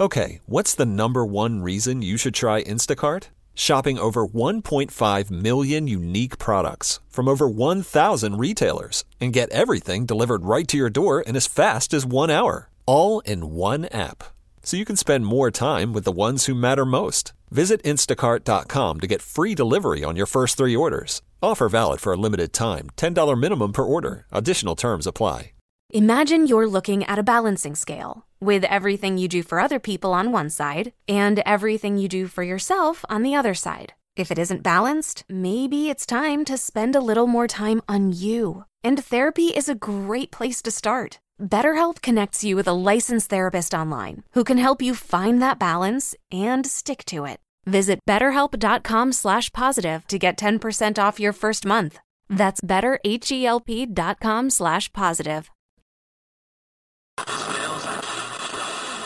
[0.00, 3.24] Okay, what's the number one reason you should try Instacart?
[3.54, 10.66] Shopping over 1.5 million unique products from over 1,000 retailers and get everything delivered right
[10.68, 14.24] to your door in as fast as one hour, all in one app.
[14.62, 17.34] So you can spend more time with the ones who matter most.
[17.50, 21.20] Visit instacart.com to get free delivery on your first three orders.
[21.42, 24.24] Offer valid for a limited time $10 minimum per order.
[24.32, 25.52] Additional terms apply.
[25.94, 30.32] Imagine you're looking at a balancing scale with everything you do for other people on
[30.32, 33.94] one side and everything you do for yourself on the other side.
[34.16, 38.64] If it isn't balanced, maybe it's time to spend a little more time on you.
[38.84, 41.20] And therapy is a great place to start.
[41.40, 46.14] BetterHelp connects you with a licensed therapist online who can help you find that balance
[46.30, 47.38] and stick to it.
[47.64, 52.00] Visit betterhelp.com slash positive to get 10% off your first month.
[52.28, 55.50] That's betterhelp.com slash positive.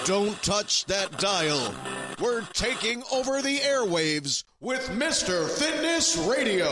[0.06, 1.74] Don't touch that dial.
[2.20, 5.48] We're taking over the airwaves with Mr.
[5.48, 6.68] Fitness Radio.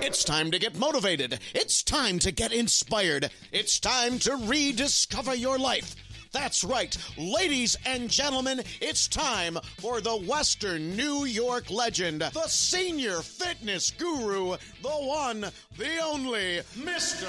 [0.00, 1.38] It's time to get motivated.
[1.54, 3.28] It's time to get inspired.
[3.52, 5.96] It's time to rediscover your life.
[6.32, 13.20] That's right, ladies and gentlemen, it's time for the Western New York legend, the senior
[13.20, 15.40] fitness guru, the one,
[15.76, 17.28] the only, Mr.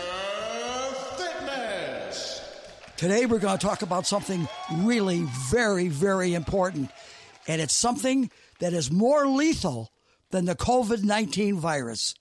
[1.17, 2.48] Fitness.
[2.99, 4.45] Today, we're going to talk about something
[4.79, 6.91] really very, very important.
[7.47, 9.89] And it's something that is more lethal
[10.31, 12.13] than the COVID 19 virus.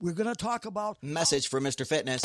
[0.00, 1.00] We're going to talk about.
[1.00, 1.86] Message for Mr.
[1.86, 2.22] Fitness.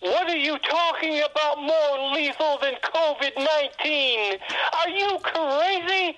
[0.00, 4.38] What are you talking about more lethal than COVID 19?
[4.72, 6.16] Are you crazy?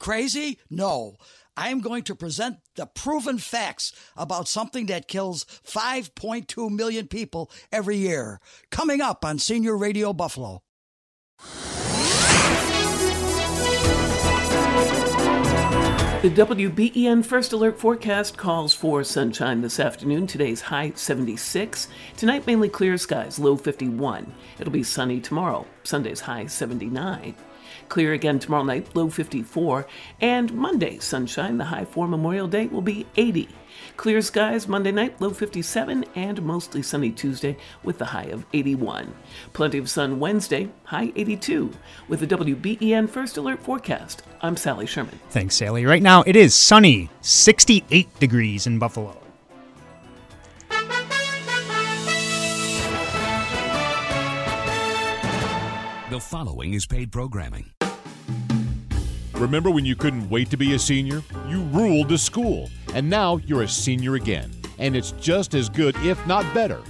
[0.00, 0.58] Crazy?
[0.68, 1.14] No.
[1.56, 7.50] I am going to present the proven facts about something that kills 5.2 million people
[7.70, 8.40] every year.
[8.70, 10.62] Coming up on Senior Radio Buffalo.
[16.22, 20.26] The WBEN First Alert forecast calls for sunshine this afternoon.
[20.26, 21.88] Today's high 76.
[22.16, 24.32] Tonight, mainly clear skies, low 51.
[24.58, 25.66] It'll be sunny tomorrow.
[25.82, 27.34] Sunday's high 79.
[27.88, 29.86] Clear again tomorrow night, low 54.
[30.20, 31.58] And Monday, sunshine.
[31.58, 33.48] The high for Memorial Day will be 80.
[33.96, 39.14] Clear skies Monday night, low 57, and mostly sunny Tuesday with the high of 81.
[39.52, 41.72] Plenty of sun Wednesday, high 82.
[42.08, 45.18] With the WBEN First Alert forecast, I'm Sally Sherman.
[45.30, 45.84] Thanks, Sally.
[45.84, 49.23] Right now it is sunny, 68 degrees in Buffalo.
[56.14, 57.72] The following is paid programming.
[59.32, 61.24] Remember when you couldn't wait to be a senior?
[61.48, 64.52] You ruled the school, and now you're a senior again.
[64.78, 66.80] And it's just as good, if not better.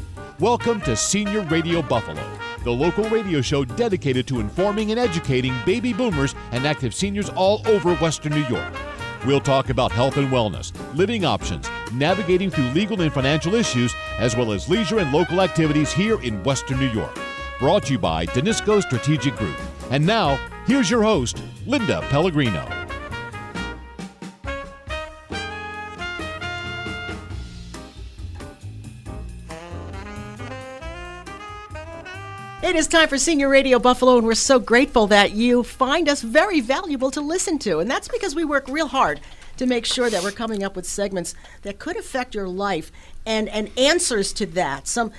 [0.41, 2.23] Welcome to Senior Radio Buffalo,
[2.65, 7.67] the local radio show dedicated to informing and educating baby boomers and active seniors all
[7.67, 8.75] over Western New York.
[9.25, 14.37] We'll talk about health and wellness, living options, navigating through legal and financial issues, as
[14.37, 17.19] well as leisure and local activities here in Western New York.
[17.65, 19.57] Brought to you by Danisco Strategic Group.
[19.91, 20.37] And now,
[20.67, 22.63] here's your host, Linda Pellegrino.
[32.63, 36.21] It is time for Senior Radio Buffalo, and we're so grateful that you find us
[36.21, 37.79] very valuable to listen to.
[37.79, 39.23] And that's because we work real hard
[39.57, 42.91] to make sure that we're coming up with segments that could affect your life
[43.27, 44.87] and, and answers to that.
[44.87, 45.13] Some,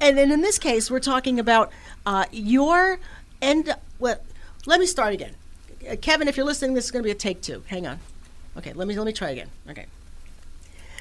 [0.00, 1.70] and, in this case, we're talking about
[2.06, 2.98] uh, your
[3.40, 3.74] end.
[3.98, 4.18] Well,
[4.66, 5.34] let me start again.
[5.88, 7.62] Uh, Kevin, if you're listening, this is going to be a take two.
[7.66, 8.00] Hang on.
[8.56, 9.48] Okay, let me let me try again.
[9.68, 9.86] Okay.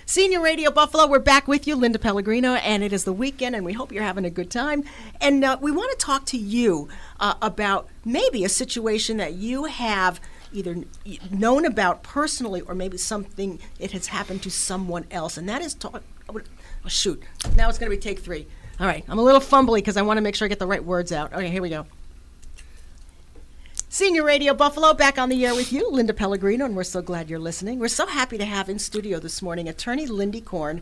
[0.06, 3.64] Senior Radio Buffalo, we're back with you, Linda Pellegrino, and it is the weekend, and
[3.64, 4.84] we hope you're having a good time.
[5.22, 6.90] And uh, we want to talk to you
[7.22, 10.20] uh, about maybe a situation that you have
[10.54, 10.84] either
[11.32, 15.38] known about personally or maybe something it has happened to someone else.
[15.38, 16.02] And that is talk.
[16.30, 16.40] Oh,
[16.88, 17.22] shoot.
[17.56, 18.48] Now it's going to be take three.
[18.80, 19.04] All right.
[19.08, 21.12] I'm a little fumbly because I want to make sure I get the right words
[21.12, 21.34] out.
[21.34, 21.86] Okay, here we go.
[23.94, 27.30] Senior Radio Buffalo back on the air with you, Linda Pellegrino, and we're so glad
[27.30, 27.78] you're listening.
[27.78, 30.82] We're so happy to have in studio this morning attorney Lindy Korn,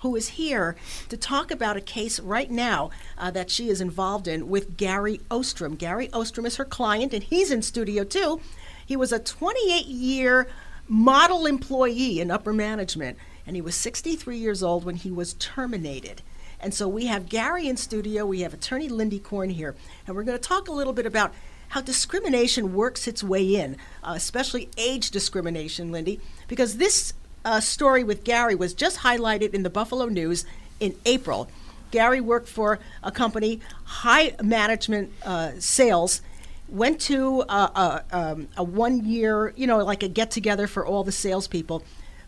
[0.00, 0.74] who is here
[1.08, 5.20] to talk about a case right now uh, that she is involved in with Gary
[5.30, 5.78] Ostrum.
[5.78, 8.40] Gary Ostrum is her client, and he's in studio too.
[8.88, 10.48] He was a 28 year
[10.88, 16.22] model employee in upper management, and he was 63 years old when he was terminated.
[16.58, 19.76] And so we have Gary in studio, we have attorney Lindy Korn here,
[20.06, 21.34] and we're going to talk a little bit about
[21.68, 26.18] how discrimination works its way in, uh, especially age discrimination, Lindy,
[26.48, 27.12] because this
[27.44, 30.46] uh, story with Gary was just highlighted in the Buffalo News
[30.80, 31.50] in April.
[31.90, 36.22] Gary worked for a company, high management uh, sales,
[36.68, 40.86] went to a, a, um, a one year, you know, like a get together for
[40.86, 41.82] all the salespeople,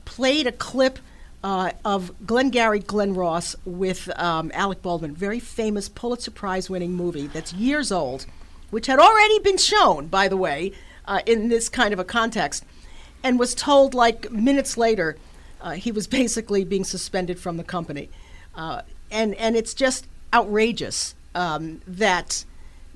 [0.04, 0.98] played a clip
[1.42, 7.26] uh, of Glengarry Glen Ross with um, Alec Baldwin, very famous Pulitzer Prize winning movie
[7.26, 8.26] that's years old,
[8.70, 10.72] which had already been shown, by the way,
[11.06, 12.64] uh, in this kind of a context,
[13.22, 15.16] and was told like minutes later
[15.60, 18.10] uh, he was basically being suspended from the company.
[18.54, 22.44] Uh, and, and it's just outrageous um, that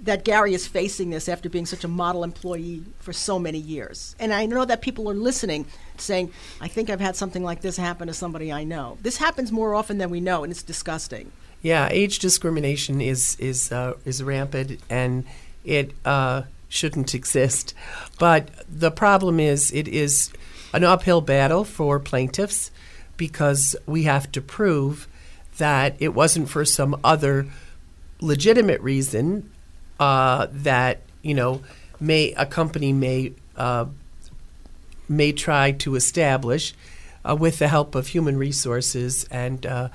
[0.04, 4.14] that Gary is facing this after being such a model employee for so many years.
[4.18, 5.66] And I know that people are listening,
[5.96, 8.98] saying, I think I've had something like this happen to somebody I know.
[9.02, 11.32] This happens more often than we know, and it's disgusting.
[11.62, 15.24] Yeah, age discrimination is is uh, is rampant, and
[15.64, 17.72] it uh, shouldn't exist.
[18.18, 20.30] But the problem is, it is
[20.74, 22.70] an uphill battle for plaintiffs
[23.16, 25.08] because we have to prove
[25.56, 27.46] that it wasn't for some other
[28.20, 29.50] legitimate reason
[30.00, 31.62] uh, that you know
[32.00, 33.86] may a company may uh,
[35.08, 36.74] may try to establish
[37.24, 39.88] uh, with the help of human resources and uh,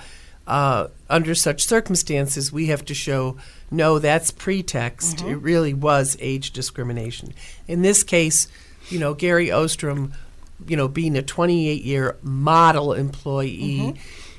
[0.48, 3.38] uh, under such circumstances we have to show
[3.69, 5.18] no that's pretext.
[5.18, 5.30] Mm-hmm.
[5.30, 7.34] it really was age discrimination.
[7.68, 8.48] In this case
[8.90, 10.13] you know Gary Ostrum
[10.68, 13.95] you know being a 28 year model employee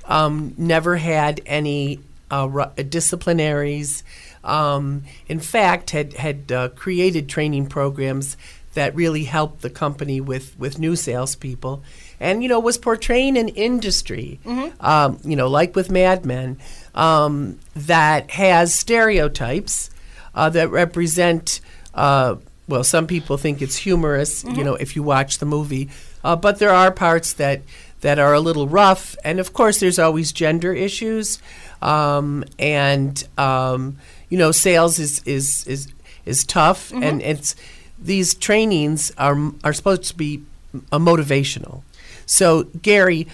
[0.06, 2.46] um, never had any uh,
[2.76, 4.02] disciplinaries
[4.44, 8.36] um, in fact, had had uh, created training programs
[8.74, 11.82] that really helped the company with with new salespeople,
[12.20, 14.38] and you know was portraying an industry,
[14.80, 16.58] um, you know, like with Mad Men,
[16.94, 19.90] um, that has stereotypes
[20.34, 21.60] uh, that represent.
[21.94, 22.36] Uh,
[22.68, 25.88] well, some people think it's humorous, you know, if you watch the movie,
[26.22, 27.62] uh, but there are parts that
[28.02, 31.40] that are a little rough, and of course, there's always gender issues,
[31.82, 33.98] um, and um,
[34.30, 35.88] you know, sales is is is
[36.24, 37.54] is tough, and it's
[37.98, 40.42] these trainings are are supposed to be
[40.90, 41.82] uh, motivational.
[42.24, 43.26] So, Gary,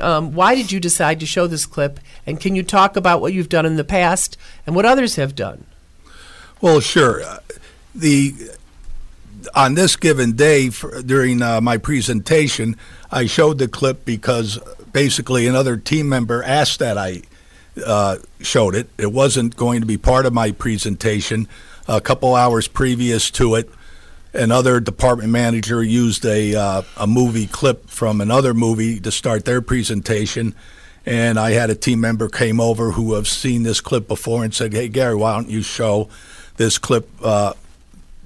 [0.00, 3.32] um, why did you decide to show this clip, and can you talk about what
[3.32, 4.36] you've done in the past
[4.66, 5.66] and what others have done?
[6.60, 7.22] Well, sure.
[7.22, 7.38] Uh,
[7.94, 8.34] The
[9.54, 12.76] on this given day for, during uh, my presentation,
[13.10, 14.58] I showed the clip because
[14.92, 17.22] basically another team member asked that I
[17.84, 18.88] uh, showed it.
[18.98, 21.48] It wasn't going to be part of my presentation.
[21.86, 23.70] A couple hours previous to it,
[24.34, 29.60] another department manager used a uh, a movie clip from another movie to start their
[29.60, 30.54] presentation.
[31.06, 34.54] And I had a team member came over who have seen this clip before and
[34.54, 36.08] said, "Hey Gary, why don't you show
[36.56, 37.54] this clip uh,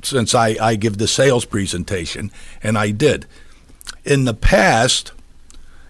[0.02, 2.32] since I, I give the sales presentation?"
[2.62, 3.26] And I did.
[4.04, 5.12] In the past,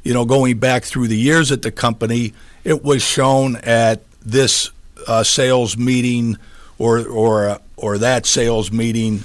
[0.03, 4.71] you know, going back through the years at the company, it was shown at this
[5.07, 6.37] uh, sales meeting
[6.79, 9.25] or or or that sales meeting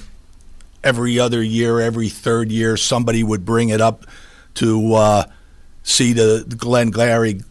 [0.84, 2.78] every other year, every third year.
[2.78, 4.06] Somebody would bring it up
[4.56, 5.24] to uh,
[5.84, 7.42] see the Glenn Glary,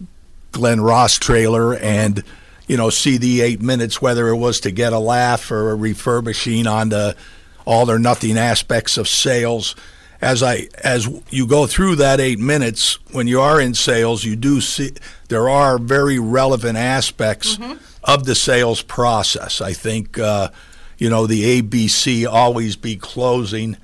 [0.52, 2.22] Glenn Ross trailer and
[2.66, 5.74] you know see the eight minutes, whether it was to get a laugh or a
[5.74, 7.16] refurbishing on the
[7.64, 9.74] all or nothing aspects of sales
[10.20, 14.36] as I as you go through that eight minutes, when you are in sales, you
[14.36, 14.92] do see
[15.28, 17.58] there are very relevant aspects
[18.04, 19.60] of the sales process.
[19.60, 20.50] I think uh,
[20.98, 23.76] you know the ABC always be closing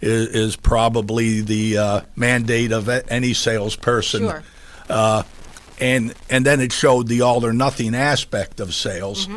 [0.00, 4.22] is, is probably the uh, mandate of any salesperson.
[4.22, 4.42] Sure.
[4.88, 5.22] Uh,
[5.80, 9.28] and and then it showed the all or nothing aspect of sales.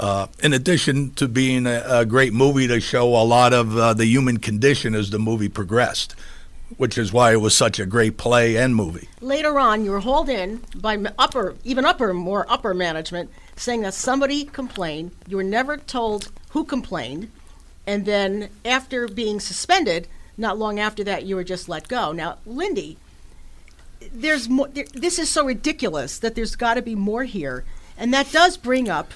[0.00, 3.92] Uh, in addition to being a, a great movie to show a lot of uh,
[3.92, 6.14] the human condition as the movie progressed,
[6.78, 9.10] which is why it was such a great play and movie.
[9.20, 13.92] Later on, you were hauled in by upper, even upper, more upper management, saying that
[13.92, 15.10] somebody complained.
[15.28, 17.30] You were never told who complained,
[17.86, 22.12] and then after being suspended, not long after that, you were just let go.
[22.12, 22.96] Now, Lindy,
[24.10, 24.68] there's more.
[24.68, 27.66] There, this is so ridiculous that there's got to be more here,
[27.98, 29.12] and that does bring up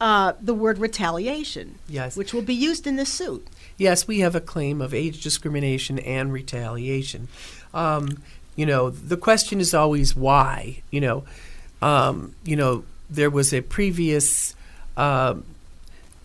[0.00, 2.16] uh, the word retaliation, Yes.
[2.16, 3.46] which will be used in this suit.
[3.76, 7.28] Yes, we have a claim of age discrimination and retaliation.
[7.74, 8.22] Um,
[8.56, 10.82] you know, the question is always why.
[10.90, 11.24] You know,
[11.82, 14.54] um, you know, there was a previous
[14.96, 15.44] um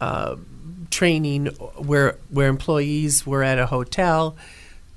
[0.02, 0.36] uh,
[0.90, 1.46] training
[1.78, 4.36] where where employees were at a hotel.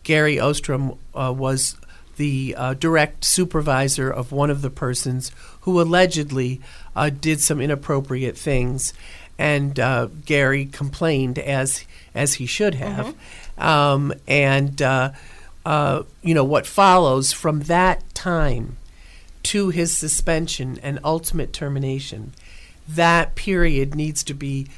[0.02, 1.76] Gary Ostrum uh, was
[2.16, 5.30] the uh, direct supervisor of one of the persons
[5.62, 6.60] who allegedly
[6.96, 8.94] uh, did some inappropriate things,
[9.38, 11.84] and uh, Gary complained as
[12.14, 13.14] as he should have,
[13.58, 15.12] um, and uh,
[15.64, 18.78] uh, you know what follows from that time
[19.42, 22.32] to his suspension and ultimate termination.
[22.88, 24.68] That period needs to be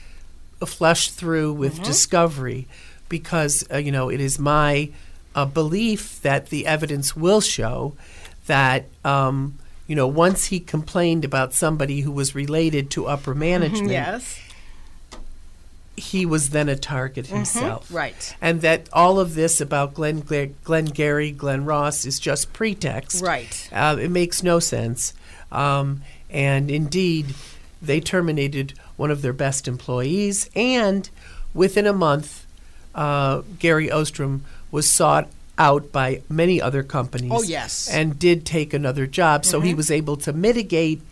[0.67, 2.67] flush through with discovery
[3.09, 4.91] because uh, you know it is my
[5.35, 7.95] uh, belief that the evidence will show
[8.47, 9.57] that um,
[9.89, 14.39] you know once he complained about somebody who was related to upper management Yes.
[15.97, 18.37] he was then a target himself Right.
[18.41, 23.21] and that all of this about Glenn, Glenn, Glenn Gary, Glenn Ross is just pretext.
[23.23, 23.69] Right.
[23.73, 25.13] Uh, it makes no sense.
[25.51, 27.35] Um, and indeed,
[27.83, 31.09] they terminated one of their best employees, and
[31.55, 32.47] within a month,
[32.95, 34.41] uh, Gary Ostrum
[34.71, 35.29] was sought
[35.59, 37.33] out by many other companies.
[37.35, 37.89] Oh, yes.
[37.93, 41.03] And did take another job, so he was able to mitigate,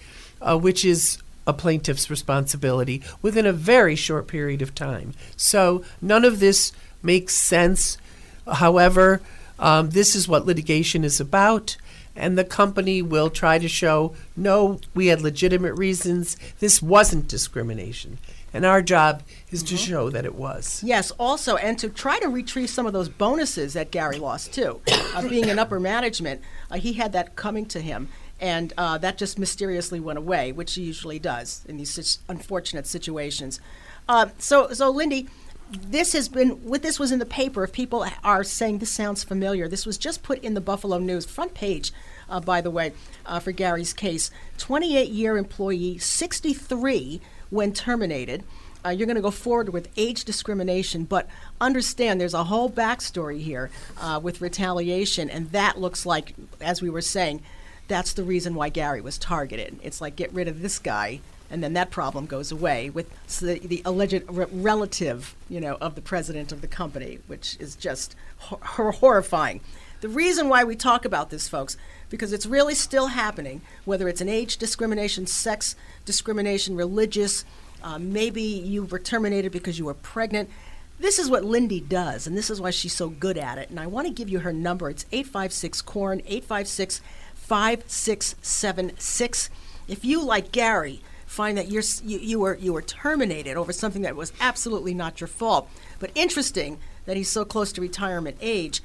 [0.41, 5.15] uh, which is a plaintiff's responsibility, within a very short period of time.
[5.37, 6.73] So none of this
[7.03, 7.99] makes sense.
[8.47, 9.21] However,
[9.59, 11.76] um, this is what litigation is about,
[12.15, 16.37] and the company will try to show no, we had legitimate reasons.
[16.61, 18.19] This wasn't discrimination.
[18.57, 20.83] And our job is to show that it was.
[20.83, 24.81] Yes, also, and to try to retrieve some of those bonuses that Gary lost too.
[25.15, 28.09] Uh, being in upper management, uh, he had that coming to him,
[28.41, 32.87] and uh, that just mysteriously went away, which he usually does in these such unfortunate
[32.87, 33.61] situations.
[34.09, 35.29] Uh, so, so Lindy,
[35.71, 37.65] this has been what this was in the paper.
[37.65, 41.27] If people are saying this sounds familiar, this was just put in the Buffalo News
[41.27, 41.93] front page.
[42.29, 42.93] Uh, by the way,
[43.27, 48.45] uh, for Gary's case, 28 year employee, 63 when terminated.
[48.85, 51.29] Uh, you're going to go forward with age discrimination, but
[51.61, 53.69] understand there's a whole backstory here
[54.00, 57.43] uh, with retaliation, and that looks like, as we were saying,
[57.88, 59.79] that's the reason why Gary was targeted.
[59.83, 63.09] It's like get rid of this guy, and then that problem goes away with
[63.41, 67.75] the, the alleged re- relative, you know, of the president of the company, which is
[67.75, 69.61] just hor- hor- horrifying.
[70.00, 71.76] The reason why we talk about this, folks,
[72.11, 75.75] because it's really still happening, whether it's an age discrimination, sex
[76.05, 77.45] discrimination, religious,
[77.83, 80.50] uh, maybe you were terminated because you were pregnant.
[80.99, 83.71] This is what Lindy does, and this is why she's so good at it.
[83.71, 84.91] And I want to give you her number.
[84.91, 87.00] It's 856 Korn, 856
[87.35, 89.50] 5676.
[89.88, 94.03] If you, like Gary, find that you're, you, you, were, you were terminated over something
[94.03, 98.83] that was absolutely not your fault, but interesting that he's so close to retirement age,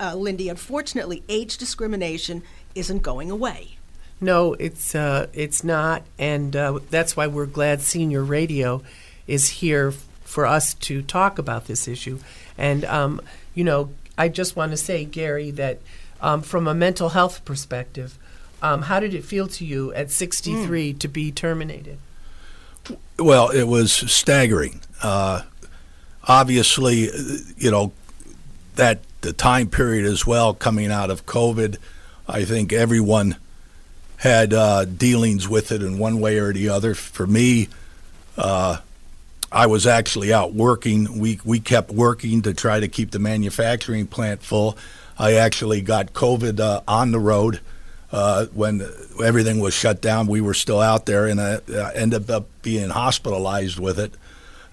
[0.00, 2.42] uh, Lindy, unfortunately, age discrimination
[2.74, 3.76] isn't going away.
[4.20, 8.82] No, it's uh, it's not, and uh, that's why we're glad Senior Radio
[9.28, 12.18] is here f- for us to talk about this issue.
[12.56, 13.20] And um,
[13.54, 15.78] you know, I just want to say, Gary, that
[16.20, 18.18] um, from a mental health perspective,
[18.60, 21.98] um, how did it feel to you at 63 to be terminated?
[23.18, 24.80] Well, it was staggering.
[25.00, 25.42] Uh,
[26.24, 27.14] obviously, uh,
[27.56, 27.92] you know,
[28.74, 31.76] that the time period as well, coming out of COVID,
[32.28, 33.36] I think everyone
[34.18, 36.94] had uh, dealings with it in one way or the other.
[36.94, 37.68] For me,
[38.36, 38.78] uh,
[39.50, 41.18] I was actually out working.
[41.18, 44.76] We we kept working to try to keep the manufacturing plant full.
[45.18, 47.60] I actually got COVID uh, on the road
[48.12, 48.86] uh, when
[49.22, 50.26] everything was shut down.
[50.26, 54.14] We were still out there, and I, I ended up being hospitalized with it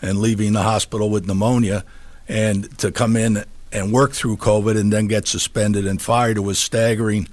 [0.02, 1.84] and leaving the hospital with pneumonia.
[2.28, 6.41] And to come in and work through COVID and then get suspended and fired, it
[6.41, 7.27] was staggering.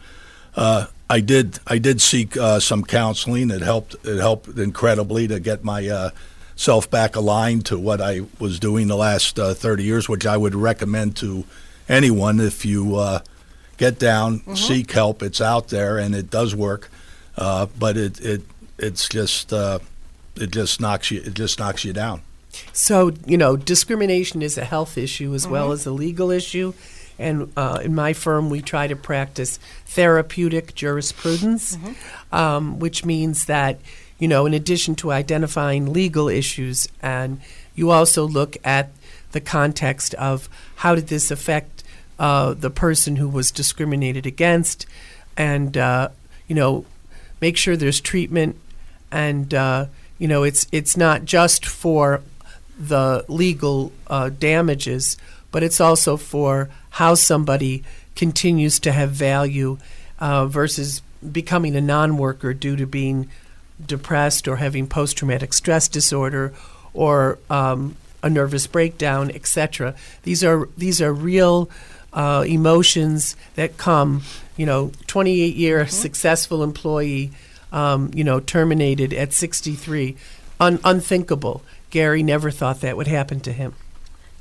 [0.56, 3.50] Uh, I did I did seek uh, some counseling.
[3.50, 6.11] It helped it helped incredibly to get my uh,
[6.56, 10.37] self back aligned to what I was doing the last uh, 30 years, which I
[10.37, 11.44] would recommend to
[11.88, 13.20] anyone if you uh,
[13.76, 15.22] get down, seek help.
[15.22, 16.90] It's out there and it does work,
[17.37, 18.42] uh, but it it
[18.78, 19.78] it's just uh,
[20.34, 22.22] it just knocks you it just knocks you down.
[22.73, 26.75] So, you know, discrimination is a health issue as well as a legal issue.
[27.18, 31.78] And uh, in my firm, we try to practice therapeutic jurisprudence,
[32.32, 33.78] um, which means that,
[34.18, 37.40] you know, in addition to identifying legal issues, and
[37.75, 38.90] you also look at
[39.32, 41.85] the context of how did this affect
[42.18, 44.87] uh, the person who was discriminated against,
[45.37, 46.09] and, uh,
[46.49, 46.85] you know,
[47.40, 48.56] make sure there's treatment
[49.12, 49.87] and uh,
[50.18, 52.23] you know it's it's not just for
[52.88, 55.16] the legal uh, damages,
[55.52, 57.84] but it's also for how somebody
[58.16, 59.78] continues to have value
[60.18, 63.28] uh, versus becoming a non-worker due to being
[63.84, 66.52] depressed or having post-traumatic stress disorder
[66.92, 69.94] or um, a nervous breakdown, etc.
[70.24, 71.70] These are these are real
[72.12, 74.22] uh, emotions that come.
[74.56, 77.30] You know, 28 year successful employee,
[77.72, 80.16] um, you know, terminated at 63,
[80.60, 81.62] Un- unthinkable.
[81.92, 83.75] Gary never thought that would happen to him.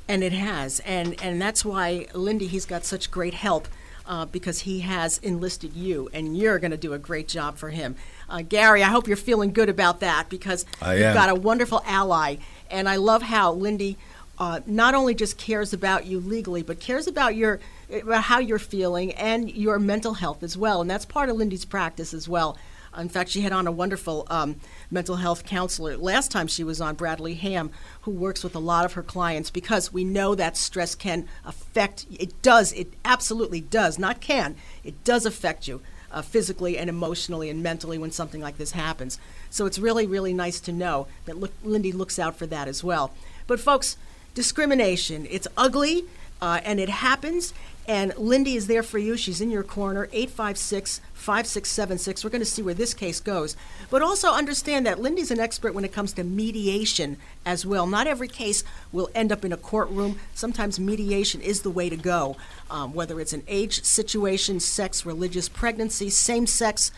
[0.08, 3.68] And it has, and and that's why Lindy he's got such great help
[4.06, 7.70] uh, because he has enlisted you, and you're going to do a great job for
[7.70, 7.94] him.
[8.28, 11.14] Uh, Gary, I hope you're feeling good about that because I you've am.
[11.14, 12.36] got a wonderful ally.
[12.70, 13.98] And I love how Lindy
[14.38, 17.60] uh, not only just cares about you legally, but cares about your
[17.92, 20.80] about how you're feeling and your mental health as well.
[20.80, 22.56] And that's part of Lindy's practice as well.
[22.96, 24.56] In fact, she had on a wonderful um,
[24.90, 27.70] mental health counselor last time she was on, Bradley Ham,
[28.02, 32.06] who works with a lot of her clients because we know that stress can affect,
[32.10, 35.80] it does, it absolutely does, not can, it does affect you.
[36.10, 39.18] Uh, physically and emotionally and mentally when something like this happens.
[39.48, 42.84] So it's really, really nice to know that look, Lindy looks out for that as
[42.84, 43.14] well.
[43.46, 43.96] But, folks,
[44.34, 46.04] discrimination, it's ugly
[46.42, 47.54] uh, and it happens.
[47.86, 49.16] And Lindy is there for you.
[49.16, 52.24] She's in your corner, 856 5676.
[52.24, 53.56] We're going to see where this case goes.
[53.90, 57.86] But also understand that Lindy's an expert when it comes to mediation as well.
[57.86, 60.18] Not every case will end up in a courtroom.
[60.34, 62.36] Sometimes mediation is the way to go,
[62.70, 66.90] um, whether it's an age situation, sex, religious, pregnancy, same sex.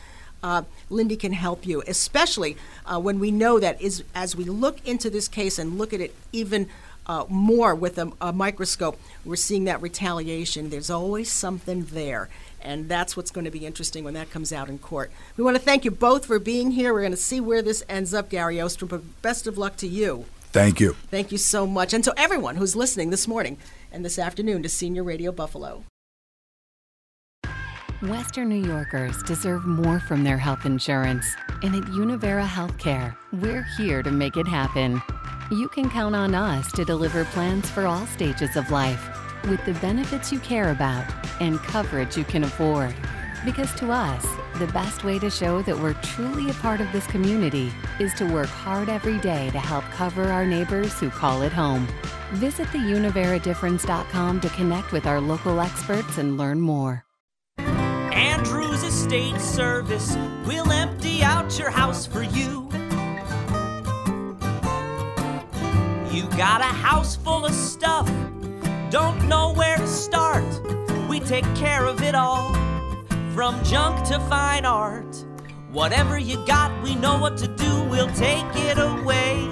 [0.43, 4.87] Uh, Lindy can help you, especially uh, when we know that is, as we look
[4.87, 6.69] into this case and look at it even
[7.07, 10.71] uh, more with a, a, microscope, we're seeing that retaliation.
[10.71, 12.29] There's always something there.
[12.65, 15.13] And that's what's going to be interesting when that comes out in court.
[15.37, 16.95] We want to thank you both for being here.
[16.95, 19.87] We're going to see where this ends up, Gary Ostrum, but best of luck to
[19.87, 20.25] you.
[20.51, 20.95] Thank you.
[21.11, 21.93] Thank you so much.
[21.93, 23.59] And to everyone who's listening this morning
[23.93, 25.85] and this afternoon to Senior Radio Buffalo.
[28.03, 31.27] Western New Yorkers deserve more from their health insurance.
[31.63, 35.03] And at Univera Healthcare, we're here to make it happen.
[35.51, 39.75] You can count on us to deliver plans for all stages of life with the
[39.75, 41.05] benefits you care about
[41.41, 42.95] and coverage you can afford.
[43.45, 44.25] Because to us,
[44.59, 48.25] the best way to show that we're truly a part of this community is to
[48.25, 51.87] work hard every day to help cover our neighbors who call it home.
[52.33, 57.05] Visit theuniveradifference.com to connect with our local experts and learn more.
[57.59, 62.69] Andrews Estate Service will empty out your house for you.
[66.11, 68.09] You got a house full of stuff,
[68.95, 70.45] don't know where to start.
[71.09, 72.55] We take care of it all,
[73.35, 75.17] from junk to fine art.
[75.73, 79.49] Whatever you got, we know what to do, we'll take it away.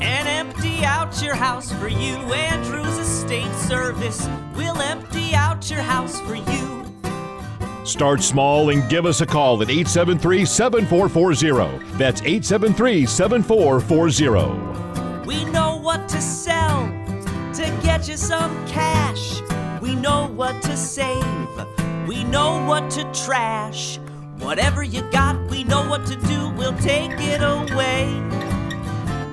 [0.00, 2.16] And empty out your house for you.
[2.34, 6.84] Andrews Estate Service we'll empty out your house for you.
[7.86, 11.86] Start small and give us a call at 873 7440.
[11.96, 15.24] That's 873 7440.
[15.24, 16.97] We know what to sell
[17.88, 19.40] get you some cash.
[19.80, 21.24] We know what to save.
[22.06, 23.96] We know what to trash.
[24.40, 26.50] Whatever you got, we know what to do.
[26.50, 28.04] We'll take it away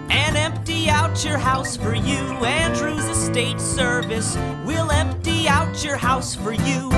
[0.09, 2.21] and empty out your house for you.
[2.45, 6.89] Andrews Estate Service will empty out your house for you.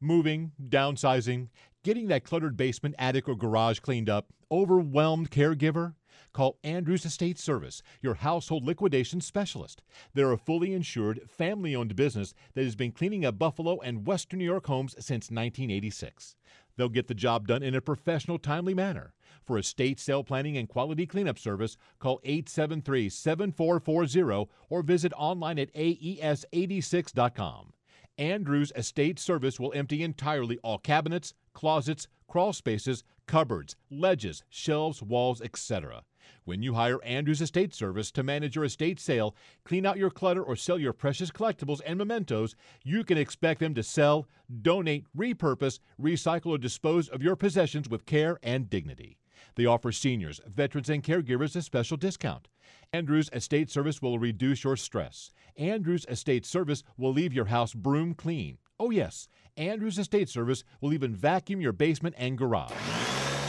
[0.00, 1.48] Moving, downsizing,
[1.84, 5.92] getting that cluttered basement, attic, or garage cleaned up, overwhelmed caregiver?
[6.32, 9.82] Call Andrews Estate Service, your household liquidation specialist.
[10.14, 14.38] They're a fully insured, family owned business that has been cleaning up Buffalo and Western
[14.38, 16.36] New York homes since 1986.
[16.76, 19.12] They'll get the job done in a professional, timely manner.
[19.44, 25.74] For estate sale planning and quality cleanup service, call 873 7440 or visit online at
[25.74, 27.72] aes86.com.
[28.18, 35.40] Andrews Estate Service will empty entirely all cabinets, closets, crawl spaces, cupboards, ledges, shelves, walls,
[35.40, 36.02] etc.
[36.44, 40.42] When you hire Andrews Estate Service to manage your estate sale, clean out your clutter,
[40.42, 44.26] or sell your precious collectibles and mementos, you can expect them to sell,
[44.62, 49.18] donate, repurpose, recycle, or dispose of your possessions with care and dignity.
[49.56, 52.48] They offer seniors, veterans, and caregivers a special discount.
[52.92, 55.32] Andrews Estate Service will reduce your stress.
[55.56, 58.58] Andrews Estate Service will leave your house broom clean.
[58.78, 62.72] Oh, yes, Andrews Estate Service will even vacuum your basement and garage.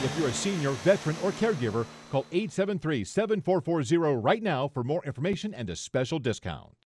[0.03, 5.53] If you're a senior, veteran, or caregiver, call 873 7440 right now for more information
[5.53, 6.81] and a special discount.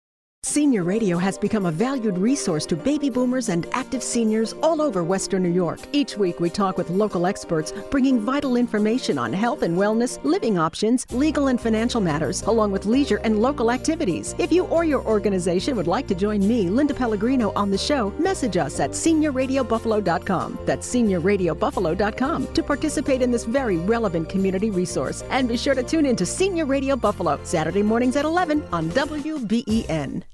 [0.44, 5.04] Senior Radio has become a valued resource to baby boomers and active seniors all over
[5.04, 5.78] Western New York.
[5.92, 10.58] Each week, we talk with local experts, bringing vital information on health and wellness, living
[10.58, 14.34] options, legal and financial matters, along with leisure and local activities.
[14.36, 18.10] If you or your organization would like to join me, Linda Pellegrino, on the show,
[18.18, 20.58] message us at seniorradiobuffalo.com.
[20.66, 25.22] That's seniorradiobuffalo.com to participate in this very relevant community resource.
[25.30, 28.90] And be sure to tune in to Senior Radio Buffalo, Saturday mornings at 11 on
[28.90, 30.24] WBEN.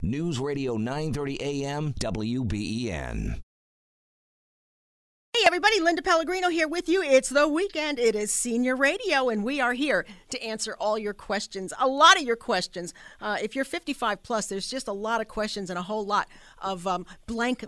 [0.00, 3.40] News Radio 930 AM WBEN.
[5.32, 5.80] Hey, everybody.
[5.80, 7.02] Linda Pellegrino here with you.
[7.02, 7.98] It's the weekend.
[7.98, 11.72] It is Senior Radio, and we are here to answer all your questions.
[11.80, 12.94] A lot of your questions.
[13.20, 16.28] Uh, if you're 55 plus, there's just a lot of questions and a whole lot
[16.62, 17.64] of um, blank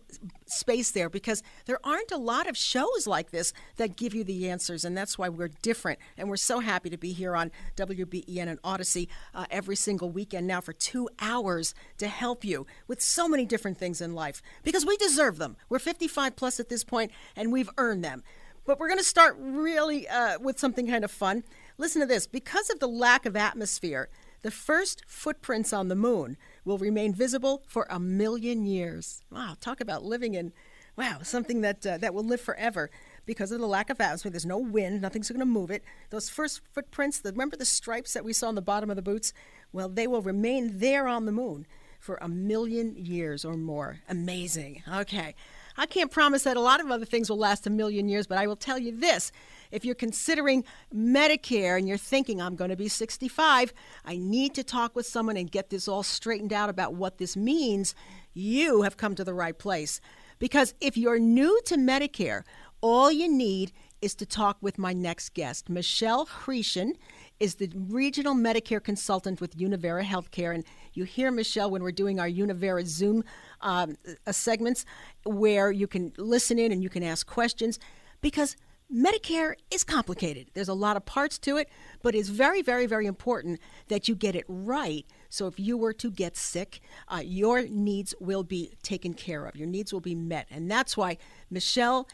[0.46, 4.48] space there because there aren't a lot of shows like this that give you the
[4.48, 5.98] answers, and that's why we're different.
[6.16, 10.46] And we're so happy to be here on WBEN and Odyssey uh, every single weekend
[10.46, 14.86] now for two hours to help you with so many different things in life because
[14.86, 15.56] we deserve them.
[15.68, 18.22] We're 55 plus at this point, and we've earned them.
[18.66, 21.44] But we're going to start really uh, with something kind of fun.
[21.78, 24.08] Listen to this because of the lack of atmosphere,
[24.42, 29.22] the first footprints on the moon will remain visible for a million years.
[29.30, 30.52] Wow, talk about living in,
[30.96, 32.90] wow, something that, uh, that will live forever
[33.26, 34.30] because of the lack of atmosphere.
[34.30, 35.84] There's no wind, nothing's going to move it.
[36.10, 39.02] Those first footprints, the, remember the stripes that we saw on the bottom of the
[39.02, 39.32] boots?
[39.72, 41.66] Well, they will remain there on the moon
[42.00, 44.00] for a million years or more.
[44.08, 44.82] Amazing.
[44.92, 45.34] Okay.
[45.76, 48.38] I can't promise that a lot of other things will last a million years, but
[48.38, 49.30] I will tell you this.
[49.70, 53.72] If you're considering Medicare and you're thinking, I'm going to be 65,
[54.04, 57.36] I need to talk with someone and get this all straightened out about what this
[57.36, 57.94] means,
[58.34, 60.00] you have come to the right place.
[60.38, 62.42] Because if you're new to Medicare,
[62.80, 66.92] all you need is to talk with my next guest, Michelle Hriesschen
[67.38, 70.54] is the regional Medicare consultant with Univera Healthcare.
[70.54, 73.24] And you hear Michelle when we're doing our Univera Zoom
[73.60, 74.84] um, uh, segments
[75.24, 77.78] where you can listen in and you can ask questions
[78.22, 78.56] because
[78.92, 80.48] Medicare is complicated.
[80.54, 81.68] There's a lot of parts to it,
[82.02, 85.06] but it's very, very, very important that you get it right.
[85.28, 89.54] So if you were to get sick, uh, your needs will be taken care of.
[89.54, 90.48] Your needs will be met.
[90.50, 91.18] And that's why
[91.50, 92.08] Michelle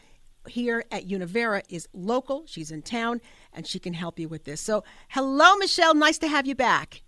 [0.47, 2.43] here at Univera is local.
[2.45, 3.21] She's in town
[3.53, 4.61] and she can help you with this.
[4.61, 5.95] So, hello, Michelle.
[5.95, 7.01] Nice to have you back.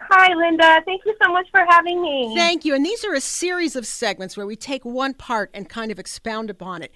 [0.00, 0.80] Hi, Linda.
[0.84, 2.32] Thank you so much for having me.
[2.34, 2.74] Thank you.
[2.74, 5.98] And these are a series of segments where we take one part and kind of
[5.98, 6.92] expound upon it.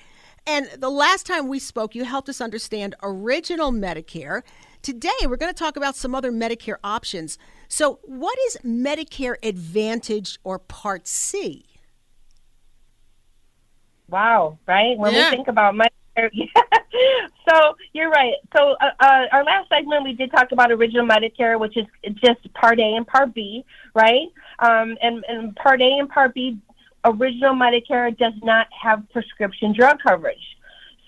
[0.49, 4.41] And the last time we spoke, you helped us understand original Medicare.
[4.81, 7.37] Today, we're going to talk about some other Medicare options.
[7.69, 11.67] So, what is Medicare Advantage or Part C?
[14.09, 14.97] Wow, right?
[14.97, 15.29] When yeah.
[15.29, 16.31] we think about Medicare,
[17.49, 18.33] so you're right.
[18.57, 21.85] So uh, uh, our last segment we did talk about original Medicare, which is
[22.25, 24.29] just Part A and Part B, right?
[24.61, 26.59] Um, and, and Part A and Part B,
[27.05, 30.37] original Medicare does not have prescription drug coverage.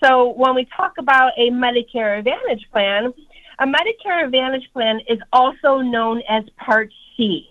[0.03, 3.13] So when we talk about a Medicare Advantage plan,
[3.59, 7.47] a Medicare Advantage plan is also known as Part C.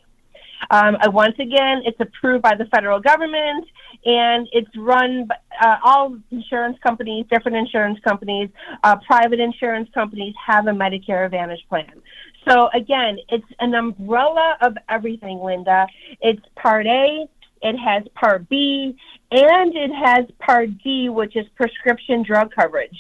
[0.71, 3.67] Um, uh, once again, it's approved by the federal government
[4.05, 8.51] and it's run by uh, all insurance companies, different insurance companies,
[8.83, 12.03] uh, private insurance companies have a Medicare Advantage plan.
[12.49, 15.87] So again, it's an umbrella of everything, Linda.
[16.21, 17.29] It's Part A,
[17.63, 18.97] it has Part B,
[19.31, 22.99] and it has Part D, which is prescription drug coverage.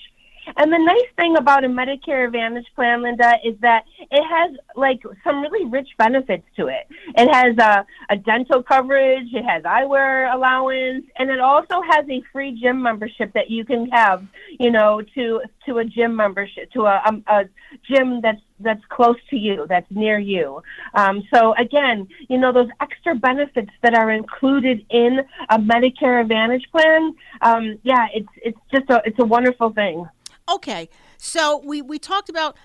[0.56, 5.00] And the nice thing about a Medicare Advantage plan, Linda, is that it has like
[5.24, 6.86] some really rich benefits to it.
[7.16, 12.22] It has a, a dental coverage, it has eyewear allowance, and it also has a
[12.32, 14.26] free gym membership that you can have,
[14.58, 17.44] you know, to to a gym membership, to a, a, a
[17.88, 20.62] gym that's that's close to you, that's near you.
[20.94, 26.66] Um, so again, you know those extra benefits that are included in a Medicare Advantage
[26.70, 27.14] plan.
[27.42, 30.06] Um, yeah, it's it's just a it's a wonderful thing.
[30.50, 32.56] Okay, so we, we talked about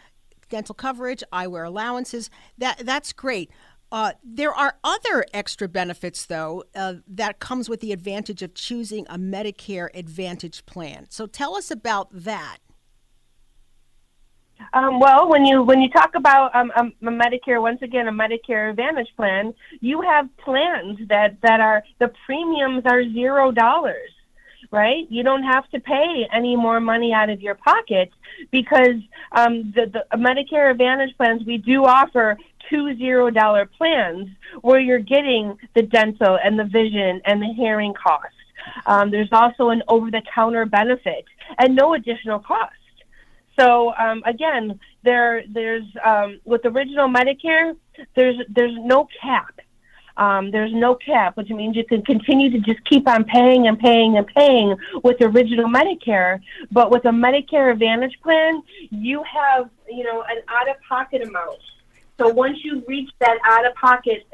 [0.49, 2.29] dental coverage, eyewear allowances.
[2.57, 3.51] That that's great.
[3.91, 9.05] Uh, there are other extra benefits, though, uh, that comes with the advantage of choosing
[9.07, 11.05] a Medicare Advantage plan.
[11.09, 12.57] So tell us about that.
[14.73, 18.11] Um, well, when you when you talk about um, um, a Medicare, once again, a
[18.11, 24.09] Medicare Advantage plan, you have plans that that are the premiums are zero dollars
[24.71, 25.05] right?
[25.09, 28.11] You don't have to pay any more money out of your pocket
[28.51, 28.95] because
[29.31, 32.37] um, the, the Medicare Advantage plans, we do offer
[32.69, 34.29] two zero dollar plans
[34.61, 38.33] where you're getting the dental and the vision and the hearing cost.
[38.85, 41.25] Um, there's also an over the counter benefit
[41.59, 42.73] and no additional cost.
[43.57, 47.75] So um, again, there there's um, with original Medicare,
[48.15, 49.59] there's there's no cap.
[50.17, 53.77] Um, there's no cap, which means you can continue to just keep on paying and
[53.77, 56.39] paying and paying with original Medicare.
[56.71, 61.59] But with a Medicare Advantage plan, you have, you know, an out of pocket amount.
[62.17, 64.25] So once you reach that out of pocket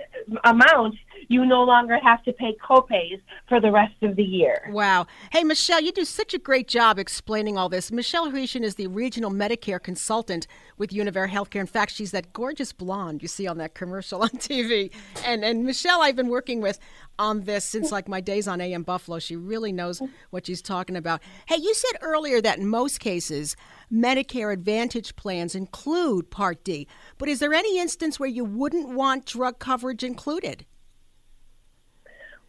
[0.44, 0.96] amount,
[1.28, 4.70] you no longer have to pay copays for the rest of the year.
[4.72, 5.08] Wow.
[5.32, 7.92] Hey, Michelle, you do such a great job explaining all this.
[7.92, 10.46] Michelle Hriesschen is the regional Medicare consultant
[10.78, 11.62] with Univera Healthcare.
[11.62, 14.92] In fact, she's that gorgeous blonde you see on that commercial on TV.
[15.26, 16.80] And and Michelle, I've been working with
[17.20, 19.20] on this since like my days on AM Buffalo.
[19.20, 21.22] She really knows what she's talking about.
[21.48, 23.56] Hey, you said earlier that in most cases,
[23.92, 26.88] Medicare Advantage plans include Part D.
[27.18, 30.66] But is there any instance where you wouldn't want drug coverage included?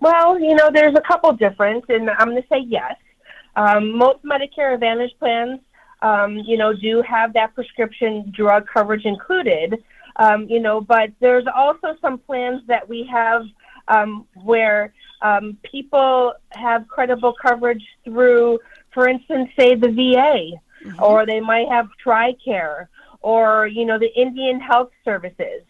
[0.00, 2.96] Well, you know, there's a couple different, and I'm going to say yes.
[3.54, 5.60] Um, most Medicare Advantage plans,
[6.00, 9.82] um, you know, do have that prescription drug coverage included.
[10.16, 13.42] Um, you know, but there's also some plans that we have
[13.88, 14.92] um, where
[15.22, 18.58] um, people have credible coverage through,
[18.92, 21.02] for instance, say the VA, mm-hmm.
[21.02, 22.88] or they might have TRICARE,
[23.20, 25.62] or you know, the Indian Health Services.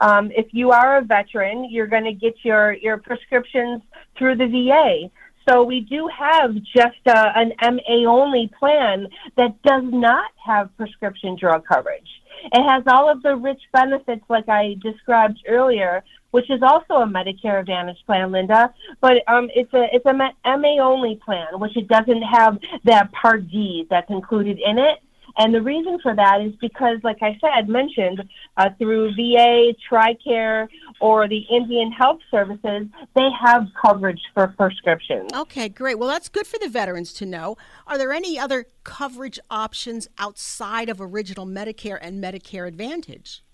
[0.00, 3.82] Um, if you are a veteran, you're going to get your your prescriptions
[4.16, 5.10] through the VA.
[5.48, 11.36] So we do have just uh, an MA only plan that does not have prescription
[11.36, 12.08] drug coverage.
[12.52, 17.06] It has all of the rich benefits like I described earlier, which is also a
[17.06, 18.72] Medicare Advantage plan, Linda.
[19.00, 23.48] But um, it's a it's a MA only plan, which it doesn't have that Part
[23.48, 24.98] D that's included in it.
[25.38, 28.22] And the reason for that is because, like I said, mentioned
[28.56, 30.68] uh, through VA, TRICARE,
[31.00, 35.30] or the Indian Health Services, they have coverage for prescriptions.
[35.32, 35.96] Okay, great.
[35.98, 37.56] Well, that's good for the veterans to know.
[37.86, 43.44] Are there any other coverage options outside of original Medicare and Medicare Advantage?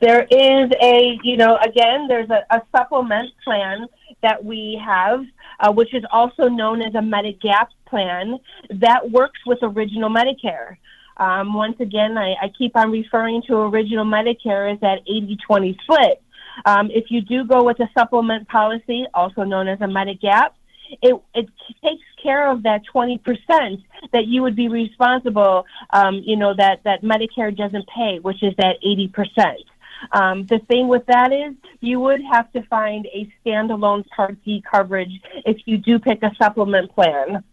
[0.00, 3.86] There is a, you know, again, there's a, a supplement plan
[4.22, 5.24] that we have,
[5.60, 8.38] uh, which is also known as a Medigap plan
[8.70, 10.76] that works with original Medicare.
[11.18, 15.78] Um, once again, I, I, keep on referring to original Medicare as that 80 20
[15.82, 16.22] split.
[16.64, 20.52] Um, if you do go with a supplement policy, also known as a Medigap,
[21.02, 21.48] it, it
[21.82, 23.20] takes care of that 20%
[24.12, 28.54] that you would be responsible, um, you know, that, that Medicare doesn't pay, which is
[28.58, 29.56] that 80%.
[30.10, 34.62] Um, the thing with that is you would have to find a standalone Part D
[34.68, 37.44] coverage if you do pick a supplement plan.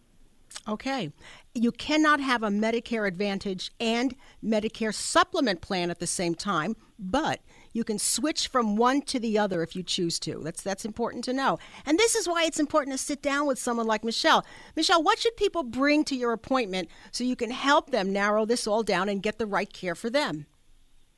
[0.67, 1.11] Okay.
[1.53, 7.41] You cannot have a Medicare Advantage and Medicare supplement plan at the same time, but
[7.73, 10.41] you can switch from one to the other if you choose to.
[10.43, 11.59] That's that's important to know.
[11.85, 14.45] And this is why it's important to sit down with someone like Michelle.
[14.75, 18.67] Michelle, what should people bring to your appointment so you can help them narrow this
[18.67, 20.45] all down and get the right care for them?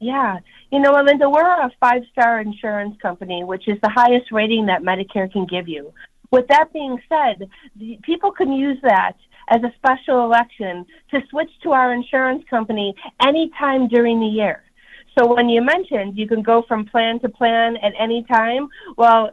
[0.02, 0.40] Yeah.
[0.72, 4.82] You know, Linda, we're a five star insurance company, which is the highest rating that
[4.82, 5.94] Medicare can give you.
[6.32, 7.48] With that being said,
[8.02, 9.14] people can use that
[9.50, 14.64] as a special election to switch to our insurance company anytime during the year.
[15.18, 19.30] So when you mentioned you can go from plan to plan at any time, well,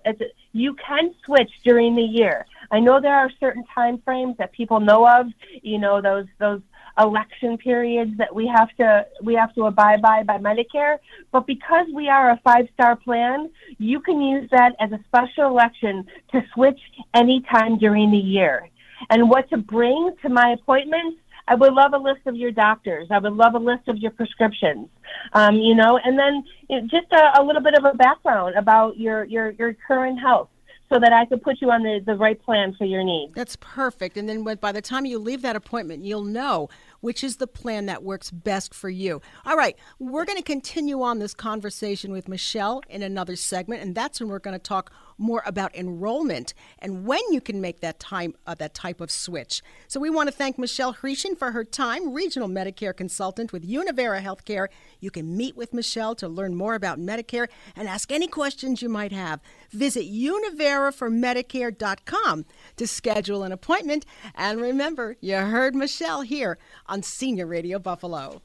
[0.52, 2.44] you can switch during the year.
[2.70, 5.28] I know there are certain time frames that people know of,
[5.62, 6.60] you know, those those
[6.98, 10.98] election periods that we have to we have to abide by by Medicare.
[11.32, 15.46] But because we are a five star plan, you can use that as a special
[15.46, 16.80] election to switch
[17.14, 18.68] anytime during the year.
[19.10, 21.18] And what to bring to my appointments?
[21.50, 23.08] I would love a list of your doctors.
[23.10, 24.88] I would love a list of your prescriptions.
[25.32, 28.54] Um, you know, and then you know, just a, a little bit of a background
[28.56, 30.50] about your your your current health
[30.90, 33.34] so that I could put you on the, the right plan for your needs.
[33.34, 34.16] That's perfect.
[34.16, 36.68] And then by the time you leave that appointment, you'll know
[37.00, 39.20] which is the plan that works best for you.
[39.44, 43.94] All right, we're going to continue on this conversation with Michelle in another segment, and
[43.94, 47.98] that's when we're going to talk more about enrollment and when you can make that
[47.98, 49.60] time uh, that type of switch.
[49.88, 54.22] So we want to thank Michelle Hriesschen for her time, regional Medicare consultant with Univera
[54.22, 54.68] Healthcare.
[55.00, 58.88] You can meet with Michelle to learn more about Medicare and ask any questions you
[58.88, 59.40] might have.
[59.70, 62.44] Visit univeraformedicare.com
[62.76, 64.06] to schedule an appointment.
[64.34, 68.42] And remember, you heard Michelle here on Senior Radio Buffalo.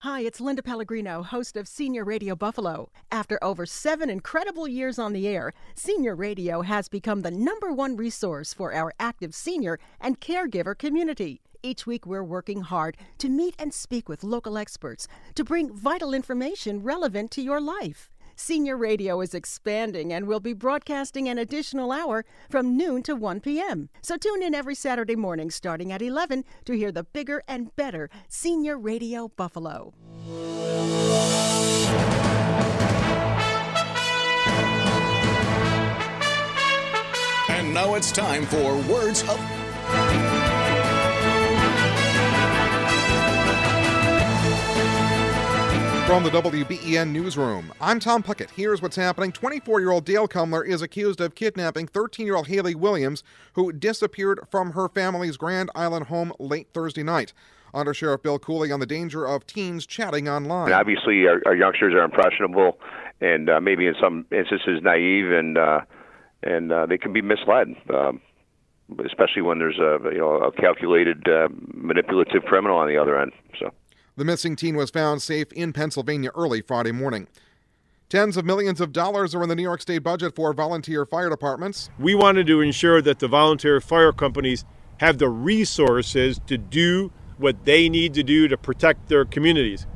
[0.00, 2.90] Hi, it's Linda Pellegrino, host of Senior Radio Buffalo.
[3.10, 7.96] After over seven incredible years on the air, Senior Radio has become the number one
[7.96, 11.40] resource for our active senior and caregiver community.
[11.62, 16.12] Each week, we're working hard to meet and speak with local experts to bring vital
[16.12, 18.10] information relevant to your life.
[18.38, 23.40] Senior Radio is expanding and will be broadcasting an additional hour from noon to 1
[23.40, 23.88] p.m.
[24.02, 28.10] So tune in every Saturday morning starting at 11 to hear the bigger and better
[28.28, 29.94] Senior Radio Buffalo.
[37.48, 39.40] And now it's time for Words of
[46.06, 48.50] From the WBEN Newsroom, I'm Tom Puckett.
[48.50, 49.32] Here's what's happening.
[49.32, 53.72] 24 year old Dale Cumler is accused of kidnapping 13 year old Haley Williams, who
[53.72, 57.32] disappeared from her family's Grand Island home late Thursday night.
[57.74, 60.66] Under Sheriff Bill Cooley on the danger of teens chatting online.
[60.66, 62.78] And obviously, our, our youngsters are impressionable
[63.20, 65.80] and uh, maybe in some instances naive, and uh,
[66.44, 67.74] and uh, they can be misled.
[67.92, 68.20] Um,
[69.04, 73.32] especially when there's a you know a calculated uh, manipulative criminal on the other end.
[73.58, 73.72] So
[74.16, 77.28] the missing teen was found safe in Pennsylvania early Friday morning.
[78.08, 81.28] Tens of millions of dollars are in the New York State budget for volunteer fire
[81.28, 81.90] departments.
[81.98, 84.64] We wanted to ensure that the volunteer fire companies
[84.98, 89.86] have the resources to do what they need to do to protect their communities.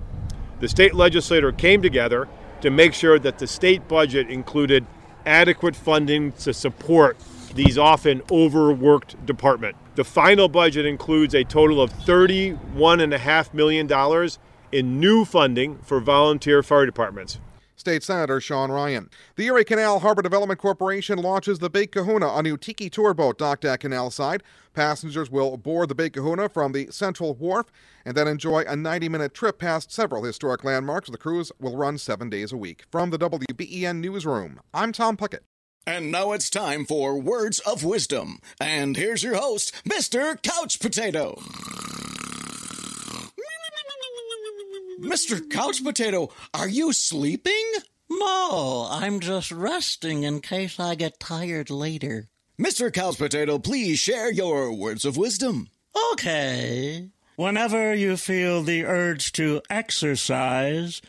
[0.58, 2.28] The state legislature came together
[2.60, 4.86] to make sure that the state budget included
[5.24, 7.16] adequate funding to support
[7.54, 9.76] these often overworked department.
[9.96, 14.28] The final budget includes a total of $31.5 million
[14.70, 17.40] in new funding for volunteer fire departments.
[17.74, 19.10] State Senator Sean Ryan.
[19.34, 23.38] The Erie Canal Harbor Development Corporation launches the Big Kahuna, a new tiki tour boat
[23.38, 24.42] docked at Canal Side.
[24.74, 27.66] Passengers will board the Big Kahuna from the Central Wharf
[28.04, 31.10] and then enjoy a 90 minute trip past several historic landmarks.
[31.10, 32.84] The cruise will run seven days a week.
[32.92, 35.40] From the WBEN Newsroom, I'm Tom Puckett.
[35.86, 38.40] And now it's time for Words of Wisdom.
[38.60, 40.40] And here's your host, Mr.
[40.42, 41.40] Couch Potato.
[45.00, 45.48] Mr.
[45.50, 47.72] Couch Potato, are you sleeping?
[48.10, 52.28] No, I'm just resting in case I get tired later.
[52.60, 52.92] Mr.
[52.92, 55.68] Couch Potato, please share your words of wisdom.
[56.12, 57.08] Okay.
[57.36, 61.00] Whenever you feel the urge to exercise,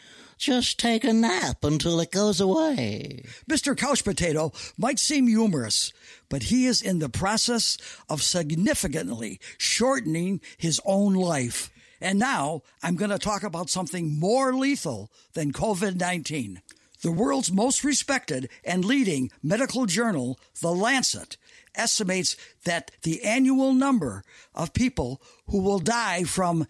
[0.42, 3.24] just take a nap until it goes away.
[3.48, 3.78] Mr.
[3.78, 5.94] Couch Potato might seem humorous,
[6.30, 7.78] but he is in the process
[8.10, 11.72] of significantly shortening his own life.
[12.02, 16.64] And now I'm going to talk about something more lethal than COVID 19.
[17.04, 21.38] The world's most respected and leading medical journal, The Lancet,
[21.76, 24.24] estimates that the annual number
[24.56, 26.68] of people who will die from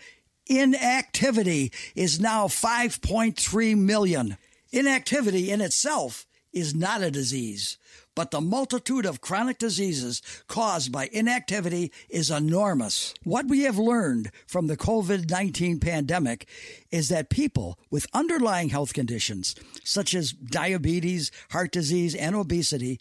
[0.52, 4.38] inactivity is now 5.3 million.
[4.72, 7.78] Inactivity in itself is not a disease,
[8.16, 13.14] but the multitude of chronic diseases caused by inactivity is enormous.
[13.24, 16.50] What we have learned from the COVID 19 pandemic
[16.92, 23.00] is that people with underlying health conditions, such as diabetes, heart disease, and obesity,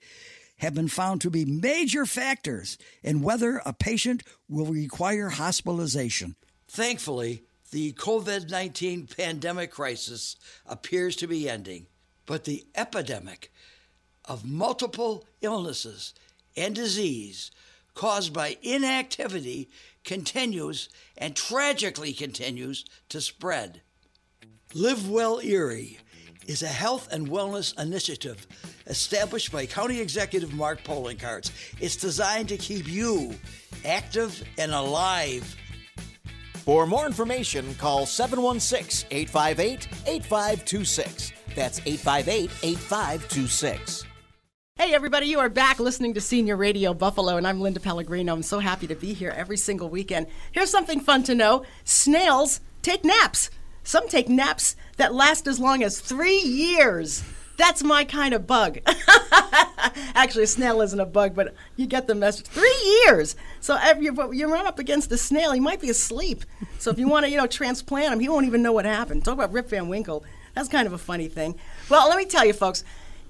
[0.58, 6.36] have been found to be major factors in whether a patient will require hospitalization.
[6.70, 11.86] Thankfully, the COVID 19 pandemic crisis appears to be ending,
[12.26, 13.52] but the epidemic
[14.24, 16.14] of multiple illnesses
[16.56, 17.50] and disease
[17.94, 19.68] caused by inactivity
[20.04, 23.80] continues and tragically continues to spread.
[24.72, 25.98] Live Well Erie
[26.46, 28.46] is a health and wellness initiative
[28.86, 31.50] established by County Executive Mark Poloncarz.
[31.80, 33.34] It's designed to keep you
[33.84, 35.56] active and alive.
[36.70, 41.32] For more information, call 716 858 8526.
[41.56, 44.04] That's 858 8526.
[44.76, 48.32] Hey, everybody, you are back listening to Senior Radio Buffalo, and I'm Linda Pellegrino.
[48.32, 50.28] I'm so happy to be here every single weekend.
[50.52, 53.50] Here's something fun to know snails take naps.
[53.82, 57.24] Some take naps that last as long as three years.
[57.60, 58.78] That's my kind of bug.
[60.14, 62.46] Actually, a snail isn't a bug, but you get the message.
[62.46, 63.36] Three years.
[63.60, 66.44] So if you, you run up against a snail, he might be asleep.
[66.78, 69.26] So if you want to, you know, transplant him, he won't even know what happened.
[69.26, 70.24] Talk about Rip Van Winkle.
[70.54, 71.54] That's kind of a funny thing.
[71.90, 72.82] Well, let me tell you, folks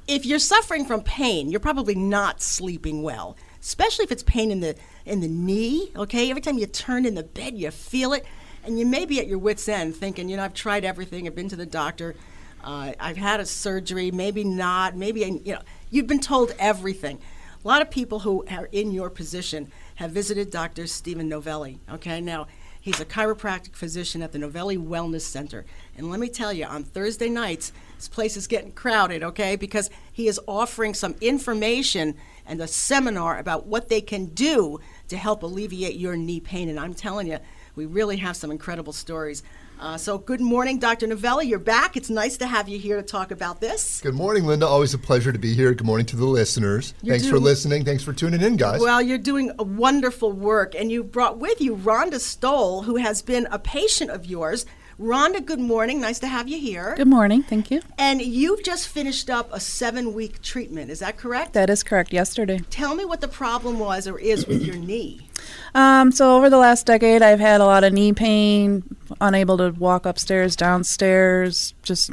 [0.07, 4.61] if you're suffering from pain, you're probably not sleeping well, especially if it's pain in
[4.61, 4.75] the
[5.07, 5.93] in the knee.
[5.95, 8.27] Okay, every time you turn in the bed, you feel it,
[8.65, 11.27] and you may be at your wits' end, thinking, you know, I've tried everything.
[11.27, 12.17] I've been to the doctor.
[12.63, 14.11] Uh, I've had a surgery.
[14.11, 14.97] Maybe not.
[14.97, 17.19] Maybe you know, you've been told everything.
[17.63, 20.87] A lot of people who are in your position have visited Dr.
[20.87, 21.79] Stephen Novelli.
[21.93, 22.47] Okay, now
[22.81, 26.85] he's a chiropractic physician at the Novelli Wellness Center, and let me tell you, on
[26.85, 29.57] Thursday nights this place is getting crowded, okay?
[29.57, 35.19] Because he is offering some information and a seminar about what they can do to
[35.19, 36.71] help alleviate your knee pain.
[36.71, 37.41] And I'm telling you,
[37.77, 39.43] we really have some incredible stories.
[39.81, 41.07] Uh, so, good morning, Dr.
[41.07, 41.47] Novelli.
[41.47, 41.97] You're back.
[41.97, 44.03] It's nice to have you here to talk about this.
[44.03, 44.67] Good morning, Linda.
[44.67, 45.73] Always a pleasure to be here.
[45.73, 46.93] Good morning to the listeners.
[47.01, 47.85] You're Thanks doing- for listening.
[47.87, 48.83] Thanks for tuning in, guys.
[48.83, 53.23] Well, you're doing a wonderful work, and you brought with you Rhonda Stoll, who has
[53.23, 54.67] been a patient of yours.
[55.01, 55.99] Rhonda, good morning.
[55.99, 56.93] Nice to have you here.
[56.95, 57.43] Good morning.
[57.43, 57.81] Thank you.
[57.97, 60.91] And you've just finished up a seven week treatment.
[60.91, 61.55] Is that correct?
[61.55, 62.13] That is correct.
[62.13, 62.59] Yesterday.
[62.69, 65.30] Tell me what the problem was or is with your knee.
[65.75, 68.83] Um, so over the last decade, I've had a lot of knee pain,
[69.21, 72.11] unable to walk upstairs, downstairs, just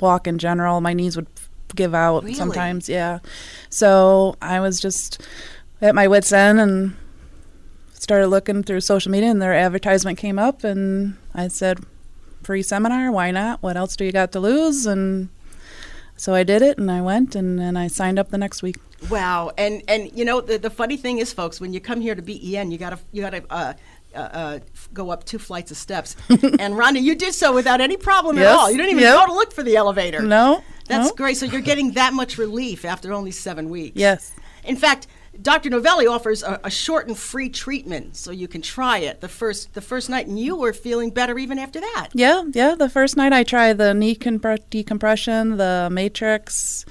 [0.00, 0.80] walk in general.
[0.80, 1.26] My knees would
[1.74, 2.34] give out Really?
[2.34, 2.88] sometimes.
[2.88, 3.20] Yeah.
[3.68, 5.22] So I was just
[5.80, 6.96] at my wits' end and
[7.94, 11.80] started looking through social media, and their advertisement came up, and I said,
[12.42, 13.10] "Free seminar?
[13.12, 13.62] Why not?
[13.62, 15.28] What else do you got to lose?" And
[16.16, 18.76] so I did it, and I went, and then I signed up the next week.
[19.08, 22.14] Wow, and and you know the, the funny thing is, folks, when you come here
[22.14, 23.72] to BEN, you gotta you gotta uh,
[24.14, 24.58] uh, uh,
[24.92, 26.16] go up two flights of steps.
[26.28, 28.70] and Rhonda, you did so without any problem at all.
[28.70, 29.16] You didn't even yep.
[29.16, 30.20] go to look for the elevator.
[30.20, 31.14] No, that's no.
[31.14, 31.36] great.
[31.36, 33.96] So you're getting that much relief after only seven weeks.
[33.96, 34.32] Yes.
[34.64, 35.06] In fact,
[35.40, 35.70] Dr.
[35.70, 39.72] Novelli offers a, a short and free treatment, so you can try it the first
[39.74, 42.08] the first night, and you were feeling better even after that.
[42.12, 42.74] Yeah, yeah.
[42.74, 46.84] The first night I tried the knee compre- decompression, the matrix,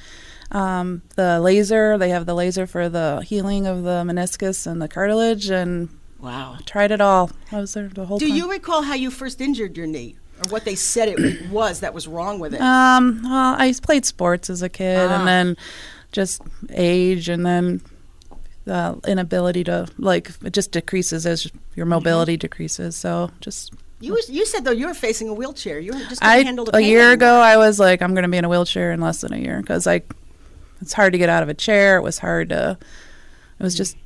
[0.51, 1.97] um, the laser.
[1.97, 5.89] They have the laser for the healing of the meniscus and the cartilage, and
[6.19, 6.57] Wow.
[6.65, 7.31] Tried it all.
[7.51, 8.27] I was there the whole time.
[8.27, 8.37] Do time.
[8.37, 11.93] you recall how you first injured your knee, or what they said it was that
[11.93, 12.59] was wrong with it?
[12.61, 15.17] Um, well, I played sports as a kid, Ah.
[15.19, 15.57] and then
[16.11, 16.41] just
[16.71, 17.81] age, and then
[18.65, 21.45] the inability to like it just decreases as
[21.75, 21.89] your Mm-hmm.
[21.91, 22.95] mobility decreases.
[22.97, 25.79] So just You was, you said though you were facing a wheelchair.
[25.79, 27.13] You were just couldn't I handle the a year anymore.
[27.13, 29.37] ago I was like I'm going to be in a wheelchair in less than a
[29.37, 30.01] year because I
[30.81, 31.97] it's hard to get out of a chair.
[31.97, 32.77] It was hard to
[33.59, 33.97] it was just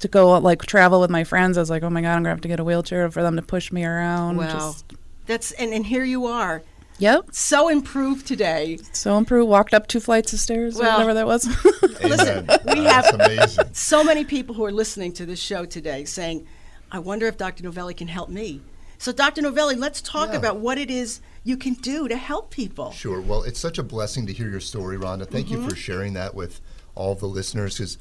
[0.00, 1.56] to go like travel with my friends.
[1.56, 3.22] I was like, oh my god, I'm going to have to get a wheelchair for
[3.22, 4.36] them to push me around.
[4.38, 4.92] Wow, Just,
[5.26, 6.62] that's and, and here you are.
[6.98, 7.28] Yep.
[7.32, 8.78] So improved today.
[8.92, 9.48] so improved.
[9.48, 11.46] Walked up two flights of stairs Well, or whatever that was.
[12.02, 16.46] Listen, we That's have so many people who are listening to this show today saying,
[16.92, 17.62] I wonder if Dr.
[17.64, 18.60] Novelli can help me.
[18.98, 19.40] So, Dr.
[19.40, 20.38] Novelli, let's talk Yeah.
[20.38, 22.92] about what it is you can do to help people.
[22.92, 23.20] Sure.
[23.20, 25.26] Well, it's such a blessing to hear your story, Rhonda.
[25.26, 26.60] Thank you for sharing that with
[26.94, 27.98] all the listeners because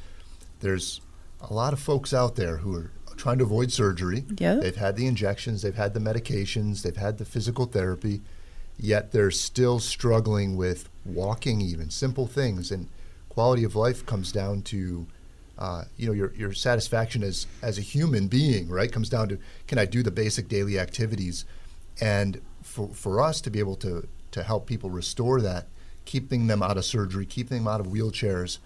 [0.60, 1.02] there's
[1.42, 4.26] a lot of folks out there who are trying to avoid surgery.
[4.38, 4.56] Yeah.
[4.56, 8.22] They've had the injections, they've had the medications, they've had the physical therapy,
[8.78, 12.72] yet they're still struggling with walking, even simple things.
[12.72, 12.88] And
[13.30, 15.08] quality of life comes down to
[15.58, 18.92] uh, you know your your satisfaction as as a human being, right?
[18.92, 19.38] Comes down to
[19.68, 21.44] can I do the basic daily activities,
[22.00, 25.66] and for for us to be able to to help people restore that,
[26.06, 28.60] keeping them out of surgery, keeping them out of wheelchairs,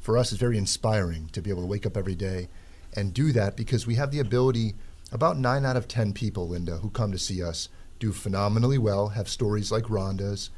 [0.00, 2.48] for us is very inspiring to be able to wake up every day
[2.94, 4.74] and do that because we have the ability.
[5.12, 7.68] About nine out of ten people, Linda, who come to see us
[8.00, 10.50] do phenomenally well, have stories like Rhonda's,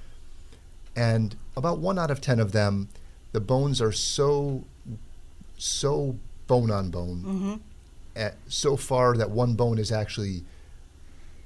[0.96, 2.88] and about one out of ten of them,
[3.32, 4.64] the bones are so
[5.58, 7.54] so bone on bone, Mm-hmm.
[8.16, 10.44] at, so far that one bone is actually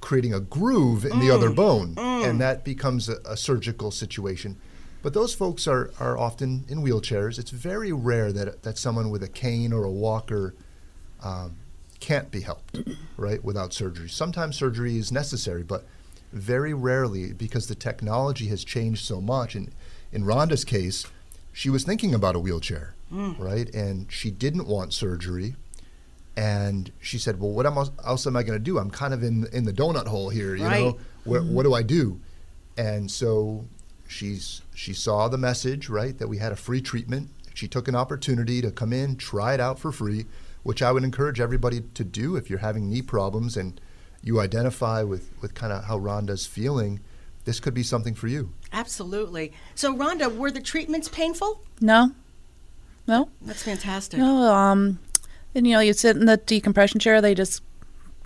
[0.02, 1.56] creating a groove in the other Mm.
[1.56, 2.28] bone, Mm.
[2.28, 4.56] and that becomes a, a surgical situation.
[5.02, 7.38] But those folks are, are often in wheelchairs.
[7.38, 10.54] It's very rare that that someone with a cane or a walker
[11.22, 11.56] um,
[12.00, 12.78] can't be helped,
[13.16, 14.08] right, without surgery.
[14.08, 15.86] Sometimes surgery is necessary, but
[16.32, 19.54] very rarely because the technology has changed so much.
[19.54, 19.70] And
[20.12, 21.06] in Rhonda's case,
[21.52, 23.38] she was thinking about a wheelchair, Mm.
[23.38, 25.54] right, and she didn't want surgery.
[26.36, 28.78] And she said, "Well, what else, else am I going to do?
[28.78, 30.54] I'm kind of in in the donut hole here.
[30.54, 30.94] You know, Right.
[31.24, 32.20] what, what do I do?"
[32.78, 33.66] And so
[34.08, 37.28] she's she saw the message, right, that we had a free treatment.
[37.54, 40.24] She took an opportunity to come in, try it out for free,
[40.62, 43.78] which I would encourage everybody to do if you're having knee problems and
[44.22, 47.00] you identify with, with kind of how Rhonda's feeling.
[47.44, 48.54] This could be something for you.
[48.72, 49.52] Absolutely.
[49.74, 51.60] So, Rhonda, were the treatments painful?
[51.80, 52.12] no,
[53.06, 53.28] no.
[53.42, 54.18] That's fantastic.
[54.20, 54.98] No, um,
[55.54, 57.20] and you know, you sit in the decompression chair.
[57.20, 57.62] They just,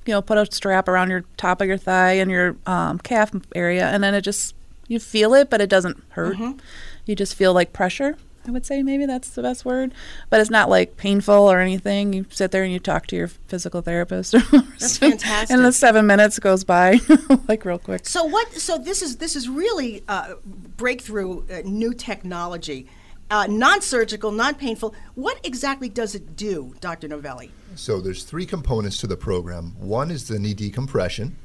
[0.07, 3.33] you know, put a strap around your top of your thigh and your um, calf
[3.55, 4.55] area, and then it just
[4.89, 6.37] you feel it, but it doesn't hurt.
[6.37, 6.59] Mhm.
[7.07, 8.17] You just feel like pressure.
[8.49, 9.93] I would say maybe that's the best word,
[10.31, 12.13] but it's not like painful or anything.
[12.13, 14.31] You sit there and you talk to your physical therapist.
[14.53, 15.51] That's fantastic.
[15.53, 17.01] and the seven minutes goes by
[17.49, 18.07] like real quick.
[18.07, 18.53] So what?
[18.53, 20.35] So this is this is really uh,
[20.77, 22.87] breakthrough uh, new technology,
[23.31, 24.95] uh, non-surgical, non-painful.
[25.15, 27.09] What exactly does it do, Dr.
[27.09, 27.51] Novelli?
[27.75, 29.75] So there's three components to the program.
[29.79, 31.37] One is the knee decompression.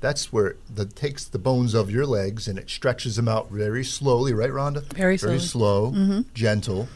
[0.00, 3.84] That's where that takes the bones of your legs and it stretches them out very
[3.84, 4.84] slowly, right, Rhonda?
[4.92, 5.28] Very slow.
[5.28, 5.48] Very slowly.
[5.48, 6.24] slow, Mhm.
[6.34, 6.88] gentle,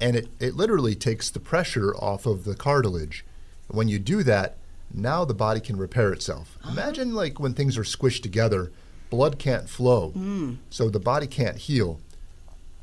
[0.00, 3.24] and it, it literally takes the pressure off of the cartilage.
[3.68, 4.56] When you do that,
[4.92, 6.58] now the body can repair itself.
[6.68, 8.70] Imagine like when things are squished together,
[9.08, 10.56] blood can't flow, Mm.
[10.68, 11.98] so the body can't heal.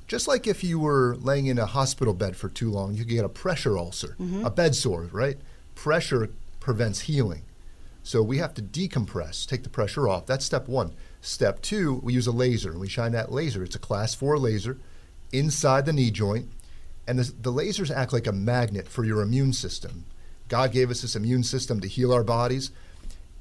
[0.08, 3.10] Just like if you were laying in a hospital bed for too long, you could
[3.10, 4.46] get a pressure ulcer, Mhm.
[4.46, 5.38] a bed sore, right?
[5.76, 6.30] Pressure
[6.60, 7.44] prevents healing.
[8.04, 10.26] So we have to decompress, take the pressure off.
[10.26, 10.94] That's step one.
[11.22, 13.64] Step two, we use a laser and we shine that laser.
[13.64, 14.78] It's a class four laser
[15.34, 16.48] inside the knee joint.
[17.06, 20.06] And the, the lasers act like a magnet for your immune system.
[20.48, 22.72] God gave us this immune system to heal our bodies,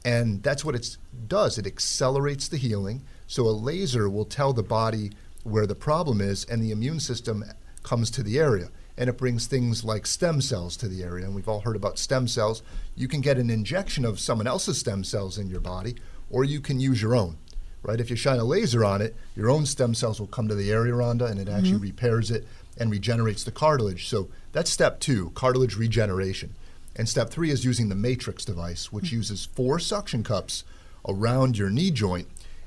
[0.05, 0.97] and that's what it
[1.29, 1.59] does.
[1.59, 3.03] It accelerates the healing.
[3.29, 5.13] So a laser will tell the body
[5.47, 7.45] where the problem is, and the immune system
[7.83, 8.71] comes to the area.
[8.99, 11.27] And it brings things like stem cells to the area.
[11.27, 12.63] And we've all heard about stem cells.
[12.95, 15.97] You can get an injection of someone else's stem cells in your body,
[16.31, 17.37] or you can use your own.
[17.83, 18.01] Right?
[18.01, 20.73] If you shine a laser on it, your own stem cells will come to the
[20.73, 21.83] area, Rhonda, and it actually Mhm.
[21.83, 24.09] repairs it and regenerates the cartilage.
[24.09, 26.55] So that's step two, cartilage regeneration.
[26.97, 30.65] And step three is using the matrix device, which uses four suction cups
[31.07, 32.27] around your knee joint.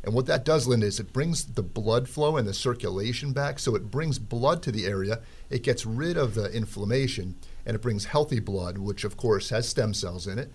[0.10, 3.60] And what that does, Linda, is it brings the blood flow and the circulation back.
[3.60, 5.20] So it brings blood to the area.
[5.52, 9.70] It gets rid of the inflammation and it brings healthy blood, which of course has
[9.70, 10.52] stem cells in it.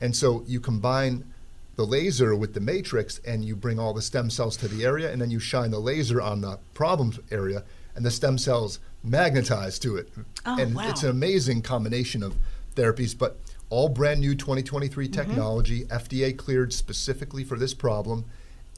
[0.00, 1.30] And so you combine
[1.76, 5.12] the laser with the matrix and you bring all the stem cells to the area
[5.12, 7.64] and then you shine the laser on the problem area
[7.94, 10.08] and the stem cells magnetize to it.
[10.46, 10.88] Oh, and wow.
[10.88, 12.34] it's an amazing combination of
[12.76, 15.12] therapies, but all brand new 2023 Mm-hmm.
[15.12, 18.24] technology, FDA cleared specifically for this problem,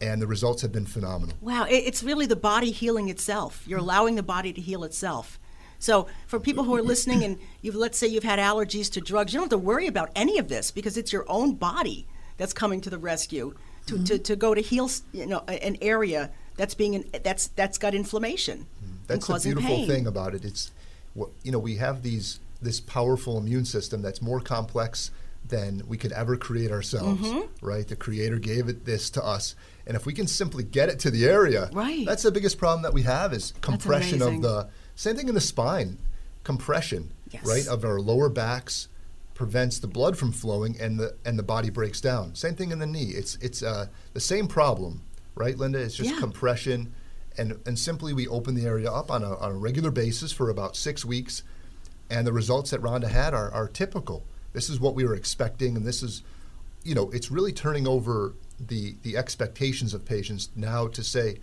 [0.02, 1.36] and the results have been phenomenal.
[1.40, 3.62] Wow, it's really the body healing itself.
[3.66, 5.38] You're allowing the body to heal itself.
[5.78, 9.32] So, for people who are listening and you've, let's say you've had allergies to drugs,
[9.32, 12.52] you don't have to worry about any of this because it's your own body that's
[12.52, 13.54] coming to the rescue
[13.86, 17.78] to, to, to go to heal you know, an area that's being in, that's that's
[17.78, 19.12] got inflammation mm-hmm.
[19.12, 19.88] and That's the beautiful pain.
[19.88, 20.44] thing about it.
[20.44, 20.70] It's
[21.14, 25.10] what you know, we have these this powerful immune system that's more complex
[25.52, 27.20] than we could ever create ourselves.
[27.22, 27.46] Mhm.
[27.60, 27.86] Right?
[27.86, 29.54] The creator gave it this to us.
[29.86, 32.04] And if we can simply get it to the area, Right.
[32.06, 35.40] that's the biggest problem that we have is compression of the same thing in the
[35.40, 35.98] spine.
[36.42, 37.44] Compression, Yes.
[37.46, 38.88] right, of our lower backs
[39.34, 42.34] prevents the blood from flowing and the and the body breaks down.
[42.34, 43.10] Same thing in the knee.
[43.10, 45.02] It's it's uh, the same problem,
[45.34, 45.78] right, Linda?
[45.78, 46.18] It's just Yeah.
[46.18, 46.92] compression,
[47.38, 50.48] and and simply we open the area up on a on a regular basis for
[50.50, 51.42] about six weeks,
[52.10, 54.24] and the results that Rhonda had are are typical.
[54.52, 56.22] This is what we were expecting, and this is,
[56.84, 61.38] you know, it's really turning over the the expectations of patients now to say.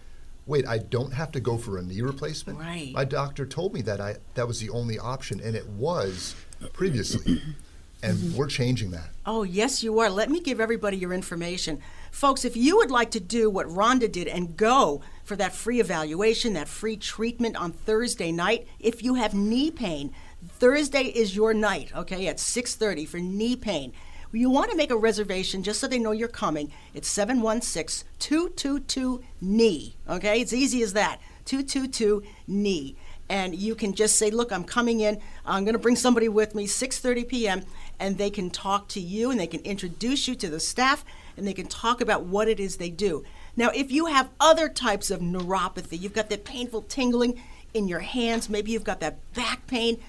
[0.45, 2.57] Wait, I don't have to go for a knee replacement.
[2.57, 2.91] Right.
[2.91, 6.33] My doctor told me that I that was the only option, and it was
[6.73, 7.39] previously,
[8.03, 8.35] and mm-hmm.
[8.35, 9.09] we're changing that.
[9.25, 10.09] Oh, yes, you are.
[10.09, 11.81] Let me give everybody your information.
[12.11, 15.79] Folks, if you would like to do what Rhonda did and go for that free
[15.79, 20.13] evaluation, that free treatment on Thursday night, if you have knee pain,
[20.47, 23.91] Thursday is your night, okay, at 6:30 for knee pain.
[24.31, 26.71] You want to make a reservation just so they know you're coming.
[26.93, 30.39] It's 716 222 knee, okay?
[30.39, 31.19] It's easy as that.
[31.45, 32.95] 222 knee
[33.27, 35.19] and you can just say, "Look, I'm coming in.
[35.45, 37.65] I'm going to bring somebody with me 6:30 p.m."
[37.99, 41.03] and they can talk to you and they can introduce you to the staff
[41.35, 43.25] and they can talk about what it is they do.
[43.57, 47.41] Now, if you have other types of neuropathy, you've got that painful tingling
[47.73, 49.99] in your hands, maybe you've got that back pain,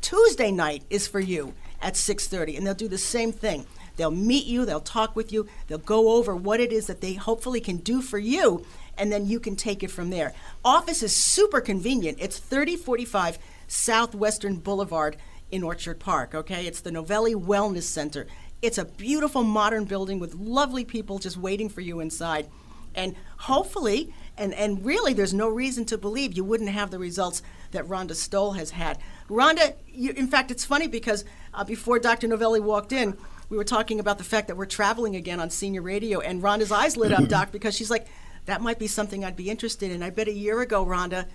[0.00, 3.66] Tuesday night is for you at 6:30 and they'll do the same thing.
[3.96, 7.14] They'll meet you, they'll talk with you, they'll go over what it is that they
[7.14, 8.64] hopefully can do for you
[8.96, 10.32] and then you can take it from there.
[10.64, 12.18] Office is super convenient.
[12.20, 15.16] It's 3045 Southwestern Boulevard
[15.50, 16.66] in Orchard Park, okay?
[16.66, 18.26] It's the Novelli Wellness Center.
[18.62, 22.48] It's a beautiful modern building with lovely people just waiting for you inside.
[22.94, 27.42] And hopefully, and, and really, there's no reason to believe you wouldn't have the results
[27.72, 28.98] that Rhonda Stoll has had.
[29.28, 32.26] Rhonda, you, in fact, it's funny because uh, before Dr.
[32.26, 33.16] Novelli walked in,
[33.48, 36.72] we were talking about the fact that we're traveling again on senior radio, and Rhonda's
[36.72, 38.06] eyes lit up, Doc, because she's like,
[38.46, 40.02] that might be something I'd be interested in.
[40.02, 41.26] I bet a year ago, Rhonda,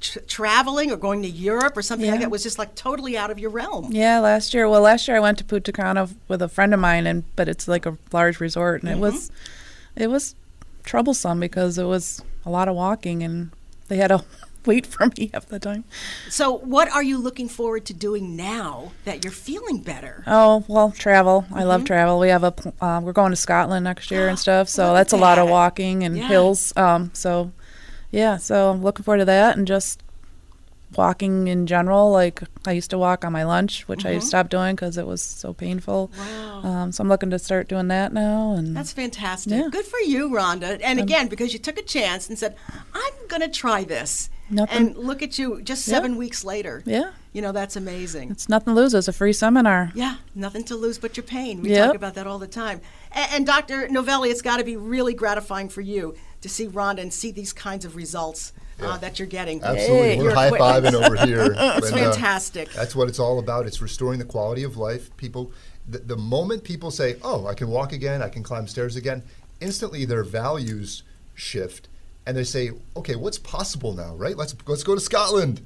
[0.00, 3.30] tr traveling or going to Europe or something like that was just like totally out
[3.30, 3.88] of your realm.
[3.92, 4.68] Yeah, last year.
[4.68, 7.48] Well, last year I went to Punta Cana with a friend of mine, and but
[7.48, 8.96] it's like a large resort, and Mhm.
[8.96, 9.30] it was,
[9.96, 10.34] it was
[10.84, 13.50] troublesome because it was a lot of walking, and
[13.88, 14.24] they had to
[14.66, 15.84] wait for me half the time.
[16.28, 20.22] So, what are you looking forward to doing now that you're feeling better?
[20.26, 21.44] Oh well, travel.
[21.52, 21.86] I love Mhm.
[21.86, 22.18] travel.
[22.18, 25.12] We have a pl- uh, we're going to Scotland next year and stuff, so that's
[25.12, 26.28] a lot of walking and Yeah.
[26.28, 26.72] hills.
[26.76, 27.52] Um, so
[28.10, 30.00] yeah, so I'm looking forward to that and just
[30.96, 32.12] walking in general.
[32.12, 34.22] Like I used to walk on my lunch, which I Mhm.
[34.22, 36.10] stopped doing because it was so painful.
[36.16, 36.60] Wow.
[36.62, 38.52] Um, so I'm looking to start doing that now.
[38.52, 39.52] And That's fantastic.
[39.54, 39.68] Yeah.
[39.72, 40.78] Good for you, Rhonda.
[40.84, 42.54] And Um, again, because you took a chance and said,
[42.94, 44.30] I'm going to try this.
[44.50, 45.94] Nothing- And look at you just Yeah.
[45.94, 46.82] seven weeks later.
[46.84, 47.10] Yeah.
[47.32, 48.30] You know, that's amazing.
[48.30, 48.94] it's nothing to lose.
[48.94, 49.90] It's a free seminar.
[49.94, 51.62] Yeah, nothing to lose but your pain.
[51.62, 51.86] We Yep.
[51.86, 52.80] talk about that all the time.
[53.10, 53.88] And, and Dr.
[53.88, 57.52] Novelli, it's got to be really gratifying for you to see Rhonda and see these
[57.52, 59.62] kinds of results uh, that you're getting.
[59.62, 60.18] Absolutely.
[60.22, 60.94] We're high equipment.
[60.96, 61.44] fiving over here.
[61.56, 62.12] it's Linda.
[62.12, 62.72] fantastic.
[62.72, 63.66] That's what it's all about.
[63.66, 65.16] It's restoring the quality of life.
[65.16, 65.52] People,
[65.88, 69.22] the, the moment people say, "Oh, I can walk again, I can climb stairs again,"
[69.60, 71.02] instantly their values
[71.34, 71.88] shift,
[72.26, 74.14] and they say, "Okay, what's possible now?
[74.16, 74.36] Right?
[74.36, 75.62] Let's let's go to Scotland."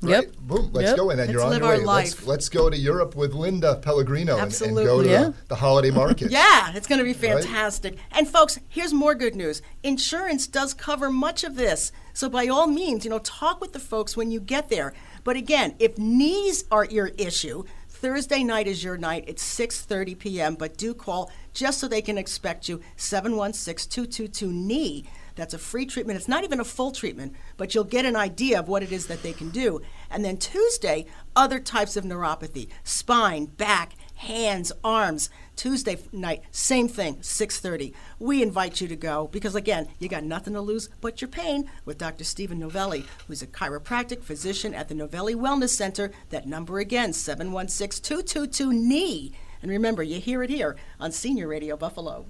[0.00, 0.26] Right?
[0.26, 0.36] Yep.
[0.42, 0.70] Boom.
[0.72, 0.96] Let's Yep.
[0.96, 1.84] go, and then you're on live your our way.
[1.84, 2.04] life.
[2.20, 5.24] Let's let's go to Europe with Linda Pellegrino and, and go to Yeah.
[5.24, 6.30] the, the holiday market.
[6.40, 7.42] Yeah, it's going to be Right?
[7.42, 7.96] fantastic.
[8.12, 9.60] And folks, here's more good news.
[9.82, 11.90] Insurance does cover much of this.
[12.12, 14.94] So by all means, you know, talk with the folks when you get there.
[15.24, 19.24] But again, if knees are your issue, Thursday night is your night.
[19.26, 25.04] It's 6:30 p.m., but do call just so they can expect you 716-222-knee.
[25.38, 26.18] That's a free treatment.
[26.18, 29.06] It's not even a full treatment, but you'll get an idea of what it is
[29.06, 29.80] that they can do.
[30.10, 35.30] And then Tuesday, other types of neuropathy, spine, back, hands, arms.
[35.54, 37.94] Tuesday night, same thing, 6:30.
[38.18, 41.70] We invite you to go because again, you got nothing to lose but your pain
[41.84, 42.24] with Dr.
[42.24, 46.10] Stephen Novelli, who's a chiropractic physician at the Novelli Wellness Center.
[46.30, 49.32] That number again, 716-222-knee.
[49.62, 52.26] And remember, you hear it here on Senior Radio Buffalo.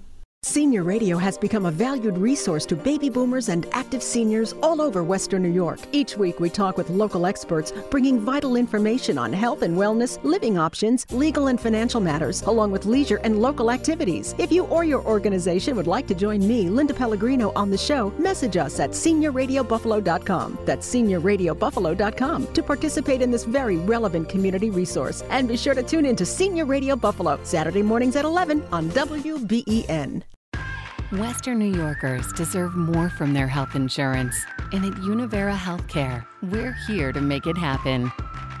[0.49, 5.03] Senior Radio has become a valued resource to baby boomers and active seniors all over
[5.03, 5.79] Western New York.
[5.91, 10.57] Each week, we talk with local experts, bringing vital information on health and wellness, living
[10.57, 14.33] options, legal and financial matters, along with leisure and local activities.
[14.37, 18.09] If you or your organization would like to join me, Linda Pellegrino, on the show,
[18.17, 20.57] message us at seniorradiobuffalo.com.
[20.65, 25.21] That's seniorradiobuffalo.com to participate in this very relevant community resource.
[25.29, 28.89] And be sure to tune in to Senior Radio Buffalo, Saturday mornings at 11 on
[28.91, 30.23] WBEN.
[31.11, 34.45] Western New Yorkers deserve more from their health insurance.
[34.71, 38.11] And at Univera Healthcare, we're here to make it happen.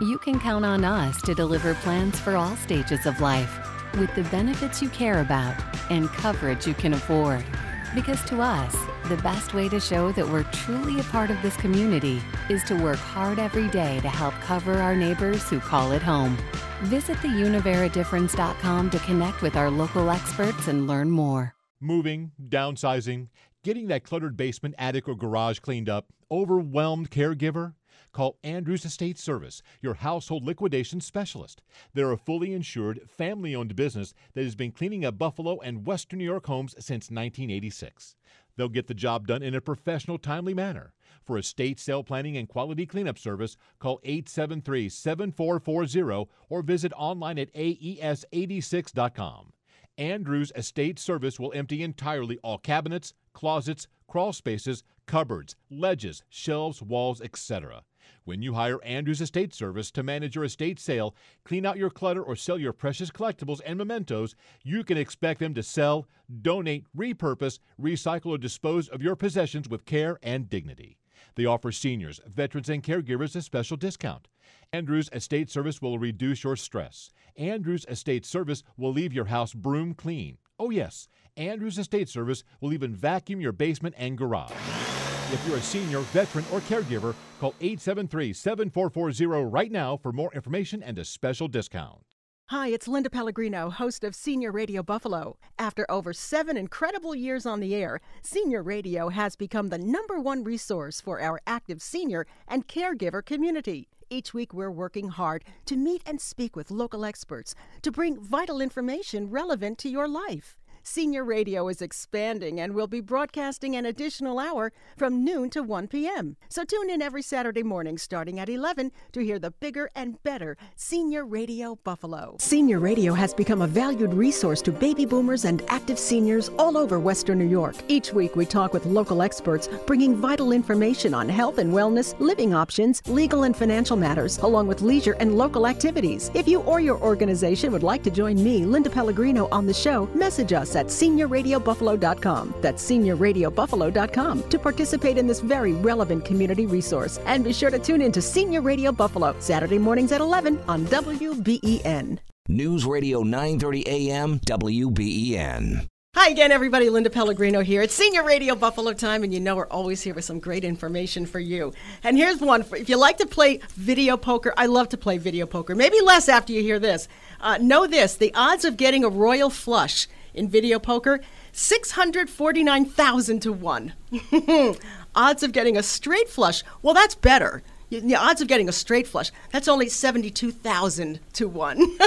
[0.01, 3.59] You can count on us to deliver plans for all stages of life
[3.99, 5.55] with the benefits you care about
[5.91, 7.45] and coverage you can afford.
[7.93, 8.75] Because to us,
[9.09, 12.19] the best way to show that we're truly a part of this community
[12.49, 16.35] is to work hard every day to help cover our neighbors who call it home.
[16.81, 21.53] Visit theuniveradifference.com to connect with our local experts and learn more.
[21.81, 23.29] Moving, downsizing,
[23.63, 27.75] getting that cluttered basement, attic, or garage cleaned up, overwhelmed caregiver?
[28.11, 31.61] Call Andrews Estate Service, your household liquidation specialist.
[31.93, 36.19] They're a fully insured, family owned business that has been cleaning up Buffalo and Western
[36.19, 38.17] New York homes since 1986.
[38.57, 40.93] They'll get the job done in a professional, timely manner.
[41.23, 47.55] For estate sale planning and quality cleanup service, call 873 7440 or visit online at
[47.55, 49.53] E aes86.com.
[49.99, 57.19] Andrews Estate Service will empty entirely all cabinets, closets, crawl spaces, cupboards, ledges, shelves, walls,
[57.19, 57.83] etc.
[58.23, 62.23] When you hire Andrews Estate Service to manage your estate sale, clean out your clutter,
[62.23, 66.07] or sell your precious collectibles and mementos, you can expect them to sell,
[66.41, 70.97] donate, repurpose, recycle, or dispose of your possessions with care and dignity.
[71.35, 74.27] They offer seniors, veterans, and caregivers a special discount.
[74.71, 77.09] Andrews Estate Service will reduce your stress.
[77.35, 80.37] Andrews Estate Service will leave your house broom clean.
[80.59, 81.07] Oh, yes,
[81.37, 84.51] Andrews Estate Service will even vacuum your basement and garage.
[84.51, 90.83] If you're a senior, veteran, or caregiver, call 873 7440 right now for more information
[90.83, 92.08] and a special discount.
[92.51, 95.37] Hi, it's Linda Pellegrino, host of Senior Radio Buffalo.
[95.59, 100.43] After over seven incredible years on the air, Senior Radio has become the number one
[100.43, 103.87] resource for our active senior and caregiver community.
[104.09, 108.61] Each week, we're working hard to meet and speak with local experts to bring vital
[108.61, 110.57] information relevant to your life.
[110.83, 115.87] Senior Radio is expanding and will be broadcasting an additional hour from noon to 1
[115.87, 116.37] p.m.
[116.49, 120.57] So tune in every Saturday morning starting at 11 to hear the bigger and better
[120.75, 122.37] Senior Radio Buffalo.
[122.39, 126.99] Senior Radio has become a valued resource to baby boomers and active seniors all over
[126.99, 127.75] Western New York.
[127.87, 132.53] Each week, we talk with local experts, bringing vital information on health and wellness, living
[132.53, 136.31] options, legal and financial matters, along with leisure and local activities.
[136.33, 140.07] If you or your organization would like to join me, Linda Pellegrino, on the show,
[140.13, 142.55] message us at seniorradiobuffalo.com.
[142.61, 147.19] That's seniorradiobuffalo.com to participate in this very relevant community resource.
[147.25, 150.85] And be sure to tune in to Senior Radio Buffalo, Saturday mornings at 11 on
[150.85, 152.19] WBEN.
[152.47, 155.87] News Radio 930 AM WBEN.
[156.15, 156.89] Hi again, everybody.
[156.89, 157.83] Linda Pellegrino here.
[157.83, 161.27] It's Senior Radio Buffalo time, and you know we're always here with some great information
[161.27, 161.71] for you.
[162.03, 165.19] And here's one: for, if you like to play video poker, I love to play
[165.19, 165.75] video poker.
[165.75, 167.07] Maybe less after you hear this.
[167.39, 171.19] Uh, know this: the odds of getting a royal flush in video poker,
[171.51, 173.93] six hundred forty-nine thousand to one.
[175.15, 177.63] odds of getting a straight flush, well, that's better.
[177.89, 181.97] The odds of getting a straight flush, that's only 72,000 to 1.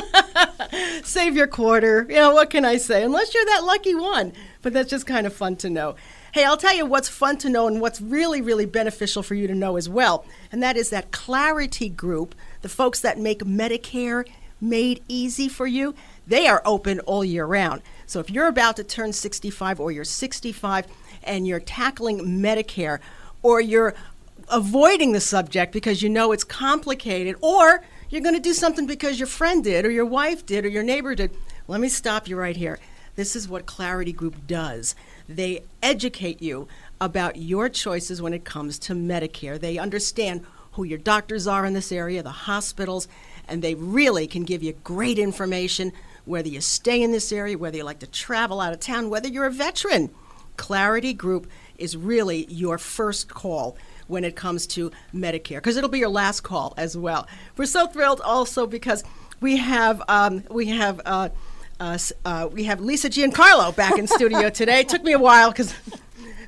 [1.02, 2.06] Save your quarter.
[2.08, 3.02] You know, what can I say?
[3.02, 4.32] Unless you're that lucky one.
[4.62, 5.96] But that's just kind of fun to know.
[6.30, 9.48] Hey, I'll tell you what's fun to know and what's really, really beneficial for you
[9.48, 10.24] to know as well.
[10.52, 14.24] And that is that Clarity Group, the folks that make Medicare
[14.60, 15.96] made easy for you,
[16.26, 17.82] they are open all year round.
[18.06, 20.86] So if you're about to turn 65 or you're 65
[21.24, 22.98] and you're tackling Medicare
[23.42, 23.94] or you're
[24.48, 29.18] avoiding the subject because you know it's complicated, or you're going to do something because
[29.18, 31.30] your friend did, or your wife did, or your neighbor did.
[31.68, 32.78] Let me stop you right here.
[33.14, 34.94] This is what Clarity Group does.
[35.28, 36.68] They educate you
[37.00, 39.58] about your choices when it comes to Medicare.
[39.60, 43.08] They understand who your doctors are in this area, the hospitals,
[43.48, 45.92] and they really can give you great information
[46.24, 49.28] whether you stay in this area, whether you like to travel out of town, whether
[49.28, 50.10] you're a veteran.
[50.56, 51.48] Clarity Group
[51.78, 56.42] is really your first call when it comes to Medicare, because it'll be your last
[56.42, 57.26] call as well.
[57.56, 59.02] We're so thrilled also because
[59.40, 61.00] we have um, we have.
[61.04, 61.28] Uh,
[61.80, 64.80] uh, uh, we have Lisa Giancarlo back in studio today.
[64.80, 65.74] It took me a while because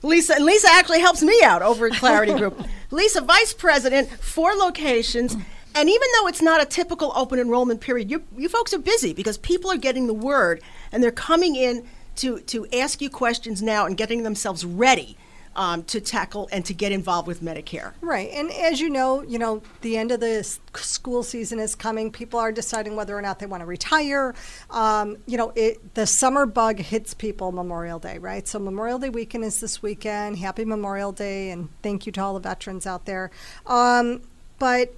[0.05, 2.63] Lisa and Lisa actually helps me out over at Clarity Group.
[2.93, 5.35] Lisa, vice president, four locations.
[5.75, 9.13] And even though it's not a typical open enrollment period, you, you folks are busy
[9.13, 10.63] because people are getting the word
[10.93, 15.17] and they're coming in to, to ask you questions now and getting themselves ready
[15.57, 17.93] um, to tackle and to get involved with Medicare.
[18.01, 20.43] Right, and as you know, you know the end of the
[20.75, 22.11] school season is coming.
[22.11, 24.35] People are deciding whether or not they want to retire.
[24.71, 28.47] Um, you know, it, the summer bug hits people Memorial Day, right?
[28.47, 30.39] So Memorial Day weekend is this weekend.
[30.39, 33.31] Happy Memorial Day, and thank you to all the veterans out there.
[33.67, 34.23] Um,
[34.59, 34.95] but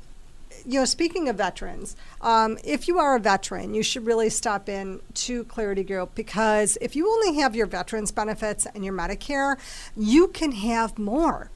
[0.66, 4.68] you know, speaking of veterans, um, if you are a veteran, you should really stop
[4.68, 9.58] in to Clarity Group because if you only have your veterans benefits and your Medicare,
[9.96, 11.50] you can have more.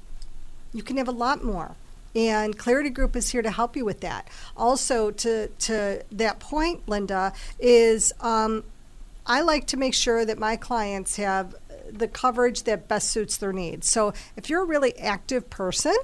[0.72, 1.74] You can have a lot more.
[2.14, 4.28] And Clarity Group is here to help you with that.
[4.56, 8.64] Also, to, to that point, Linda, is um,
[9.26, 11.54] I like to make sure that my clients have
[11.90, 13.88] the coverage that best suits their needs.
[13.88, 15.96] So if you're a really active person,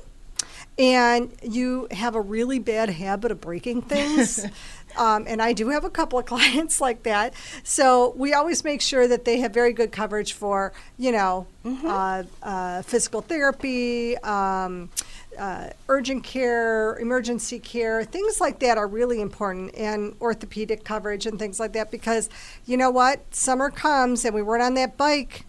[0.79, 4.45] and you have a really bad habit of breaking things.
[4.97, 7.33] um, and I do have a couple of clients like that.
[7.64, 11.47] So we always make sure that they have very good coverage for, you know,
[11.85, 14.16] uh, uh, physical therapy.
[14.18, 14.91] Um,
[15.39, 21.39] uh, urgent care, emergency care, things like that are really important, and orthopedic coverage and
[21.39, 22.31] things like that because
[22.64, 23.20] you know what?
[23.35, 25.45] Summer comes and we weren't on that bike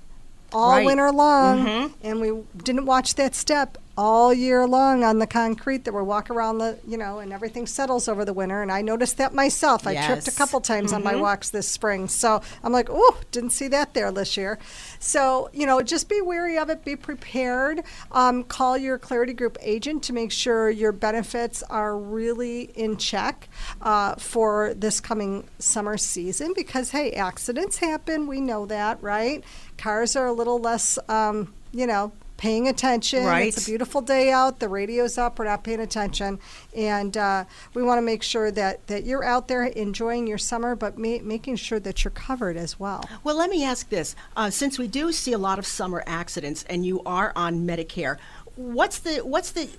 [0.52, 0.86] all Right.
[0.86, 1.94] winter long, Mhm.
[2.04, 6.30] and we didn't watch that step all year long on the concrete that we walk
[6.30, 8.62] around the, you know, and everything settles over the winter.
[8.62, 9.88] And I noticed that myself.
[9.88, 11.22] I tripped a couple times on my Mhm.
[11.22, 12.08] walks this spring.
[12.08, 14.60] So I'm like, oh, didn't see that there this year.
[15.00, 17.84] So, you know, just be wary of it, be prepared.
[18.12, 23.50] Um, call your Clarity Group agent to make sure your benefits are really in check
[23.82, 28.28] uh, for this coming summer season because, hey, accidents happen.
[28.28, 29.44] We know that, right?
[29.78, 33.26] Cars are a little less, um, you know, paying attention.
[33.26, 33.48] Right.
[33.48, 34.60] It's a beautiful day out.
[34.60, 35.40] The radio's up.
[35.40, 36.40] We're not paying attention.
[36.76, 40.76] And uh, we want to make sure that, that you're out there enjoying your summer,
[40.76, 43.04] but ma- making sure that you're covered as well.
[43.24, 46.64] Well, let me ask this: uh, since we do see a lot of summer accidents,
[46.70, 48.18] and you are on Medicare,
[48.56, 49.70] what's the what's the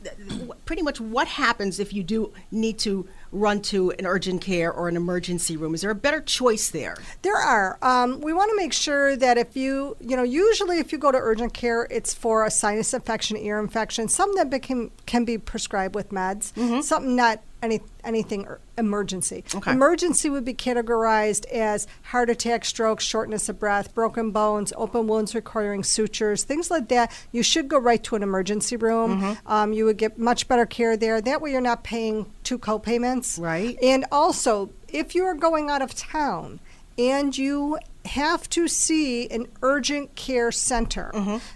[0.65, 4.89] pretty much what happens if you do need to run to an urgent care or
[4.89, 5.75] an emergency room?
[5.75, 6.97] Is there a better choice there?
[7.23, 7.79] There are.
[7.83, 11.13] Um, we want to make sure that if you, you know, usually if you go
[11.13, 15.39] to urgent care, it's for a sinus infection, ear infection, something that became, can be
[15.39, 16.53] prescribed with meds,
[16.83, 19.45] something not any anything er- emergency.
[19.55, 19.73] Okay.
[19.73, 25.35] Emergency would be categorized as heart attack, stroke, shortness of breath, broken bones, open wounds
[25.35, 27.11] requiring sutures, things like that.
[27.33, 29.21] You should go right to an emergency room.
[29.21, 29.39] Mhm.
[29.47, 31.21] Um, you would get much better care there.
[31.21, 33.39] That way, you're not paying two co-payments.
[33.39, 33.79] Right.
[33.83, 36.61] And also, if you are going out of town
[36.97, 41.13] and you have to see an urgent care center,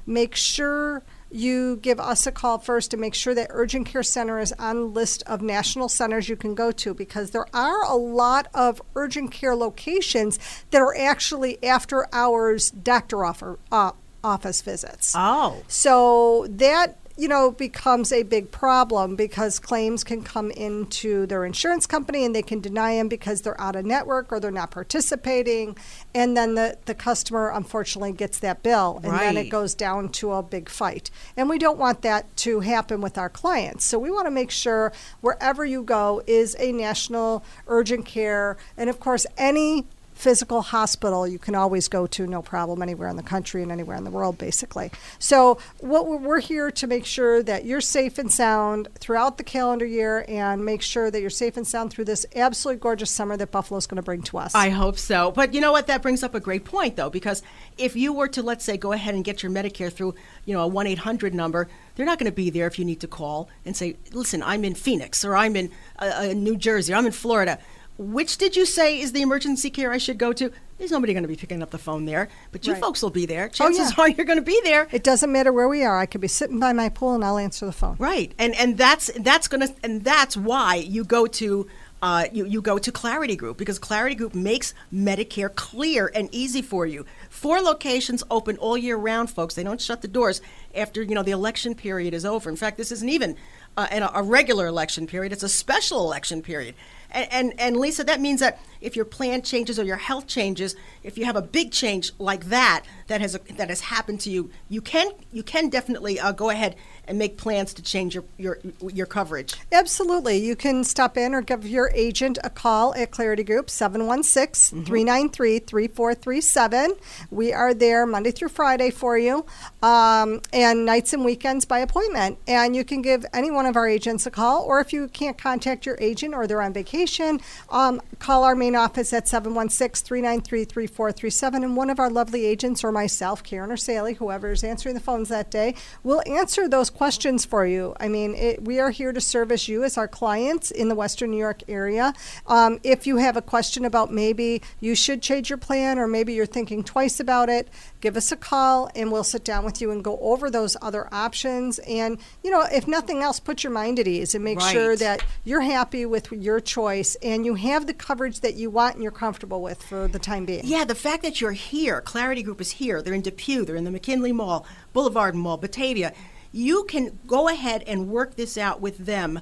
[0.07, 1.03] make sure
[1.33, 4.77] you give us a call first to make sure that urgent care center is on
[4.77, 8.83] the list of national centers you can go to because there are a lot of
[8.95, 10.39] urgent care locations
[10.71, 15.15] that are actually after hours doctor offer, uh, office visits.
[15.17, 15.63] Oh.
[15.69, 21.87] So that you know becomes a big problem because claims can come into their insurance
[21.87, 25.77] company and they can deny them because they're out of network or they're not participating
[26.15, 30.33] and then the, the customer unfortunately gets that bill and then it goes down to
[30.33, 31.11] a big fight.
[31.37, 33.85] And we don't want that to happen with our clients.
[33.85, 38.57] So we want to make sure wherever you go is a national urgent care.
[38.77, 39.87] And of course any
[40.23, 43.97] physical hospital you can always go to no problem anywhere in the country and anywhere
[43.97, 48.33] in the world basically so what we're, here to make sure that you're safe and
[48.33, 52.27] sound throughout the calendar year and make sure that you're safe and sound through this
[52.35, 55.33] absolutely gorgeous summer that buffalo's going to bring to us I hope so.
[55.33, 55.87] But you know what?
[55.87, 57.43] That brings up a great point, though, because
[57.79, 60.15] if you were to, let's say, go ahead and get your Medicare through,
[60.45, 63.01] you know, a 1 800 number, they're not going to be there if you need
[63.01, 66.93] to call and say, listen, I'm in Phoenix or I'm in uh, uh, New Jersey,
[66.93, 67.59] or I'm in Florida.
[68.03, 70.51] Which did you say is the emergency care I should go to?
[70.79, 72.83] There's nobody going to be picking up the phone there, but you Right.
[72.83, 73.45] folks will be there.
[73.45, 74.03] Oh, Chances yeah.
[74.03, 74.89] are you're going to be there.
[74.91, 75.99] It doesn't matter where we are.
[75.99, 77.97] I could be sitting by my pool and I'll answer the phone.
[77.99, 81.69] Right, and and that's that's gonna and that's why you go to.
[82.05, 86.61] Uh, you, you go to Clarity Group because Clarity Group makes Medicare clear and easy
[86.61, 87.07] for you.
[87.31, 89.55] Four locations open all year round, folks.
[89.55, 90.41] They don't shut the doors
[90.75, 92.51] after you know the election period is over.
[92.51, 93.37] In fact, this isn't even
[93.77, 96.75] uh, an, a regular election period; it's a special election period.
[97.13, 100.77] And, and and Lisa, that means that if your plan changes or your health changes,
[101.03, 104.51] if you have a big change like that that has that has happened to you,
[104.69, 106.77] you can you can definitely uh, go ahead
[107.07, 108.59] and make plans to change your your
[108.93, 109.55] your coverage.
[109.71, 110.37] Absolutely.
[110.39, 115.59] You can stop in or give your agent a call at Clarity Group, 716 393
[115.61, 116.95] 3437.
[117.31, 119.45] We are there Monday through Friday for you,
[119.83, 122.39] um, and nights and weekends by appointment.
[122.47, 125.39] And you can give any one of our agents a call, or if you can't
[125.39, 130.65] contact your agent or they're on vacation, um, call our main office at 716 393
[130.65, 131.65] 3437.
[131.65, 135.01] And one of our lovely agents, or myself, Karen or Sally, whoever is answering the
[135.01, 137.95] phones that day, will answer those questions for you.
[138.01, 141.31] I mean, it, we are here to service you as our clients in the Western
[141.31, 142.13] New York area.
[142.47, 146.35] Um, if you have a question about maybe you should change your plan or maybe
[146.35, 147.69] you're thinking twice about it,
[148.03, 151.09] give us a call and we'll sit down with you and go over those other
[151.13, 151.79] options.
[151.81, 155.25] And, you know, if nothing else, put your mind at ease and make sure that
[155.45, 159.13] you're happy with your choice and you have the coverage that you want and you're
[159.13, 160.63] comfortable with for the time being.
[160.65, 163.01] Yeah, the fact that you're here, Clarity Group is here.
[163.01, 166.13] They're in Depew, they're in the McKinley Mall, Boulevard Mall, Batavia.
[166.51, 169.41] You can go ahead and work this out with them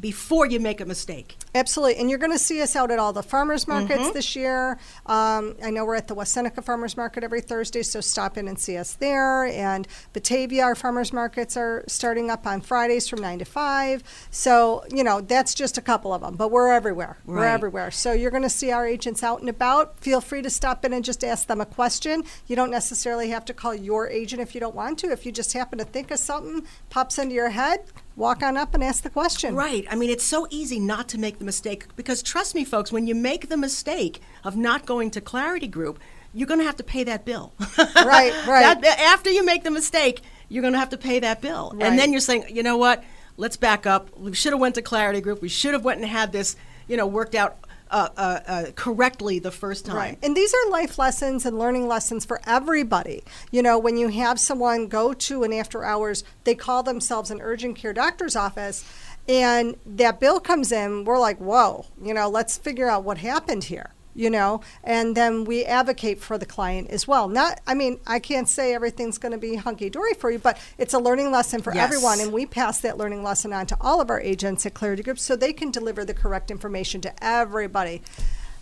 [0.00, 1.36] before you make a mistake.
[1.58, 4.12] Absolutely, and you're going to see us out at all the farmers markets Mhm.
[4.12, 4.78] this year.
[5.06, 8.46] Um, I know we're at the West Seneca Farmers Market every Thursday, so stop in
[8.46, 9.44] and see us there.
[9.46, 14.04] And Batavia, our farmers markets are starting up on Fridays from nine to five.
[14.30, 17.18] So you know that's just a couple of them, but we're everywhere.
[17.26, 17.90] We're everywhere.
[17.90, 19.98] So you're going to see our agents out and about.
[19.98, 22.22] Feel free to stop in and just ask them a question.
[22.46, 25.10] You don't necessarily have to call your agent if you don't want to.
[25.10, 27.80] If you just happen to think of something pops into your head,
[28.16, 29.54] walk on up and ask the question.
[29.54, 29.86] Right.
[29.90, 33.06] I mean, it's so easy not to make the mistake because trust me, folks, when
[33.06, 35.98] you make the mistake of not going to Clarity Group,
[36.34, 37.52] you're going to have to pay that bill.
[37.78, 38.80] Right, right.
[38.82, 40.20] That- after you make the mistake,
[40.50, 41.84] you're going to have to pay that bill, Right.
[41.86, 43.02] and then you're saying, you know what?
[43.36, 44.02] Let's back up.
[44.18, 45.40] We should have went to Clarity Group.
[45.42, 46.56] We should have went and had this,
[46.88, 47.56] you know, worked out
[47.90, 49.96] uh, uh, uh, correctly the first time.
[49.96, 50.18] Right.
[50.22, 53.22] And these are life lessons and learning lessons for everybody.
[53.50, 57.40] You know, when you have someone go to an after hours, they call themselves an
[57.40, 58.84] urgent care doctor's office,
[59.28, 63.64] and that bill comes in, we're like, whoa, you know, let's figure out what happened
[63.64, 63.90] here.
[64.14, 67.28] You know, and then we advocate for the client as well.
[67.28, 70.58] Not, I mean, I can't say everything's going to be hunky dory for you, but
[70.76, 71.84] it's a learning lesson for Yes.
[71.84, 75.04] everyone, and we pass that learning lesson on to all of our agents at Clarity
[75.04, 78.02] Group so they can deliver the correct information to everybody.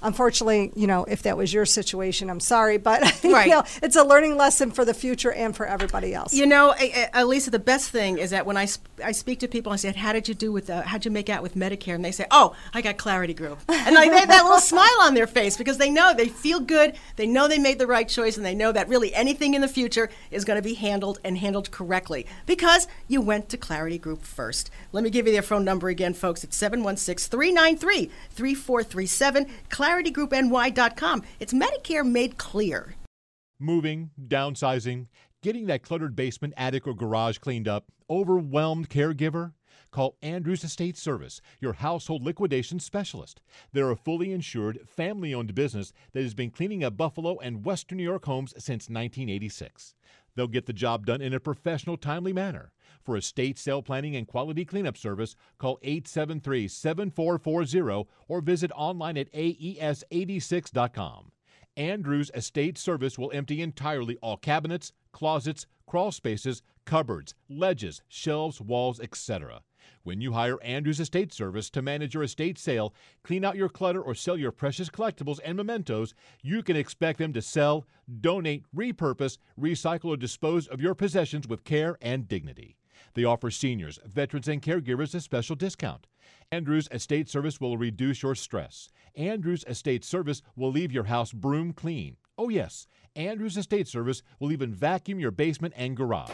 [0.03, 3.47] Unfortunately, you know, if that was your situation, I'm sorry, but Right.
[3.47, 6.33] you know, it's a learning lesson for the future and for everybody else.
[6.33, 9.73] You know, uh, the best thing is that when I, sp- I speak to people,
[9.73, 10.71] I say, "How did you do with?
[10.71, 13.59] Uh, how'd you make out with Medicare?" And they say, "Oh, I got Clarity Group,"
[13.69, 16.61] and like they have that little smile on their face because they know they feel
[16.61, 19.61] good, they know they made the right choice, and they know that really anything in
[19.61, 23.99] the future is going to be handled and handled correctly because you went to Clarity
[23.99, 24.71] Group first.
[24.93, 26.45] Let me give you their phone number again, folks.
[26.45, 29.49] It's 716-393-3437,
[29.87, 31.23] ClarityGroupNY.com.
[31.39, 32.97] It's Medicare made clear.
[33.61, 35.07] Moving, downsizing,
[35.43, 39.53] getting that cluttered basement, attic, or garage cleaned up, overwhelmed caregiver?
[39.93, 43.41] Call Andrews Estate Service, your household liquidation specialist.
[43.73, 47.99] They're a fully insured, family owned business that has been cleaning up Buffalo and Western
[47.99, 49.95] New York homes since 1986.
[50.35, 52.73] They'll get the job done in a professional, timely manner.
[53.07, 59.29] For estate sale planning and quality cleanup service, call 873 7440 or visit online at
[59.33, 61.31] E aes86.com.
[61.77, 68.99] Andrews Estate Service will empty entirely all cabinets, closets, crawl spaces, cupboards, ledges, shelves, walls,
[68.99, 69.61] etc.
[70.03, 72.93] When you hire Andrews Estate Service to manage your estate sale,
[73.23, 77.33] clean out your clutter, or sell your precious collectibles and mementos, you can expect them
[77.35, 77.87] to sell,
[78.21, 82.77] donate, repurpose, recycle, or dispose of your possessions with care and dignity.
[83.15, 86.07] They offer seniors, veterans, and caregivers a special discount.
[86.53, 88.89] Andrews Estate Service will reduce your stress.
[89.17, 92.17] Andrews Estate Service will leave your house broom clean.
[92.39, 92.87] Oh, yes,
[93.17, 96.31] Andrews Estate Service will even vacuum your basement and garage.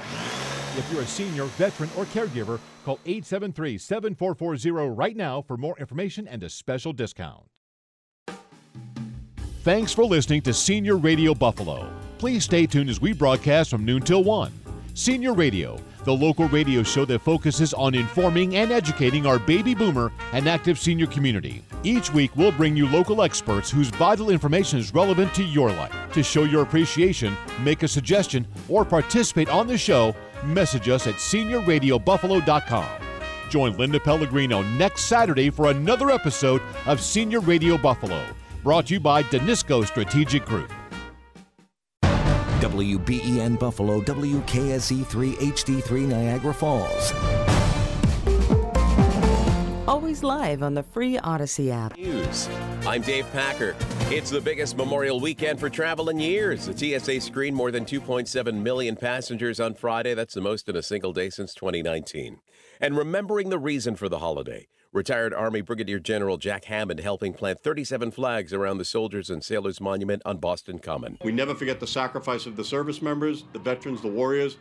[0.76, 6.26] If you're a senior, veteran, or caregiver, call 873 7440 right now for more information
[6.26, 7.44] and a special discount.
[9.62, 11.88] Thanks for listening to Senior Radio Buffalo.
[12.18, 14.52] Please stay tuned as we broadcast from noon till 1.
[14.94, 20.12] Senior Radio, the local radio show that focuses on informing and educating our baby boomer
[20.32, 21.62] and active senior community.
[21.84, 25.94] Each week, we'll bring you local experts whose vital information is relevant to your life.
[26.12, 31.14] To show your appreciation, make a suggestion, or participate on the show, message us at
[31.16, 32.88] seniorradiobuffalo.com.
[33.48, 38.24] Join Linda Pellegrino next Saturday for another episode of Senior Radio Buffalo,
[38.62, 40.72] brought to you by Danisco Strategic Group.
[42.62, 47.12] WBEN Buffalo, WKSE3 HD3 Niagara Falls.
[49.88, 51.98] Always live on the free Audacy app.
[51.98, 52.48] News.
[52.86, 53.74] I'm Dave Packer.
[54.12, 56.66] It's the biggest Memorial weekend for travel in years.
[56.66, 60.14] The TSA screened more than 2.7 million passengers on Friday.
[60.14, 62.38] That's the most in a single day since 2019.
[62.80, 64.68] And remembering the reason for the holiday.
[64.95, 69.80] Retired Army Brigadier General Jack Hammond helping plant 37 flags around the Soldiers and Sailors
[69.80, 71.16] Monument on Boston Common.
[71.24, 74.59] We never forget the sacrifice of the service members, the veterans, the warriors,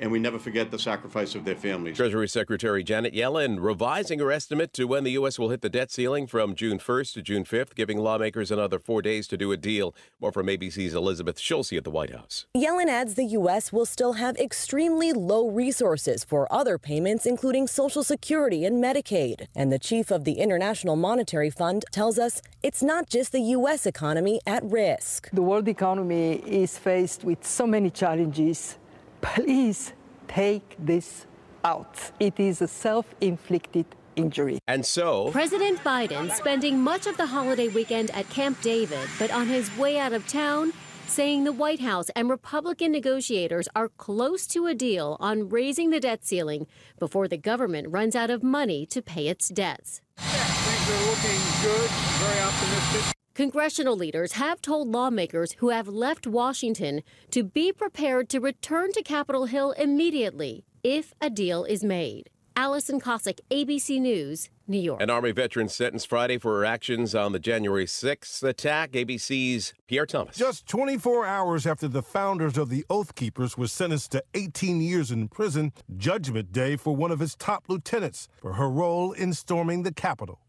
[0.00, 1.96] and we never forget the sacrifice of their families.
[1.96, 5.38] Treasury Secretary Janet Yellen revising her estimate to when the U.S.
[5.38, 9.02] will hit the debt ceiling from June 1st to June 5th, giving lawmakers another four
[9.02, 9.94] days to do a deal.
[10.20, 12.46] More from ABC's Elizabeth Schulze at the White House.
[12.56, 13.72] Yellen adds the U.S.
[13.72, 19.46] will still have extremely low resources for other payments, including Social Security and Medicaid.
[19.54, 23.84] And the chief of the International Monetary Fund tells us it's not just the U.S.
[23.84, 25.28] economy at risk.
[25.30, 28.76] The world economy is faced with so many challenges
[29.20, 29.92] please
[30.28, 31.26] take this
[31.64, 32.12] out.
[32.20, 34.58] It is a self inflicted injury.
[34.66, 39.46] And so, President Biden spending much of the holiday weekend at Camp David, but on
[39.46, 40.72] his way out of town,
[41.06, 46.00] saying the White House and Republican negotiators are close to a deal on raising the
[46.00, 46.66] debt ceiling
[46.98, 50.00] before the government runs out of money to pay its debts.
[50.16, 53.19] Things are looking good, very optimistic.
[53.40, 59.02] Congressional leaders have told lawmakers who have left Washington to be prepared to return to
[59.02, 62.28] Capitol Hill immediately if a deal is made.
[62.56, 65.02] Allison Cossack, ABC News, New York.
[65.02, 68.92] An Army veteran sentenced Friday for her actions on the January 6th attack.
[68.92, 70.36] ABC's Pierre Thomas.
[70.36, 75.10] Just 24 hours after the founders of the Oath Keepers were sentenced to 18 years
[75.10, 79.82] in prison, Judgment Day for one of his top lieutenants for her role in storming
[79.82, 80.40] the Capitol.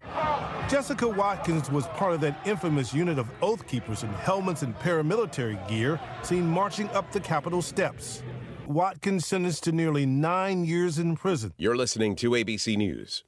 [0.69, 5.57] Jessica Watkins was part of that infamous unit of Oath Keepers in helmets and paramilitary
[5.67, 8.23] gear seen marching up the Capitol steps.
[8.67, 11.53] Watkins sentenced to nearly nine years in prison.
[11.57, 13.23] You're listening to ABC News.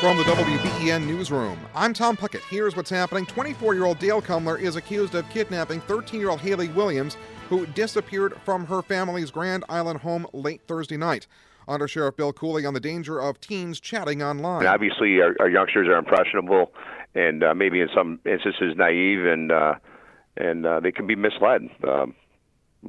[0.00, 2.42] From the WBEN Newsroom, I'm Tom Puckett.
[2.50, 3.24] Here's what's happening.
[3.26, 7.16] 24 year old Dale Cumler is accused of kidnapping 13 year old Haley Williams,
[7.48, 11.26] who disappeared from her family's Grand Island home late Thursday night.
[11.66, 14.60] Under Sheriff Bill Cooley on the danger of teens chatting online.
[14.60, 16.72] And obviously, our, our youngsters are impressionable
[17.14, 19.74] and uh, maybe in some instances naive, and uh,
[20.36, 22.14] and uh, they can be misled, um,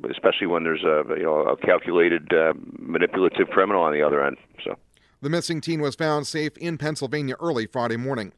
[0.10, 4.38] especially when there's a you know a calculated, uh, manipulative criminal on the other end.
[4.64, 4.76] So.
[5.22, 8.32] The missing teen was found safe in Pennsylvania early Friday morning.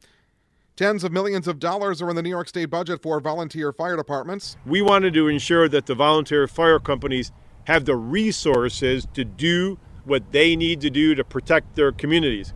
[0.78, 3.98] Tens of millions of dollars are in the New York State budget for volunteer fire
[3.98, 4.58] departments.
[4.64, 7.32] We wanted to ensure that the volunteer fire companies
[7.64, 12.54] have the resources to do what they need to do to protect their communities.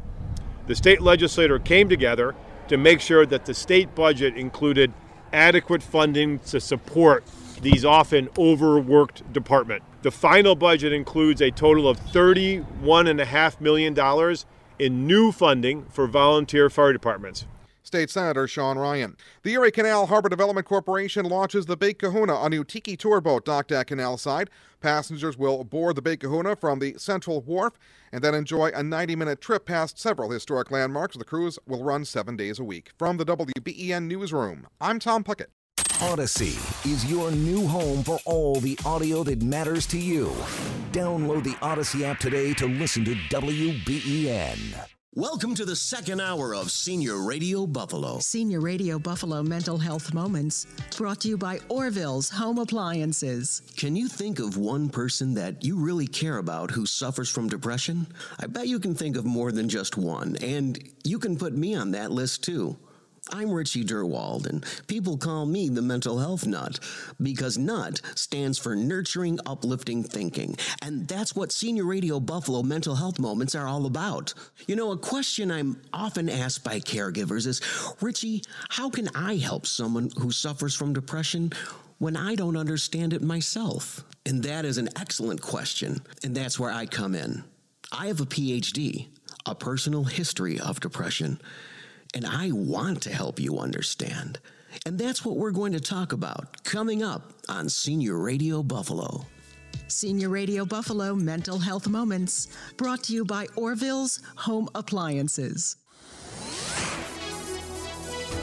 [0.68, 2.36] The state legislature came together
[2.68, 4.94] to make sure that the state budget included
[5.34, 7.24] adequate funding to support
[7.62, 9.84] these often overworked department.
[10.02, 14.36] The final budget includes a total of $31.5 million
[14.80, 17.46] in new funding for volunteer fire departments.
[17.84, 19.18] State Senator Sean Ryan.
[19.44, 23.46] The Erie Canal Harbor Development Corporation launches the Big Kahuna, a new tiki tour boat
[23.46, 24.50] docked at Canal Side.
[24.80, 27.74] Passengers will board the Big Kahuna from the Central Wharf
[28.12, 31.18] and then enjoy a 90 minute trip past several historic landmarks.
[31.18, 32.92] The cruise will run seven days a week.
[32.98, 35.48] From the WBEN Newsroom, I'm Tom Puckett.
[36.02, 36.58] Audacy
[36.92, 40.32] is your new home for all the audio that matters to you.
[40.92, 44.58] Download the Audacy app today to listen to WBEN.
[45.16, 48.20] Welcome to the second hour of Senior Radio Buffalo.
[48.20, 53.62] Senior Radio Buffalo Mental Health Moments, brought to you by Orville's Home Appliances.
[53.76, 58.08] Can you think of one person that you really care about who suffers from depression?
[58.40, 61.76] I bet you can think of more than just one, and you can put me
[61.76, 62.78] on that list too.
[63.34, 66.80] I'm Richie Durwald, and people call me the mental health nut
[67.22, 73.20] because NUT stands for Nurturing Uplifting Thinking, and that's what Senior Radio Buffalo mental health
[73.20, 74.34] moments are all about.
[74.68, 77.62] You know, a question I'm often asked by caregivers is
[78.02, 81.54] Richie, how can I help someone who suffers from depression?
[82.00, 84.04] When I don't understand it myself.
[84.26, 87.44] And that is an excellent question, and that's where I come in.
[87.94, 89.08] I have a PhD,
[89.46, 91.40] a personal history of depression
[92.14, 94.40] and I want to help you understand.
[94.86, 99.26] And that's what we're going to talk about coming up on Senior Radio Buffalo.
[99.88, 102.48] Senior Radio Buffalo Mental Health Moments,
[102.78, 105.76] brought to you by Orville's Home Appliances.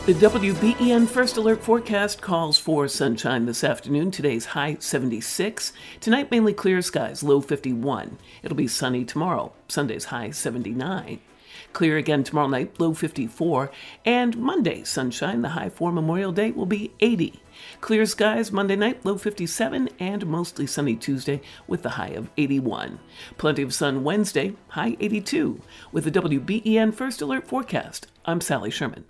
[0.06, 4.10] The WBEN First Alert forecast calls for sunshine this afternoon.
[4.10, 5.72] Today's high 76.
[6.00, 8.16] Tonight, mainly clear skies, low 51.
[8.42, 9.52] It'll be sunny tomorrow.
[9.68, 11.20] Sunday's high 79.
[11.72, 13.70] Clear again tomorrow night, low 54.
[14.04, 15.42] And Monday, sunshine.
[15.42, 17.40] The high for Memorial Day will be 80.
[17.80, 22.98] Clear skies Monday night, low 57, and mostly sunny Tuesday with the high of 81.
[23.36, 25.60] Plenty of sun Wednesday, high 82.
[25.92, 29.04] With the WBEN First Alert forecast, I'm Sally Sherman.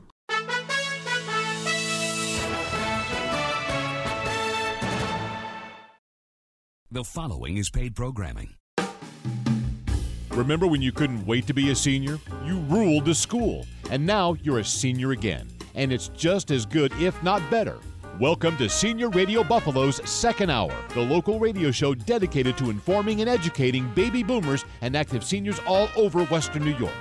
[6.90, 8.54] The following is paid programming.
[10.38, 12.16] Remember when you couldn't wait to be a senior?
[12.44, 15.48] You ruled the school, and now you're a senior again.
[15.74, 17.78] And it's just as good, if not better.
[18.20, 23.28] Welcome to Senior Radio Buffalo's second hour, the local radio show dedicated to informing and
[23.28, 26.94] educating baby boomers and active seniors all over Western New York.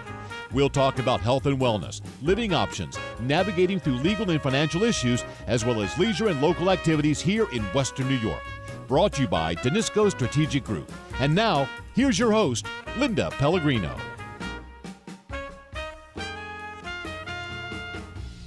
[0.51, 5.63] We'll talk about health and wellness, living options, navigating through legal and financial issues, as
[5.63, 8.41] well as leisure and local activities here in Western New York.
[8.87, 10.91] Brought to you by Danisco Strategic Group.
[11.19, 13.97] And now, here's your host, Linda Pellegrino.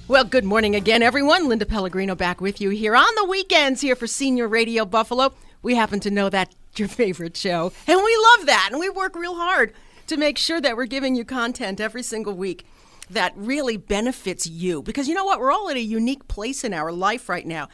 [0.07, 1.49] Well, good morning again, everyone.
[1.49, 5.33] Linda Pellegrino back with you here on the weekends here for Senior Radio Buffalo.
[5.61, 9.15] We happen to know that your favorite show, and we love that, and we work
[9.15, 9.73] real hard
[10.07, 12.65] to make sure that we're giving you content every single week
[13.09, 14.81] that really benefits you.
[14.81, 15.39] Because you know what?
[15.39, 17.67] We're all at a unique place in our life right now.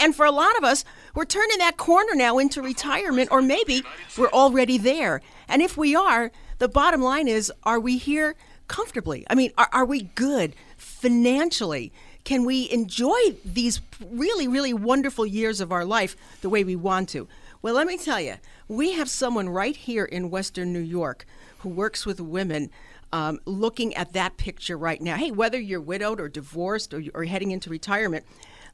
[0.00, 0.84] And for a lot of us,
[1.14, 3.84] we're turning that corner now into retirement, or maybe
[4.16, 5.20] we're already there.
[5.46, 8.34] And if we are, the bottom line is are we here
[8.66, 9.26] comfortably?
[9.28, 11.92] I mean, are, are we good financially?
[12.24, 13.80] Can we enjoy these
[14.10, 17.28] really, really wonderful years of our life the way we want to?
[17.62, 18.36] Well, let me tell you,
[18.68, 21.26] we have someone right here in Western New York
[21.58, 22.70] who works with women
[23.12, 25.16] um, looking at that picture right now.
[25.16, 28.24] Hey, whether you're widowed or divorced or, or heading into retirement,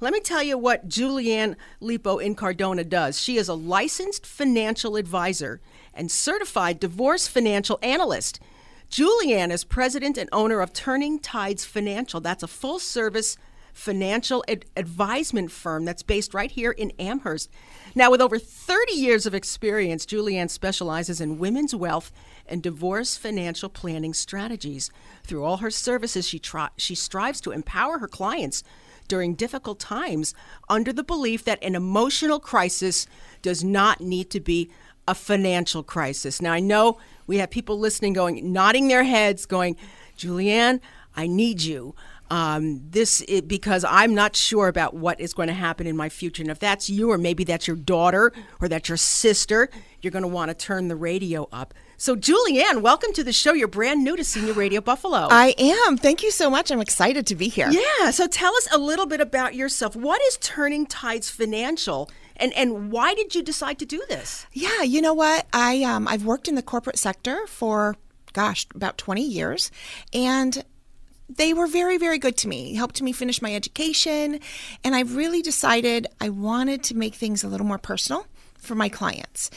[0.00, 3.20] let me tell you what Julianne Lipo Incardona does.
[3.20, 5.60] She is a licensed financial advisor
[5.94, 8.38] and certified divorce financial analyst.
[8.90, 12.20] Julianne is president and owner of Turning Tides Financial.
[12.20, 13.36] That's a full service
[13.72, 17.50] financial ad- advisement firm that's based right here in Amherst.
[17.94, 22.10] Now, with over 30 years of experience, Julianne specializes in women's wealth
[22.46, 24.90] and divorce financial planning strategies.
[25.24, 28.62] Through all her services, she, tri- she strives to empower her clients
[29.06, 30.34] during difficult times
[30.68, 33.06] under the belief that an emotional crisis
[33.42, 34.70] does not need to be
[35.08, 36.42] a financial crisis.
[36.42, 39.76] Now, I know we have people listening going, nodding their heads, going,
[40.16, 40.80] Julianne,
[41.14, 41.94] I need you.
[42.28, 46.08] Um, this it, because I'm not sure about what is going to happen in my
[46.08, 46.42] future.
[46.42, 49.70] And if that's you, or maybe that's your daughter, or that's your sister,
[50.02, 51.72] you're going to want to turn the radio up.
[51.98, 53.54] So, Julianne, welcome to the show.
[53.54, 55.28] You're brand new to Senior Radio Buffalo.
[55.30, 55.96] I am.
[55.96, 56.70] Thank you so much.
[56.70, 57.70] I'm excited to be here.
[57.70, 58.10] Yeah.
[58.10, 59.96] So, tell us a little bit about yourself.
[59.96, 62.10] What is Turning Tides Financial?
[62.36, 64.44] And, and why did you decide to do this?
[64.52, 65.46] Yeah, you know what?
[65.54, 67.96] I um, I've worked in the corporate sector for
[68.34, 69.70] gosh, about 20 years
[70.12, 70.62] and
[71.28, 74.38] they were very, very good to me, helped me finish my education.
[74.84, 78.26] And I really decided I wanted to make things a little more personal
[78.58, 79.50] for my clients.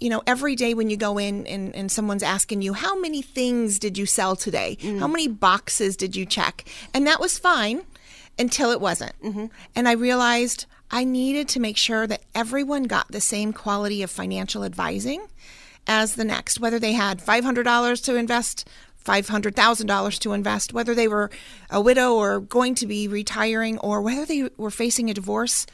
[0.00, 3.22] You know, every day when you go in and, and someone's asking you, How many
[3.22, 4.76] things did you sell today?
[4.80, 4.98] Mm.
[4.98, 6.64] How many boxes did you check?
[6.92, 7.82] And that was fine
[8.38, 9.20] until it wasn't.
[9.22, 9.46] Mm-hmm.
[9.74, 14.10] And I realized I needed to make sure that everyone got the same quality of
[14.10, 15.26] financial advising
[15.86, 18.68] as the next, whether they had $500 to invest
[19.04, 21.30] $500,000 to invest, whether they were
[21.70, 25.66] a widow or going to be retiring, or whether they were facing a divorce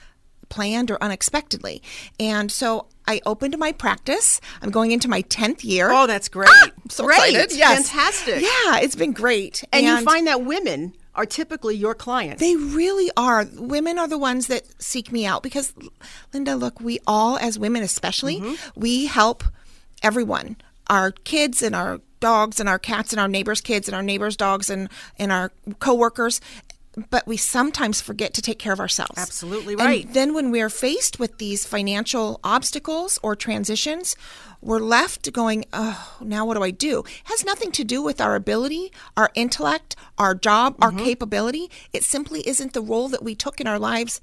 [0.50, 1.82] planned or unexpectedly.
[2.18, 4.40] And so I opened my practice.
[4.60, 5.90] I'm going into my 10th year.
[5.90, 6.50] Oh, that's great.
[6.52, 7.34] Ah, so great.
[7.34, 7.56] Excited.
[7.56, 7.88] Yes.
[7.88, 8.42] Fantastic.
[8.42, 9.64] Yeah, it's been great.
[9.72, 12.40] And, and you find that women are typically your clients.
[12.40, 13.46] They really are.
[13.54, 15.74] Women are the ones that seek me out because,
[16.32, 18.80] Linda, look, we all, as women especially, mm-hmm.
[18.80, 19.44] we help
[20.02, 20.56] everyone
[20.88, 24.36] our kids and our dogs and our cats and our neighbors' kids and our neighbors'
[24.36, 24.88] dogs and,
[25.18, 26.40] and our coworkers
[27.08, 29.16] but we sometimes forget to take care of ourselves.
[29.16, 30.06] Absolutely right.
[30.06, 34.16] And then when we're faced with these financial obstacles or transitions,
[34.60, 37.00] we're left going, oh, now what do I do?
[37.00, 40.82] It has nothing to do with our ability, our intellect, our job, mm-hmm.
[40.82, 41.70] our capability.
[41.92, 44.20] It simply isn't the role that we took in our lives,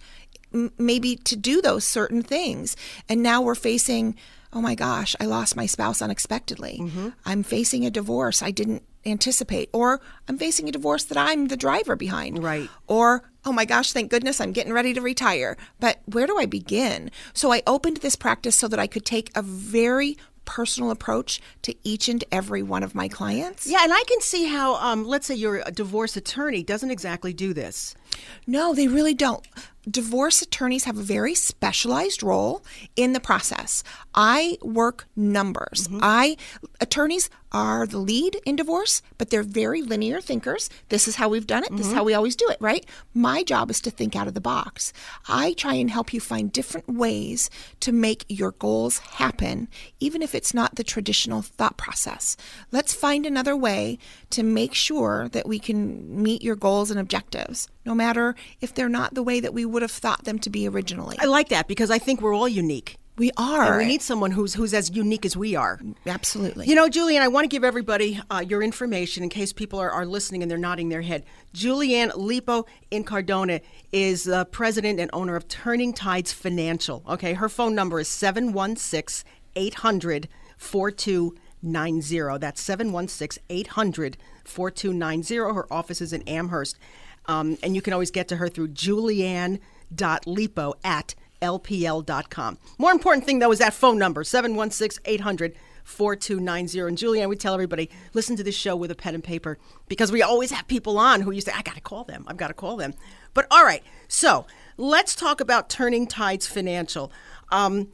[0.53, 2.76] m- maybe to do those certain things.
[3.07, 4.15] And now we're facing
[4.53, 6.80] oh my gosh, I lost my spouse unexpectedly.
[6.81, 7.10] Mm-hmm.
[7.26, 9.69] I'm facing a divorce I didn't anticipate.
[9.74, 12.44] Or I'm facing a divorce that I'm the driver behind.
[12.44, 12.69] Right.
[12.88, 15.57] Or oh my gosh, thank goodness I'm getting ready to retire.
[15.80, 17.11] But where do I begin?
[17.34, 20.18] So I opened this practice so that I could take a very
[20.48, 23.68] personal approach to each and every one of my clients.
[23.68, 27.34] Yeah, and I can see how, um, let's say you're a divorce attorney, doesn't exactly
[27.34, 27.95] do this.
[28.48, 29.45] No, they really don't.
[29.90, 32.64] Divorce attorneys have a very specialized role
[32.95, 33.84] in the process.
[34.15, 35.88] I work numbers.
[36.02, 36.38] I
[36.82, 40.69] attorneys are the lead in divorce, but they're very linear thinkers.
[40.90, 41.72] This is how we've done it.
[41.72, 41.98] This is mm-hmm.
[41.98, 42.86] how we always do it, right?
[43.14, 44.94] My job is to think out of the box.
[45.28, 47.49] I try and help you find different ways
[47.82, 49.68] to make your goals happen,
[49.99, 52.36] even if it's not the traditional thought process.
[52.72, 53.98] Let's find another way
[54.32, 58.90] to make sure that we can meet your goals and objectives, no matter if they're
[58.90, 61.18] not the way that we would have thought them to be originally.
[61.19, 62.98] I like that because I think we're all unique.
[63.18, 63.64] We are.
[63.64, 65.80] And we need someone who's who's as unique as we are.
[66.06, 66.68] Absolutely.
[66.68, 69.89] You know, Julianne, I want to give everybody uh, your information in case people are,
[69.89, 71.23] are listening and they're nodding their head.
[71.53, 73.61] Julianne Lipo Incardona
[73.91, 77.03] is the president and owner of Turning Tides Financial.
[77.10, 80.27] Okay, her phone number is 716 800
[80.57, 82.38] 4290.
[82.39, 85.38] That's 716 800 4290.
[85.38, 86.77] Her office is in Amherst.
[87.26, 92.57] Um, and you can always get to her through julianne.lipo at lpl.com.
[92.77, 95.55] More important thing, though, is that phone number 716 800
[95.88, 96.80] 4290.
[96.80, 99.57] And Julianne, we tell everybody listen to this show with a pen and paper
[99.88, 102.26] because we always have people on who you say, I got to call them.
[102.27, 102.93] I've got to call them.
[103.34, 104.45] But all right, so
[104.76, 107.09] let's talk about Turning Tides Financial.
[107.51, 107.88] Um,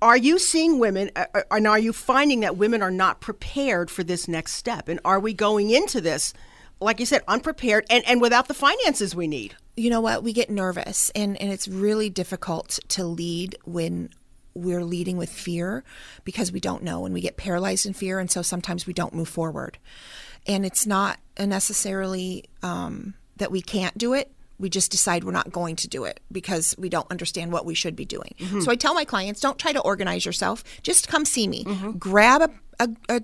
[0.00, 3.90] are you seeing women, uh, uh, and are you finding that women are not prepared
[3.90, 4.88] for this next step?
[4.88, 6.32] And are we going into this,
[6.80, 9.56] like you said, unprepared and, and without the finances we need?
[9.76, 10.22] You know what?
[10.22, 14.10] We get nervous, and, and it's really difficult to lead when
[14.54, 15.84] we're leading with fear
[16.24, 19.14] because we don't know and we get paralyzed in fear, and so sometimes we don't
[19.14, 19.78] move forward.
[20.46, 24.32] And it's not necessarily um, that we can't do it.
[24.58, 27.74] We just decide we're not going to do it because we don't understand what we
[27.74, 28.34] should be doing.
[28.38, 28.60] Mm-hmm.
[28.60, 31.64] So I tell my clients don't try to organize yourself, just come see me.
[31.98, 32.50] Grab a,
[32.80, 33.22] a, a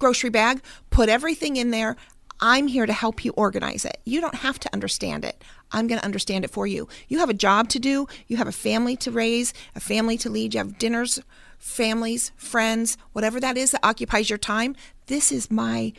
[0.00, 0.60] grocery bag,
[0.90, 1.96] put everything in there.
[2.44, 3.98] I'm here to help you organize it.
[4.04, 5.44] You don't have to understand it.
[5.70, 6.88] I'm going to understand it for you.
[7.06, 10.28] You have a job to do, you have a family to raise, a family to
[10.28, 11.20] lead, you have dinners,
[11.58, 14.74] families, friends, whatever that is that occupies your time.
[15.06, 15.92] This is my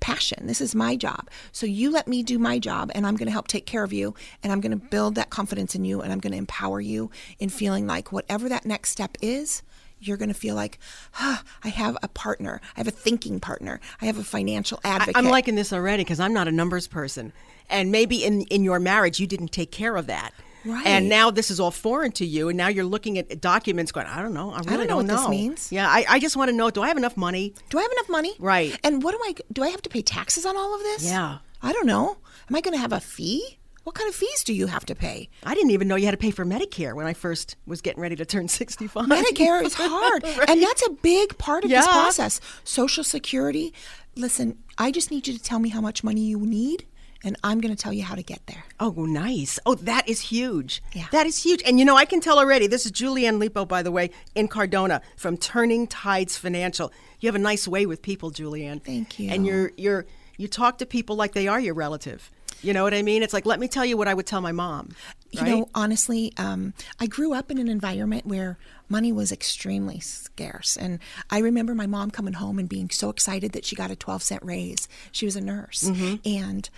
[0.00, 0.46] passion.
[0.46, 1.28] This is my job.
[1.52, 3.92] So you let me do my job and I'm going to help take care of
[3.92, 6.80] you and I'm going to build that confidence in you and I'm going to empower
[6.80, 9.62] you in feeling like whatever that next step is,
[10.06, 10.78] you're going to feel like,
[11.14, 12.60] ah, I have a partner.
[12.76, 13.80] I have a thinking partner.
[14.00, 15.16] I have a financial advocate.
[15.16, 17.32] I, am liking this already because I'm not a numbers person.
[17.68, 20.32] And maybe in, in your marriage, you didn't take care of that.
[20.64, 20.86] Right.
[20.86, 22.48] And now this is all foreign to you.
[22.48, 24.52] And now you're looking at documents going, I don't know.
[24.52, 25.72] I really don't know what this means.
[25.72, 27.54] Yeah, I, I just want to know do I have enough money?
[27.70, 28.34] Do I have enough money?
[28.38, 28.78] Right.
[28.84, 29.62] And what do I do?
[29.62, 31.04] I have to pay taxes on all of this?
[31.04, 31.38] Yeah.
[31.62, 32.16] I don't know.
[32.48, 33.58] Am I going to have a fee?
[33.84, 35.28] What kind of fees do you have to pay?
[35.42, 38.00] I didn't even know you had to pay for Medicare when I first was getting
[38.00, 39.06] ready to turn 65.
[39.06, 40.22] Medicare is hard.
[40.22, 40.48] Right.
[40.50, 42.40] And that's a big part of this process.
[42.64, 43.74] Social Security.
[44.14, 46.86] Listen, I just need you to tell me how much money you need,
[47.24, 48.64] and I'm going to tell you how to get there.
[48.78, 49.58] Oh, nice.
[49.64, 50.82] Oh, that is huge.
[50.92, 51.06] Yeah.
[51.12, 51.62] That is huge.
[51.64, 55.00] And you know, I can tell already, this is Julianne Lipo, by the way, Incardona
[55.16, 56.92] from Turning Tides Financial.
[57.20, 58.82] You have a nice way with people, Julianne.
[58.84, 59.30] Thank you.
[59.30, 60.04] And you're you're
[60.36, 62.30] you talk to people like they are your relative.
[62.62, 63.22] You know what I mean?
[63.22, 64.90] It's like, let me tell you what I would tell my mom.
[65.30, 68.58] You know, honestly, um, I grew up in an environment where
[68.88, 70.76] money was extremely scarce.
[70.76, 70.98] And
[71.30, 74.22] I remember my mom coming home and being so excited that she got a 12
[74.22, 74.88] cent raise.
[75.10, 75.84] She was a nurse.
[75.84, 76.20] Mhm.
[76.26, 76.68] And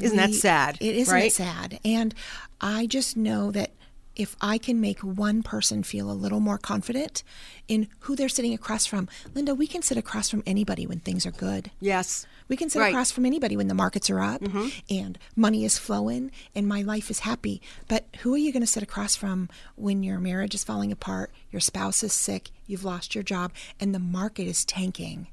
[0.00, 1.32] Isn't that sad, It isn't right?
[1.32, 1.80] sad.
[1.84, 2.14] And
[2.60, 3.72] I just know that
[4.16, 7.22] if I can make one person feel a little more confident
[7.68, 11.24] in who they're sitting across from, Linda, we can sit across from anybody when things
[11.26, 11.70] are good.
[11.80, 12.26] Yes.
[12.48, 12.88] We can sit Right.
[12.88, 14.72] across from anybody when the markets are up Mhm.
[14.90, 17.60] and money is flowing and my life is happy.
[17.88, 21.30] But who are you going to sit across from when your marriage is falling apart,
[21.52, 25.26] your spouse is sick, you've lost your job, and the market is tanking?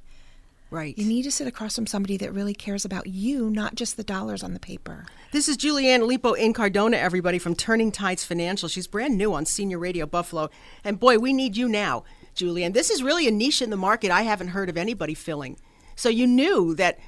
[0.71, 0.97] Right.
[0.97, 4.03] You need to sit across from somebody that really cares about you, not just the
[4.03, 5.05] dollars on the paper.
[5.31, 8.67] This is Julianne Lipo Incardona, everybody, from Turning Tides Financial.
[8.67, 10.49] She's brand new on Senior Radio Buffalo.
[10.83, 12.03] And boy, we need you now,
[12.35, 12.73] Julianne.
[12.73, 15.57] This is really a niche in the market I haven't heard of anybody filling.
[15.95, 16.99] So you knew that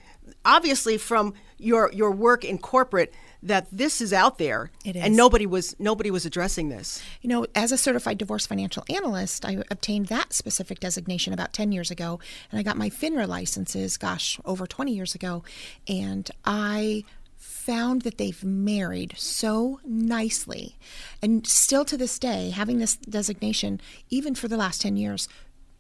[0.46, 5.46] obviously from your your work in corporate that this is out there It and nobody
[5.46, 7.02] was nobody was addressing this.
[7.22, 11.72] You know, as a certified divorce financial analyst, I obtained that specific designation about 10
[11.72, 12.20] years ago,
[12.52, 15.44] and I got my FINRA licenses, gosh, over 20 years ago.
[15.88, 17.04] And I
[17.38, 20.78] found that they've married so nicely.
[21.22, 25.28] And still to this day, having this designation, even for the last 10 years,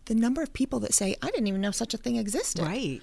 [0.07, 2.63] the number of people that say, I didn't even know such a thing existed.
[2.63, 3.01] Right.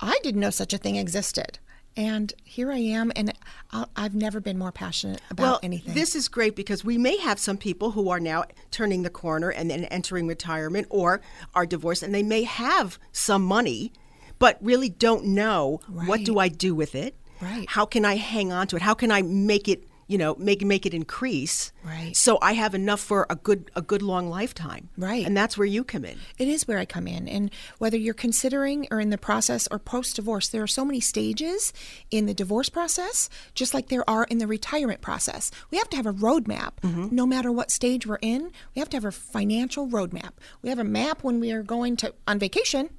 [0.00, 1.58] I didn't know such a thing existed.
[1.96, 3.32] And here I am, and
[3.72, 5.94] I'll, I've never been more passionate about well, anything.
[5.94, 9.50] This is great because we may have some people who are now turning the corner
[9.50, 11.20] and then entering retirement or
[11.56, 13.92] are divorced, and they may have some money,
[14.38, 17.16] but really don't know what do I do with it.
[17.40, 17.68] Right.
[17.68, 18.82] How can I hang on to it?
[18.82, 21.70] How can I make it, you know, make make it increase?
[21.84, 22.16] Right.
[22.16, 24.88] So I have enough for a good a good long lifetime.
[24.96, 25.24] Right.
[25.24, 26.18] And that's where you come in.
[26.38, 27.28] It is where I come in.
[27.28, 31.00] And whether you're considering or in the process or post divorce, there are so many
[31.00, 31.72] stages
[32.10, 35.50] in the divorce process, just like there are in the retirement process.
[35.70, 37.14] We have to have a roadmap mm-hmm.
[37.14, 38.50] no matter what stage we're in.
[38.74, 40.32] We have to have a financial roadmap.
[40.62, 42.90] We have a map when we are going to on vacation.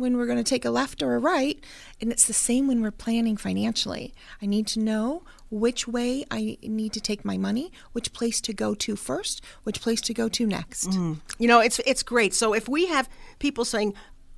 [0.00, 1.62] When we're going to take a left or a right,
[2.00, 4.14] and it's the same when we're planning financially.
[4.40, 8.54] I need to know which way I need to take my money, which place to
[8.54, 10.86] go to first, which place to go to next.
[11.38, 12.32] You know, it's it's great.
[12.34, 13.92] So if we have people saying,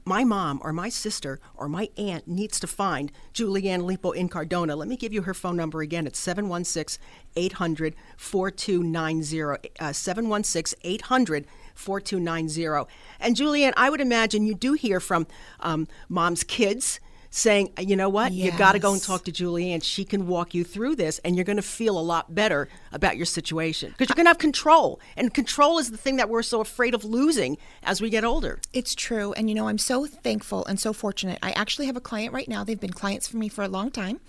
[0.05, 4.89] my mom or my sister or my aunt needs to find Julianne Lipo Incardona, let
[4.89, 6.06] me give you her phone number again.
[6.09, 7.01] It's 716
[7.36, 9.70] 800 4290.
[9.78, 12.90] uh, 716 800 4290.
[13.20, 15.27] And Julianne, I would imagine you do hear from
[15.61, 17.01] um, mom's kids
[17.35, 19.82] saying, you know what, you got to go and talk to Julianne.
[19.82, 23.16] She can walk you through this, and you're going to feel a lot better about
[23.16, 25.01] your situation because you're going to have control.
[25.16, 28.61] And control is the thing that we're so afraid of losing as we get older.
[28.74, 29.32] It's true.
[29.32, 31.39] And you know, I'm so thankful and so fortunate.
[31.43, 32.65] I actually have a client right now.
[32.65, 34.20] They've been clients for me for a long time.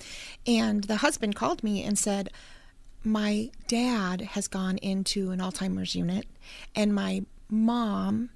[0.48, 2.30] And the husband called me and said,
[3.04, 6.26] My dad has gone into an Alzheimer's unit,
[6.74, 7.24] and my
[7.54, 8.30] mom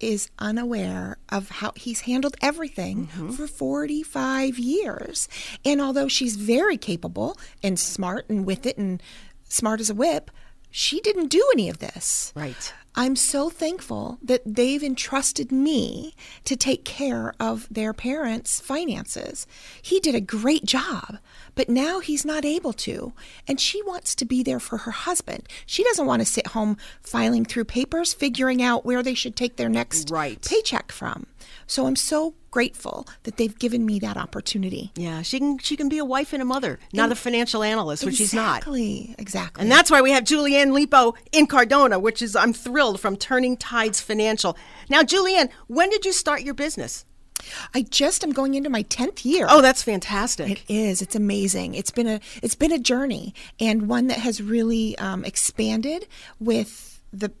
[0.00, 3.30] is unaware of how he's handled everything mm-hmm.
[3.30, 5.28] for 45 years.
[5.64, 9.02] And although she's very capable and smart and with it and
[9.48, 10.30] smart as a whip,
[10.70, 12.32] she didn't do any of this.
[12.34, 12.72] Right.
[12.94, 19.46] I'm so thankful that they've entrusted me to take care of their parents' finances.
[19.80, 21.18] He did a great job,
[21.54, 23.12] but now he's not able to.
[23.46, 25.48] And she wants to be there for her husband.
[25.64, 29.56] She doesn't want to sit home filing through papers, figuring out where they should take
[29.56, 30.08] their next
[30.48, 31.26] paycheck from.
[31.66, 34.92] So I'm so grateful that they've given me that opportunity.
[34.96, 38.04] Yeah, she can she can be a wife and a mother, not a financial analyst,
[38.04, 38.58] which she's not.
[38.58, 39.62] Exactly, exactly.
[39.62, 44.00] And that's why we have Julianne Lipo Incardona, which is I'm thrilled from Turning Tides
[44.00, 44.56] Financial.
[44.88, 47.04] Now, Julianne, when did you start your business?
[47.74, 49.46] I just am going into my 10th year.
[49.48, 50.50] Oh, that's fantastic.
[50.50, 51.02] It is.
[51.02, 51.74] It's amazing.
[51.74, 56.06] It's been a it's been a journey and one that has really um, expanded
[56.40, 57.32] with the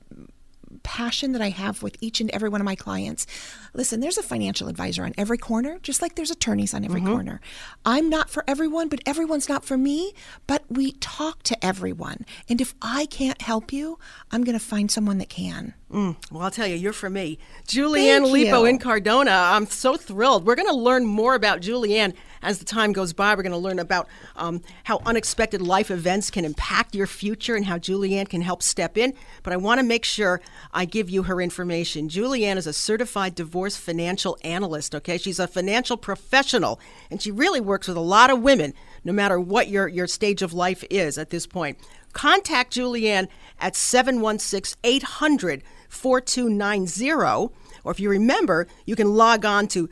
[0.82, 3.26] passion that I have with each and every one of my clients.
[3.74, 7.40] Listen, there's a financial advisor on every corner, just like there's attorneys on every corner.
[7.84, 10.12] I'm not for everyone, but everyone's not for me.
[10.46, 12.24] But we talk to everyone.
[12.48, 13.98] And if I can't help you,
[14.30, 15.74] I'm going to find someone that can.
[15.92, 17.38] Mm, well, I'll tell you, you're for me.
[17.66, 18.78] Julianne Thank Lipo you.
[18.78, 19.54] Incardona.
[19.54, 20.44] I'm so thrilled.
[20.44, 23.34] We're going to learn more about Julianne as the time goes by.
[23.34, 27.66] We're going to learn about um, how unexpected life events can impact your future and
[27.66, 29.14] how Julianne can help step in.
[29.42, 30.40] But I want to make sure
[30.72, 32.08] I give you her information.
[32.08, 35.18] Julianne is a certified divorce financial analyst, okay?
[35.18, 38.74] She's a financial professional, and she really works with a lot of women,
[39.04, 41.78] no matter what your, your stage of life is at this point.
[42.12, 43.28] Contact Julianne
[43.60, 47.54] at 716 800 4290.
[47.84, 49.88] Or if you remember, you can log on to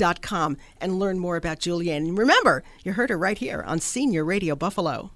[0.00, 2.08] turningtidesfinancial.com and learn more about Julianne.
[2.08, 5.12] And remember, you heard her right here on Senior Radio Buffalo.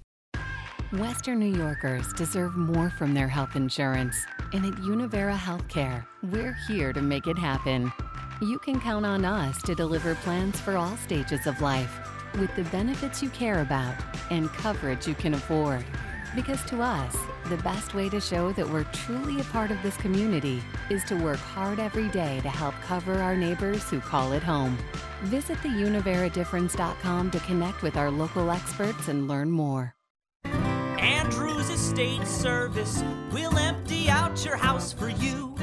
[0.93, 4.17] Western New Yorkers deserve more from their health insurance.
[4.53, 7.93] And at Univera Healthcare, we're here to make it happen.
[8.41, 11.99] You can count on us to deliver plans for all stages of life
[12.39, 13.95] with the benefits you care about
[14.31, 15.85] and coverage you can afford.
[16.35, 17.17] Because to us,
[17.49, 21.15] the best way to show that we're truly a part of this community is to
[21.17, 24.77] work hard every day to help cover our neighbors who call it home.
[25.25, 29.95] Visit theuniveradifference.com to connect with our local experts and learn more.
[30.99, 35.55] Andrews Estate Service will empty out your house for you.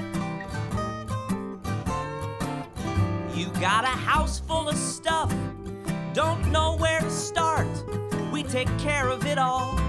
[3.35, 5.33] You got a house full of stuff,
[6.13, 7.67] don't know where to start.
[8.31, 9.79] We take care of it all,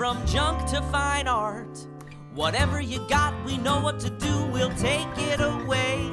[0.00, 1.86] from junk to fine art.
[2.32, 6.10] Whatever you got, we know what to do, we'll take it away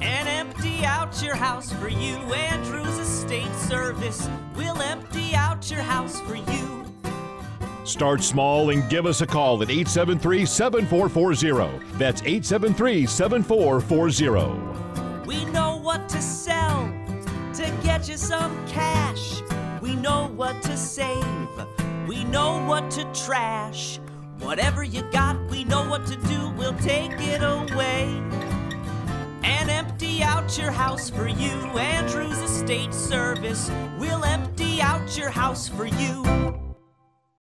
[0.00, 2.14] and empty out your house for you.
[2.32, 6.84] Andrews Estate Service we'll empty out your house for you.
[7.84, 11.98] Start small and give us a call at 873 7440.
[11.98, 15.26] That's 873 7440.
[15.26, 16.84] We know what to sell
[17.54, 19.42] to get you some cash.
[19.80, 21.26] We know what to save.
[22.06, 23.98] We know what to trash.
[24.40, 26.50] Whatever you got, we know what to do.
[26.56, 28.20] We'll take it away
[29.44, 31.50] and empty out your house for you.
[31.78, 36.71] Andrews Estate Service We'll empty out your house for you.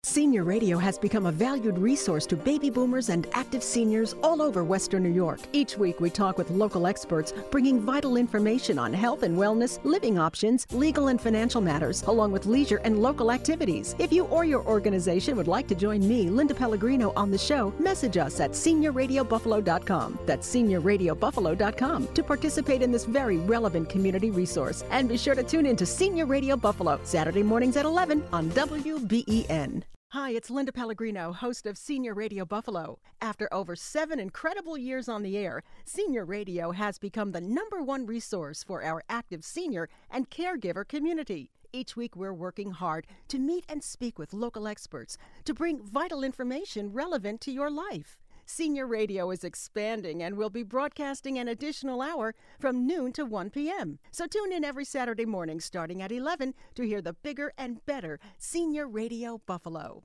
[0.05, 4.63] Senior Radio has become a valued resource to baby boomers and active seniors all over
[4.63, 5.39] Western New York.
[5.51, 10.19] Each week, we talk with local experts, bringing vital information on health and wellness, living
[10.19, 13.95] options, legal and financial matters, along with leisure and local activities.
[13.97, 17.73] If you or your organization would like to join me, Linda Pellegrino, on the show,
[17.79, 20.19] message us at seniorradiobuffalo.com.
[20.27, 24.83] That's seniorradiobuffalo.com to participate in this very relevant community resource.
[24.91, 28.51] And be sure to tune in to Senior Radio Buffalo, Saturday mornings at 11 on
[28.51, 29.81] WBEN.
[30.09, 32.99] Hi, it's Linda Pellegrino, host of Senior Radio Buffalo.
[33.21, 38.05] After over seven incredible years on the air, Senior Radio has become the number one
[38.05, 41.51] resource for our active senior and caregiver community.
[41.73, 46.23] Each week, we're working hard to meet and speak with local experts to bring vital
[46.23, 48.17] information relevant to your life.
[48.47, 53.49] Senior Radio is expanding and will be broadcasting an additional hour from noon to 1
[53.49, 53.97] p.m.
[54.11, 58.19] So tune in every Saturday morning starting at 11 to hear the bigger and better
[58.37, 60.03] Senior Radio Buffalo.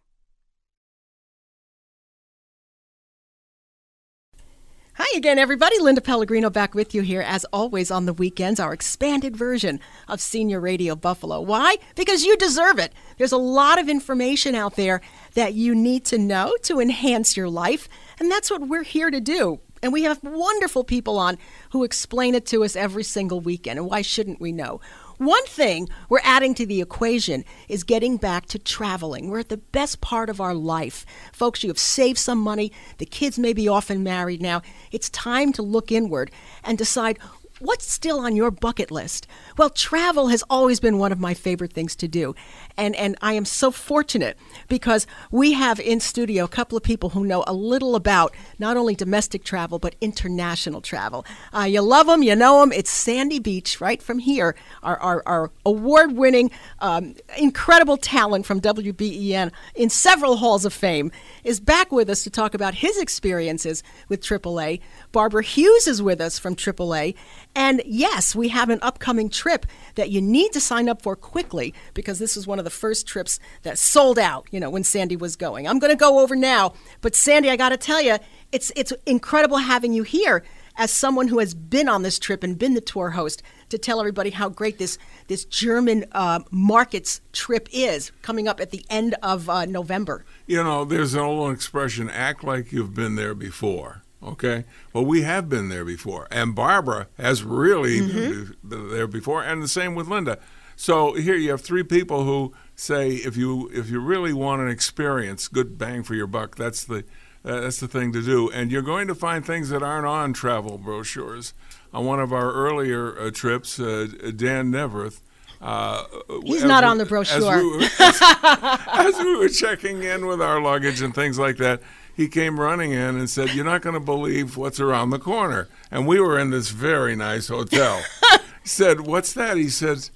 [5.02, 5.78] Hi again, everybody.
[5.80, 10.20] Linda Pellegrino back with you here, as always, on the weekends, our expanded version of
[10.20, 11.40] Senior Radio Buffalo.
[11.40, 11.76] Why?
[11.94, 12.92] Because you deserve it.
[13.16, 15.00] There's a lot of information out there
[15.32, 19.22] that you need to know to enhance your life, and that's what we're here to
[19.22, 19.60] do.
[19.82, 21.38] And we have wonderful people on
[21.70, 23.78] who explain it to us every single weekend.
[23.78, 24.82] And why shouldn't we know?
[25.20, 29.28] One thing we're adding to the equation is getting back to traveling.
[29.28, 31.04] We're at the best part of our life.
[31.30, 32.72] Folks, you have saved some money.
[32.96, 34.62] The kids may be off and married now.
[34.90, 36.30] It's time to look inward
[36.64, 37.18] and decide
[37.58, 39.26] what's still on your bucket list?
[39.58, 42.34] Well, travel has always been one of my favorite things to do.
[42.80, 47.10] And, and I am so fortunate because we have in studio a couple of people
[47.10, 51.26] who know a little about not only domestic travel, but international travel.
[51.54, 52.72] Uh, you love them, you know them.
[52.72, 58.62] It's Sandy Beach, right from here, our, our, our award winning, um, incredible talent from
[58.62, 61.12] WBEN in several halls of fame,
[61.44, 64.80] is back with us to talk about his experiences with AAA.
[65.12, 67.14] Barbara Hughes is with us from AAA.
[67.54, 69.66] And yes, we have an upcoming trip
[70.00, 73.06] that you need to sign up for quickly because this is one of the first
[73.06, 75.68] trips that sold out, you know, when Sandy was going.
[75.68, 76.72] I'm going to go over now,
[77.02, 78.16] but Sandy, I got to tell you,
[78.50, 80.42] it's it's incredible having you here
[80.76, 84.00] as someone who has been on this trip and been the tour host to tell
[84.00, 84.96] everybody how great this
[85.26, 90.24] this German uh, markets trip is coming up at the end of uh, November.
[90.46, 95.22] You know, there's an old expression: "Act like you've been there before." Okay, well, we
[95.22, 98.54] have been there before, and Barbara has really Mhm.
[98.62, 100.38] been there before, and the same with Linda.
[100.76, 104.68] So here you have three people who say, if you if you really want an
[104.68, 107.04] experience, good bang for your buck, that's the
[107.44, 110.34] uh, that's the thing to do, and you're going to find things that aren't on
[110.34, 111.54] travel brochures.
[111.92, 114.06] On one of our earlier uh, trips, uh,
[114.36, 115.22] Dan Neaverth.
[115.62, 116.04] Uh,
[116.44, 117.58] He's not we- on the as brochure.
[117.62, 118.20] we were- as-
[118.86, 121.82] as we were checking in with our luggage and things like that,
[122.16, 125.68] he came running in and said, "You're not going to believe what's around the corner."
[125.90, 128.02] And we were in this very nice hotel.
[128.62, 130.10] he said, "What's that?" He said,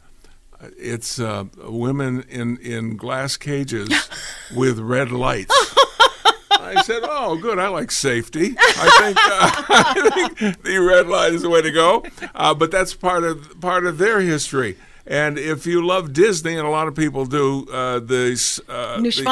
[0.79, 3.89] "It's uh, women in in glass cages
[4.55, 5.55] with red lights."
[6.51, 7.59] I said, "Oh, good.
[7.59, 8.55] I like safety.
[8.59, 12.05] I think, uh, I think the red light is the way to go."
[12.35, 14.77] Uh, but that's part of part of their history.
[15.07, 19.25] And if you love Disney, and a lot of people do, uh, the uh, the-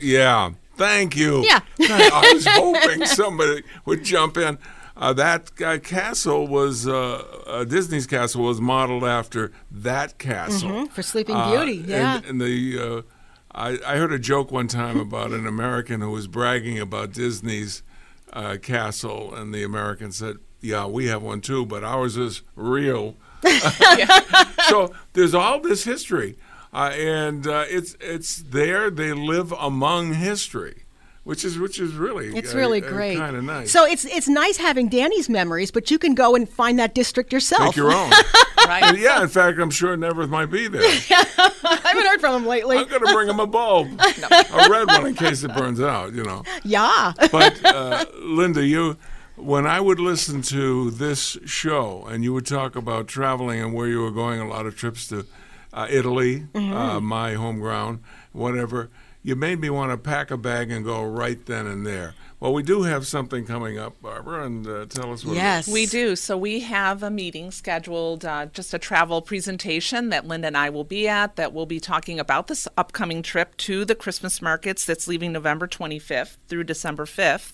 [0.00, 1.44] yeah, thank you.
[1.44, 1.60] Yeah.
[1.80, 4.58] I was hoping somebody would jump in.
[4.98, 10.90] Uh, that uh, castle was uh, uh, Disney's castle was modeled after that castle Mhm,
[10.90, 12.20] for Sleeping Uh, Beauty, and- yeah.
[12.26, 13.02] And, the uh,
[13.54, 17.82] I, I heard a joke one time about an American who was bragging about Disney's
[18.32, 23.16] uh, castle, and the American said, "Yeah, we have one too, but ours is real."
[24.68, 26.36] so there's all this history,
[26.76, 28.90] uh, and uh, it's it's there.
[28.90, 30.82] They live among history,
[31.24, 33.16] which is which is really It's uh, really uh, great.
[33.16, 33.72] kind of nice.
[33.72, 37.32] So it's it's nice having Danny's memories, but you can go and find that district
[37.32, 37.64] yourself.
[37.64, 38.12] Make your own.
[38.68, 40.82] And yeah, in fact, I'm sure Neaverth might be there.
[40.82, 42.78] I haven't heard from him lately.
[42.78, 46.12] I'm going to bring him a bulb, a red one in case it burns out.
[46.14, 46.42] You know.
[46.64, 47.12] Yeah.
[47.30, 48.96] but uh, Linda, you,
[49.36, 53.86] when I would listen to this show and you would talk about traveling and where
[53.86, 55.26] you were going, a lot of trips to
[55.76, 57.02] uh, Italy, uh, Mhm.
[57.02, 58.00] my home ground,
[58.32, 58.88] whatever,
[59.22, 62.14] you made me want to pack a bag and go right then and there.
[62.38, 65.36] Well, we do have something coming up, Barbara, and uh, tell us what.
[65.36, 65.68] it is.
[65.68, 66.14] We do.
[66.16, 70.70] So we have a meeting scheduled, uh, just a travel presentation that Linda and I
[70.70, 74.84] will be at that will be talking about this upcoming trip to the Christmas markets
[74.84, 77.52] that's leaving November 25th through December 5th.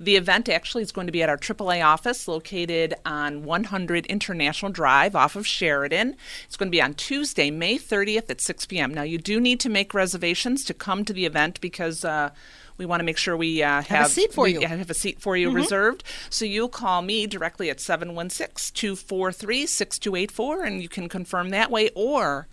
[0.00, 4.70] The event actually is going to be at our AAA office located on 100 International
[4.70, 6.14] Drive off of Sheridan.
[6.44, 8.94] It's going to be on Tuesday, May 30th at 6 p.m.
[8.94, 12.30] Now, you do need to make reservations to come to the event because uh,
[12.76, 14.60] we want to make sure we uh, have, a seat for you.
[14.60, 15.54] Have a seat for you Mhm.
[15.56, 16.04] reserved.
[16.30, 21.90] So you'll call me directly at 716 243 6284 and you can confirm that way.
[21.96, 22.46] Or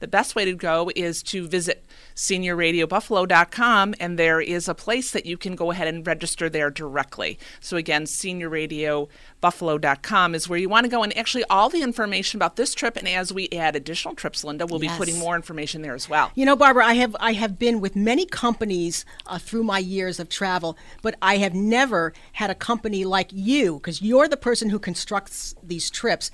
[0.00, 1.84] the best way to go is to visit
[2.16, 7.38] seniorradiobuffalo.com and there is a place that you can go ahead and register there directly.
[7.60, 12.56] So again, seniorradiobuffalo.com is where you want to go and actually all the information about
[12.56, 14.94] this trip and as we add additional trips, Linda, we'll Yes.
[14.94, 16.30] be putting more information there as well.
[16.34, 20.18] You know, Barbara, I have I have been with many companies uh, through my years
[20.18, 24.70] of travel, but I have never had a company like you, because you're the person
[24.70, 26.30] who constructs these trips,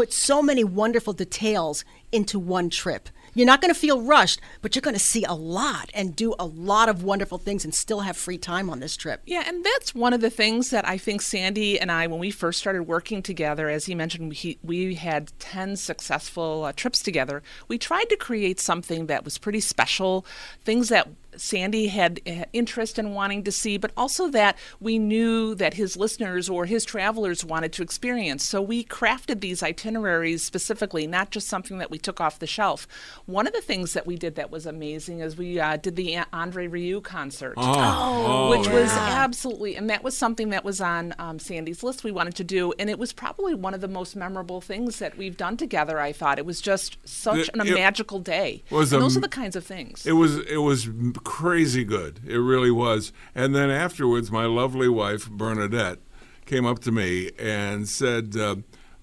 [0.00, 3.10] put so many wonderful details into one trip.
[3.34, 6.34] You're not going to feel rushed, but you're going to see a lot and do
[6.38, 9.20] a lot of wonderful things and still have free time on this trip.
[9.26, 12.30] Yeah, and that's one of the things that I think Sandy and I, when we
[12.30, 17.42] first started working together, as he mentioned, we, we had 10 successful uh, trips together.
[17.68, 20.24] We tried to create something that was pretty special,
[20.64, 21.08] things that
[21.40, 25.96] Sandy had uh, interest in wanting to see, but also that we knew that his
[25.96, 28.44] listeners or his travelers wanted to experience.
[28.44, 32.86] So we crafted these itineraries specifically, not just something that we took off the shelf.
[33.24, 36.18] One of the things that we did that was amazing is we uh, did the
[36.32, 41.14] Andre Rieu concert, Oh, which oh, was absolutely, and that was something that was on
[41.18, 44.14] um, Sandy's list we wanted to do, and it was probably one of the most
[44.14, 45.98] memorable things that we've done together.
[45.98, 48.62] I thought it was just such an, a it magical day.
[48.70, 50.04] was and those are the kinds of things.
[50.04, 50.86] It was it was
[51.30, 52.20] crazy good.
[52.26, 53.12] It really was.
[53.34, 55.98] And then afterwards, my lovely wife Bernadette
[56.44, 58.56] came up to me and said, uh,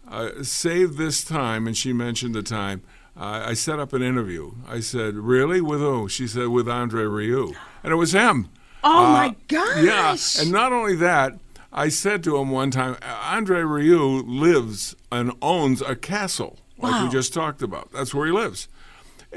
[0.09, 2.81] uh, "Save this time." And she mentioned the time.
[3.15, 4.51] Uh, I set up an interview.
[4.67, 5.61] I said, "Really?
[5.61, 8.49] With who?" She said, "With Andre Rieu," and it was him.
[8.83, 9.83] Oh Uh, my gosh!
[9.83, 11.39] Yeah, and not only that,
[11.71, 17.05] I said to him one time, Andre Rieu lives and owns a castle, like Wow.
[17.05, 17.91] we just talked about.
[17.91, 18.67] That's where he lives.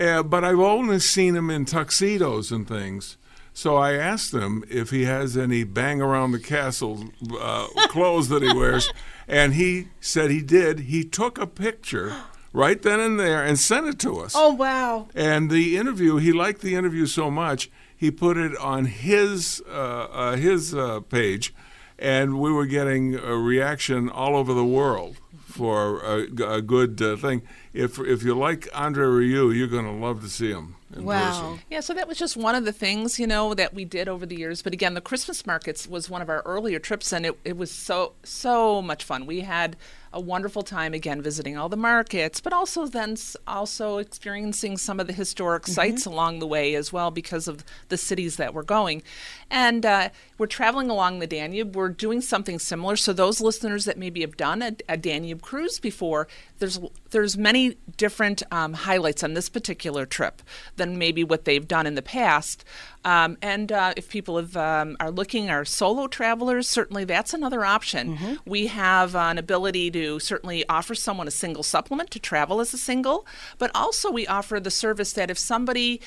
[0.00, 3.18] Uh, but I've only seen him in tuxedos and things.
[3.52, 8.42] So I asked him if he has any bang around the castle uh, clothes that
[8.42, 8.90] he wears,
[9.28, 10.80] and he said he did.
[10.80, 12.16] He took a picture
[12.52, 14.32] right then and there and sent it to us.
[14.34, 15.08] Oh wow!
[15.14, 19.72] And the interview, he liked the interview so much, he put it on his uh,
[20.10, 21.52] uh, his uh, page,
[21.98, 27.16] and we were getting a reaction all over the world for a, a good uh,
[27.16, 27.42] thing.
[27.72, 31.60] If if you like Andre Rieu, you're going to love to see him in person.
[31.70, 34.26] Yeah, so that was just one of the things, you know, that we did over
[34.26, 34.62] the years.
[34.62, 37.70] But again, the Christmas markets was one of our earlier trips, and it, it was
[37.70, 39.26] so, so much fun.
[39.26, 39.76] We had
[40.12, 43.16] a wonderful time, again, visiting all the markets, but also then
[43.46, 45.72] also experiencing some of the historic mm-hmm.
[45.72, 49.02] sites along the way as well because of the cities that we're going.
[49.50, 51.74] And uh, we're traveling along the Danube.
[51.74, 52.96] We're doing something similar.
[52.96, 56.28] So those listeners that maybe have done a, a Danube cruise before,
[56.58, 56.78] there's
[57.10, 60.42] there's many different um, highlights on this particular trip
[60.76, 62.64] than maybe what they've done in the past.
[63.04, 67.64] Um, and uh, if people have, um, are looking, are solo travelers, certainly that's another
[67.64, 68.16] option.
[68.44, 72.78] We have an ability to certainly offer someone a single supplement to travel as a
[72.78, 73.26] single,
[73.58, 76.00] but also we offer the service that if somebody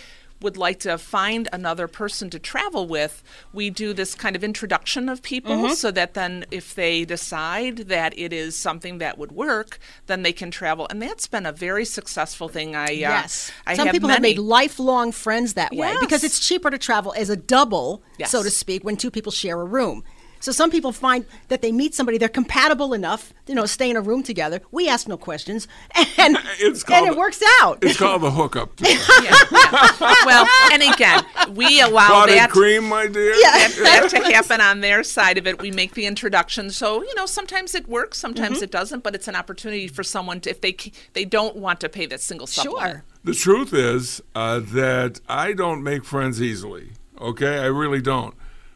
[0.43, 5.09] would like to find another person to travel with, we do this kind of introduction
[5.09, 5.75] of people Mhm.
[5.75, 10.33] so that then if they decide that it is something that would work, then they
[10.33, 10.85] can travel.
[10.89, 12.75] And that's been a very successful thing.
[12.75, 13.51] I uh, yes.
[13.65, 17.13] I Some have people have made lifelong friends that way because it's cheaper to travel
[17.17, 18.29] as a double, Yes.
[18.31, 20.03] so to speak, when two people share a room.
[20.43, 23.95] So some people find that they meet somebody, they're compatible enough, you know, stay in
[23.95, 24.59] a room together.
[24.71, 27.77] We ask no questions, and, It's and called it works out.
[27.81, 28.71] It's called the hookup.
[30.25, 31.23] well, and again,
[31.55, 33.31] we allow Clotted that cream, my dear.
[33.31, 35.61] that, that to happen on their side of it.
[35.61, 38.65] We make the introduction, so you know sometimes it works, sometimes Mm-hmm.
[38.65, 40.75] it doesn't, but it's an opportunity for someone to, if they
[41.13, 42.91] they don't want to pay that single supplement.
[42.91, 43.03] Sure.
[43.23, 46.91] The truth is uh, that I don't make friends easily.
[47.21, 48.35] Okay, I really don't.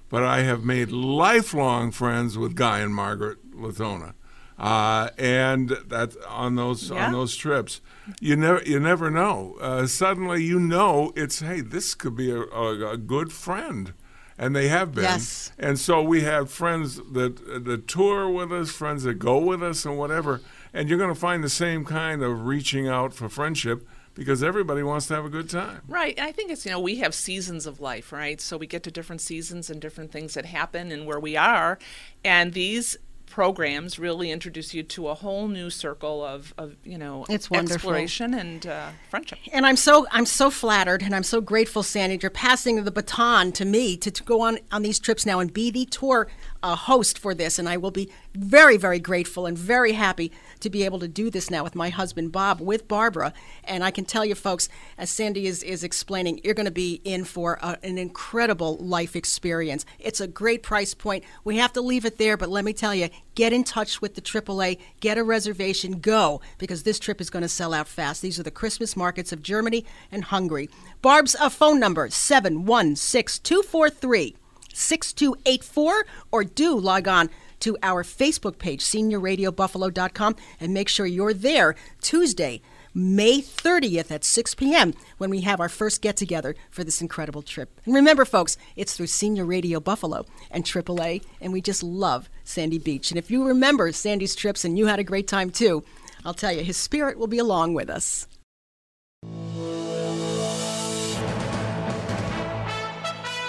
[0.10, 4.14] But I have made lifelong friends with Guy and Margaret Latona,
[4.58, 7.06] uh, and that on those Yeah.
[7.08, 7.82] on those trips,
[8.22, 9.58] you never you never know.
[9.60, 13.94] Uh, suddenly, you know it's hey, this could be a, a, a good friend,
[14.38, 15.04] and they have been.
[15.04, 15.52] Yes.
[15.60, 19.86] And so we have friends that that tour with us, friends that go with us,
[19.86, 20.40] and whatever.
[20.74, 24.84] And you're going to find the same kind of reaching out for friendship because everybody
[24.84, 25.82] wants to have a good time.
[25.88, 26.18] Right.
[26.18, 28.42] And I think it's, you know, we have seasons of life, right?
[28.42, 31.78] So we get to different seasons and different things that happen and where we are.
[32.26, 37.26] And these programs really introduce you to a whole new circle of, of you know
[37.30, 37.76] It's wonderful.
[37.76, 39.38] exploration and uh, friendship.
[39.54, 42.18] And I'm so I'm so flattered and I'm so grateful, Sandy.
[42.22, 45.54] You're passing the baton to me to, to go on on these trips now and
[45.54, 46.28] be the tour
[46.64, 47.60] uh, host for this.
[47.60, 51.30] And I will be very very grateful and very happy to be able to do
[51.30, 53.34] this now with my husband Bob with Barbara.
[53.64, 57.02] And I can tell you, folks, as Sandy is is explaining, you're going to be
[57.04, 59.86] in for a, an incredible life experience.
[60.00, 61.24] It's a great price point.
[61.44, 64.16] We have to leave it there, but let me tell you, get in touch with
[64.16, 68.22] the AAA, get a reservation, go, because this trip is going to sell out fast.
[68.22, 70.70] These are the Christmas markets of Germany and Hungary.
[71.02, 74.36] Barb's uh, phone number, 716 243
[74.74, 77.30] 6284, or do log on
[77.62, 82.62] to our Facebook page, seniorradiobuffalo.com, and make sure you're there Tuesday,
[82.94, 84.94] May 30th at 6 p.m.
[85.20, 87.80] when we have our first get together for this incredible trip.
[87.86, 92.80] And remember, folks, it's through Senior Radio Buffalo and AAA, and we just love Sandy
[92.80, 93.12] Beach.
[93.12, 95.84] And if you remember Sandy's trips and you had a great time too,
[96.26, 98.28] I'll tell you, his spirit will be along with us.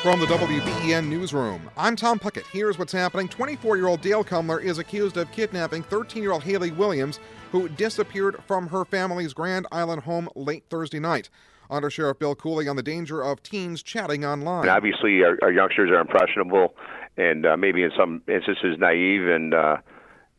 [0.02, 2.46] From the WBEN newsroom, I'm Tom Puckett.
[2.52, 3.26] Here's what's happening.
[3.26, 7.18] 24 year old Dale Cumler is accused of kidnapping 13 year old Haley Williams,
[7.50, 11.30] who disappeared from her family's Grand Island home late Thursday night.
[11.68, 14.60] Under Sheriff Bill Cooley on the danger of teens chatting online.
[14.60, 16.76] And obviously, our, our youngsters are impressionable,
[17.16, 19.78] and uh, maybe in some instances naive, and uh,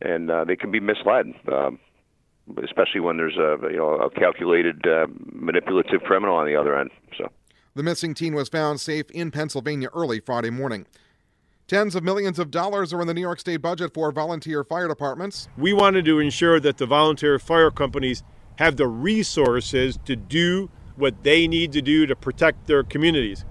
[0.00, 1.78] and uh, they can be misled, um,
[2.64, 6.90] especially when there's a you know a calculated, uh, manipulative criminal on the other end.
[7.18, 7.30] So.
[7.76, 10.86] The missing teen was found safe in Pennsylvania early Friday morning.
[11.68, 14.88] Tens of millions of dollars are in the New York State budget for volunteer fire
[14.88, 15.46] departments.
[15.56, 18.24] We wanted to ensure that the volunteer fire companies
[18.56, 23.44] have the resources to do what they need to do to protect their communities.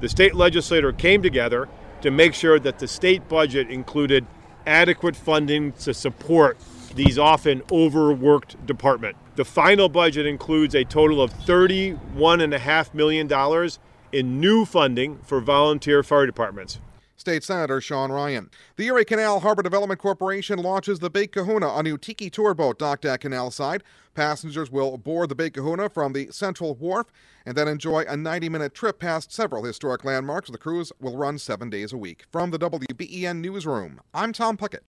[0.00, 1.66] The state legislature came together
[2.02, 4.26] to make sure that the state budget included
[4.66, 6.58] adequate funding to support
[6.94, 9.16] these often overworked department.
[9.36, 13.70] The final budget includes a total of $31.5 million
[14.10, 16.80] in new funding for volunteer fire departments.
[17.16, 18.48] State Senator Sean Ryan.
[18.76, 22.78] The Erie Canal Harbor Development Corporation launches the Big Kahuna, a new tiki tour boat
[22.78, 23.84] docked at Canal Side.
[24.14, 27.08] Passengers will board the Big Kahuna from the Central Wharf
[27.44, 30.48] and then enjoy a 90 minute trip past several historic landmarks.
[30.48, 32.24] The cruise will run seven days a week.
[32.32, 34.84] From the WBEN Newsroom, I'm Tom Puckett.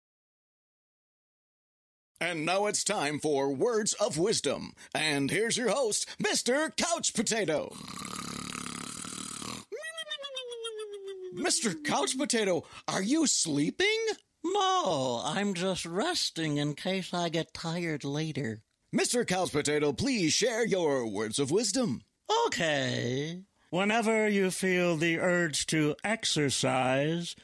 [2.20, 4.74] And now it's time for Words of Wisdom.
[4.94, 6.76] And here's your host, Mr.
[6.78, 7.76] Couch Potato.
[11.36, 11.76] Mr.
[11.84, 14.00] Couch Potato, are you sleeping?
[14.44, 18.62] No, I'm just resting in case I get tired later.
[18.96, 19.28] Mr.
[19.28, 22.04] Couch Potato, please share your words of wisdom.
[22.48, 23.42] Okay.
[23.72, 27.36] Whenever you feel the urge to exercise,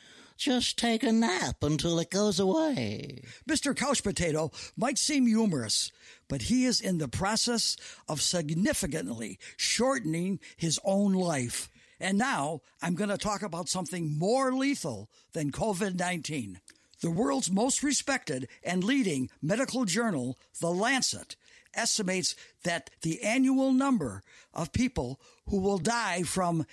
[0.41, 3.21] just take a nap until it goes away.
[3.47, 3.75] Mr.
[3.75, 5.91] Couch Potato might seem humorous,
[6.27, 7.77] but he is in the process
[8.09, 11.69] of significantly shortening his own life.
[11.99, 16.59] And now I'm going to talk about something more lethal than COVID 19.
[17.01, 21.35] The world's most respected and leading medical journal, The Lancet,
[21.75, 24.23] estimates that the annual number
[24.55, 26.65] of people who will die from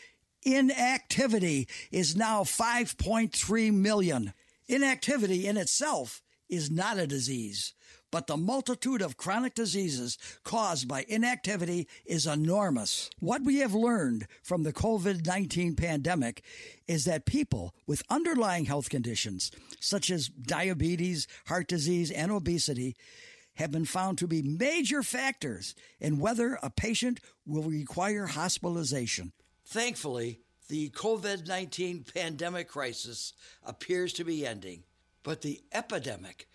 [0.54, 4.32] inactivity is now 5.3 million.
[4.66, 7.74] Inactivity in itself is not a disease,
[8.10, 13.10] but the multitude of chronic diseases caused by inactivity is enormous.
[13.18, 16.42] What we have learned from the COVID 19 pandemic
[16.86, 19.50] is that people with underlying health conditions,
[19.80, 22.96] such as diabetes, heart disease, and obesity,
[23.56, 29.32] have been found to be major factors in whether a patient will require hospitalization.
[29.70, 30.40] Thankfully,
[30.70, 33.34] the COVID 19 pandemic crisis
[33.66, 34.84] appears to be ending,
[35.22, 36.48] but the epidemic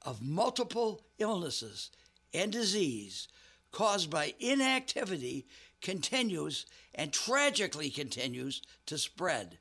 [0.00, 1.90] of multiple illnesses
[2.32, 3.28] and disease
[3.70, 5.46] caused by inactivity
[5.82, 6.64] continues
[6.94, 9.58] and tragically continues to spread.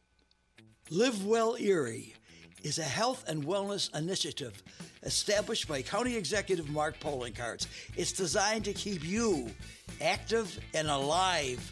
[0.89, 2.15] Live Well Erie
[2.63, 4.63] is a health and wellness initiative
[5.03, 7.67] established by County Executive Mark Poloncarz.
[7.97, 9.49] It's designed to keep you
[9.99, 11.69] active and alive.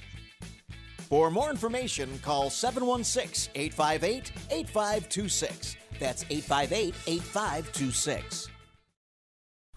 [1.09, 5.77] For more information, call 716 858 8526.
[5.99, 8.49] That's 858 8526.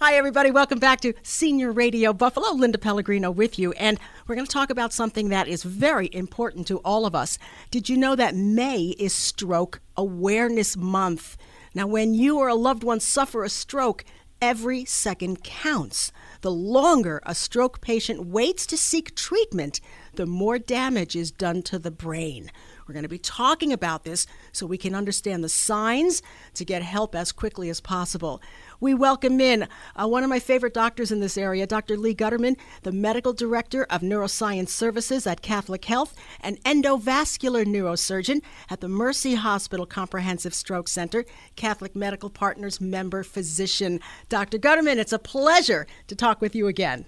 [0.00, 0.50] Hi, everybody.
[0.50, 2.52] Welcome back to Senior Radio Buffalo.
[2.52, 3.72] Linda Pellegrino with you.
[3.72, 7.38] And we're going to talk about something that is very important to all of us.
[7.70, 11.36] Did you know that May is Stroke Awareness Month?
[11.74, 14.04] Now, when you or a loved one suffer a stroke,
[14.40, 16.12] every second counts.
[16.40, 19.80] The longer a stroke patient waits to seek treatment,
[20.18, 22.50] the more damage is done to the brain.
[22.86, 26.22] We're going to be talking about this so we can understand the signs
[26.54, 28.42] to get help as quickly as possible.
[28.80, 31.96] We welcome in uh, one of my favorite doctors in this area, Dr.
[31.96, 38.80] Lee Guterman, the Medical Director of Neuroscience Services at Catholic Health, and endovascular neurosurgeon at
[38.80, 41.24] the Mercy Hospital Comprehensive Stroke Center,
[41.54, 44.00] Catholic Medical Partners member physician.
[44.28, 44.58] Dr.
[44.58, 47.06] Guterman, it's a pleasure to talk with you again.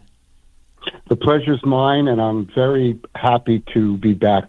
[1.08, 4.48] The pleasure's mine, and I'm very happy to be back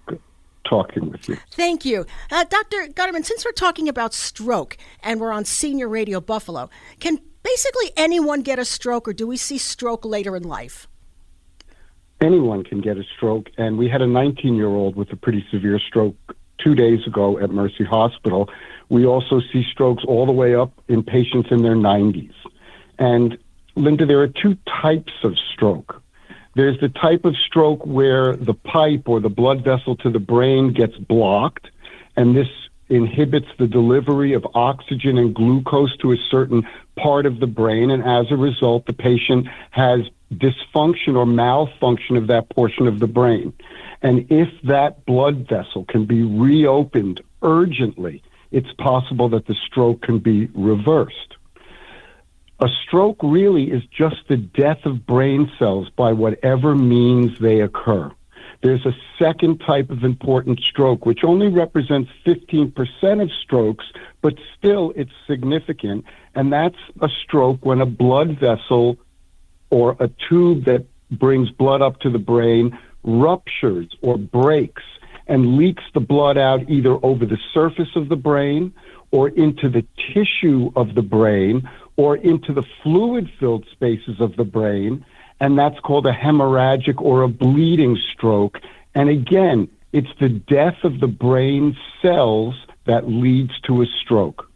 [0.64, 1.38] talking with you.
[1.52, 2.06] Thank you.
[2.32, 2.88] Uh, Dr.
[2.88, 8.42] Guterman, since we're talking about stroke and we're on Senior Radio Buffalo, can basically anyone
[8.42, 10.88] get a stroke or do we see stroke later in life?
[12.22, 15.44] Anyone can get a stroke, and we had a 19 year old with a pretty
[15.52, 16.16] severe stroke
[16.60, 18.48] two days ago at Mercy Hospital.
[18.90, 22.34] We also see strokes all the way up in patients in their 90s.
[23.00, 23.38] And
[23.76, 26.02] Linda, there are two types of stroke.
[26.54, 30.74] There's the type of stroke where the pipe or the blood vessel to the brain
[30.74, 31.68] gets blocked,
[32.16, 32.50] and this
[32.90, 36.68] inhibits the delivery of oxygen and glucose to a certain
[36.98, 40.02] part of the brain, and as a result, the patient has
[40.34, 43.54] dysfunction or malfunction of that portion of the brain.
[44.02, 50.20] And if that blood vessel can be reopened urgently, it's possible that the stroke can
[50.20, 51.38] be reversed.
[52.62, 58.12] A stroke really is just the death of brain cells by whatever means they occur.
[58.62, 62.76] There's a second type of important stroke, which only represents 15%
[63.20, 63.86] of strokes,
[64.22, 66.06] but still it's significant.
[66.36, 68.98] And that's a stroke when a blood vessel
[69.72, 74.84] or a tube that brings blood up to the brain ruptures or breaks
[75.26, 78.72] and leaks the blood out either over the surface of the brain
[79.10, 79.84] or into the
[80.14, 81.68] tissue of the brain
[81.98, 85.06] or into the fluid filled spaces of the brain.
[85.40, 88.60] And that's called a hemorrhagic or a bleeding stroke.
[88.94, 92.56] And again, it's the death of the brain cells
[92.86, 94.50] that leads to a stroke.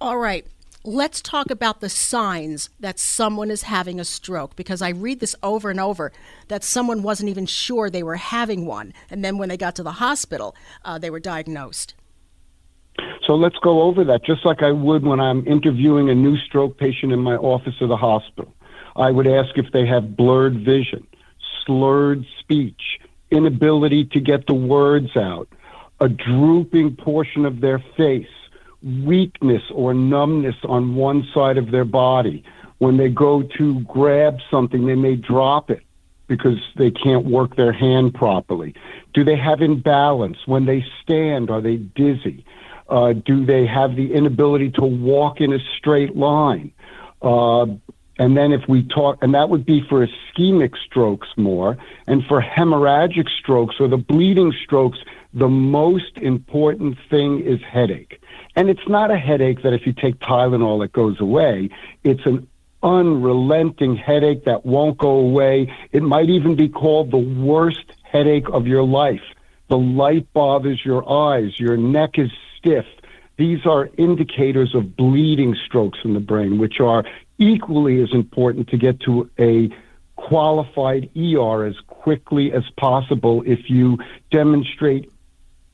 [0.00, 0.46] All right.
[0.86, 5.34] Let's talk about the signs that someone is having a stroke because I read this
[5.42, 6.12] over and over
[6.48, 8.92] that someone wasn't even sure they were having one.
[9.08, 11.94] And then when they got to the hospital, uh, they were diagnosed.
[13.26, 16.78] So let's go over that just like I would when I'm interviewing a new stroke
[16.78, 18.54] patient in my office of the hospital.
[18.96, 21.06] I would ask if they have blurred vision,
[21.64, 23.00] slurred speech,
[23.30, 25.48] inability to get the words out,
[26.00, 28.26] a drooping portion of their face,
[28.82, 32.44] weakness or numbness on one side of their body.
[32.78, 35.82] When they go to grab something, they may drop it
[36.26, 38.74] because they can't work their hand properly.
[39.12, 40.38] Do they have imbalance?
[40.46, 42.44] When they stand, are they dizzy?
[42.88, 46.72] Uh, do they have the inability to walk in a straight line?
[47.22, 47.66] Uh,
[48.18, 52.40] and then if we talk, and that would be for ischemic strokes more, and for
[52.40, 54.98] hemorrhagic strokes or the bleeding strokes,
[55.32, 58.20] the most important thing is headache.
[58.54, 61.70] And it's not a headache that if you take Tylenol, it goes away.
[62.04, 62.46] It's an
[62.84, 65.74] unrelenting headache that won't go away.
[65.90, 69.22] It might even be called the worst headache of your life.
[69.68, 71.58] The light bothers your eyes.
[71.58, 72.30] Your neck is
[72.64, 72.86] stiff.
[73.36, 77.04] These are indicators of bleeding strokes in the brain, which are
[77.38, 79.70] equally as important to get to a
[80.16, 83.98] qualified ER as quickly as possible if you
[84.30, 85.10] demonstrate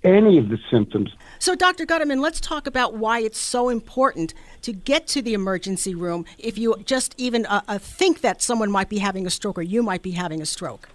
[0.02, 1.10] any of the symptoms.
[1.38, 1.84] So, Dr.
[1.84, 6.56] Guterman, let's talk about why it's so important to get to the emergency room if
[6.56, 9.82] you just even uh, uh, think that someone might be having a stroke or you
[9.82, 10.88] might be having a stroke.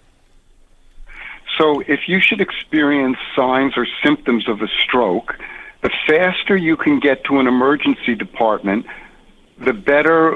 [1.56, 5.38] So, if you should experience signs or symptoms of a stroke,
[5.86, 8.84] the faster you can get to an emergency department,
[9.64, 10.34] the better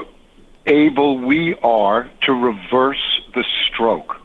[0.65, 4.15] able we are to reverse the stroke.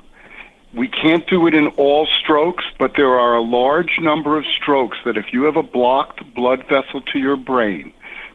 [0.73, 4.99] We can't do it in all strokes, but there are a large number of strokes
[5.05, 7.93] that if you have a blocked blood vessel to your brain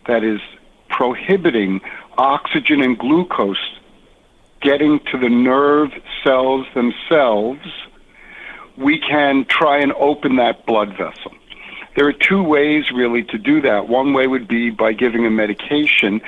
[0.07, 0.41] that is
[0.89, 1.79] prohibiting
[2.17, 3.79] oxygen and glucose
[4.59, 5.91] getting to the nerve
[6.25, 7.65] cells themselves,
[8.75, 11.31] we can try and open that blood vessel.
[11.95, 13.89] There are two ways really to do that.
[13.89, 16.21] One way would be by giving a medication.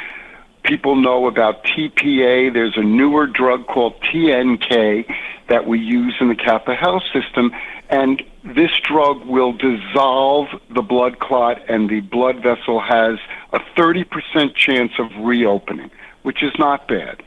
[0.64, 2.54] People know about TPA.
[2.54, 5.06] There's a newer drug called TNK
[5.48, 7.52] that we use in the Catholic Health system,
[7.90, 13.20] and this drug will dissolve the blood clot, and the blood vessel has
[13.52, 15.92] a 30% chance of reopening,
[16.24, 17.22] which is not bad.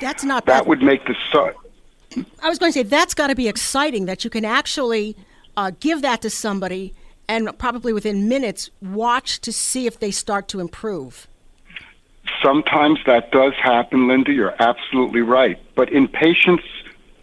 [0.00, 0.60] That's not bad.
[0.60, 1.56] That would make the start.
[2.42, 5.16] I was going to say that's got to be exciting that you can actually
[5.56, 6.94] uh, give that to somebody
[7.28, 11.28] and probably within minutes watch to see if they start to improve.
[12.42, 14.32] Sometimes that does happen, Linda.
[14.32, 15.58] You're absolutely right.
[15.74, 16.64] But in patients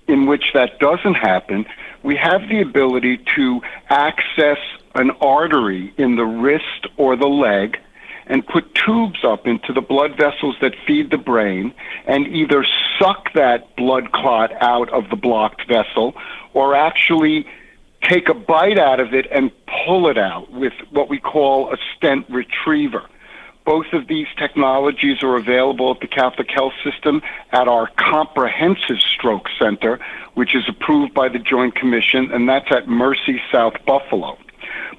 [0.08, 1.66] in which that doesn't happen,
[2.04, 4.58] we have the ability to access
[4.94, 7.78] an artery in the wrist or the leg
[8.28, 11.74] and put tubes up into the blood vessels that feed the brain
[12.08, 12.66] and either
[13.00, 16.16] suck that blood clot out of the blocked vessel
[16.54, 17.46] or actually
[18.10, 19.52] take a bite out of it and
[19.86, 23.04] pull it out with what we call a stent retriever.
[23.66, 27.22] Both of these technologies are available at the Catholic Health System
[27.52, 30.00] at our Comprehensive Stroke Center,
[30.36, 34.38] which is approved by the Joint Commission, and that's at Mercy South Buffalo.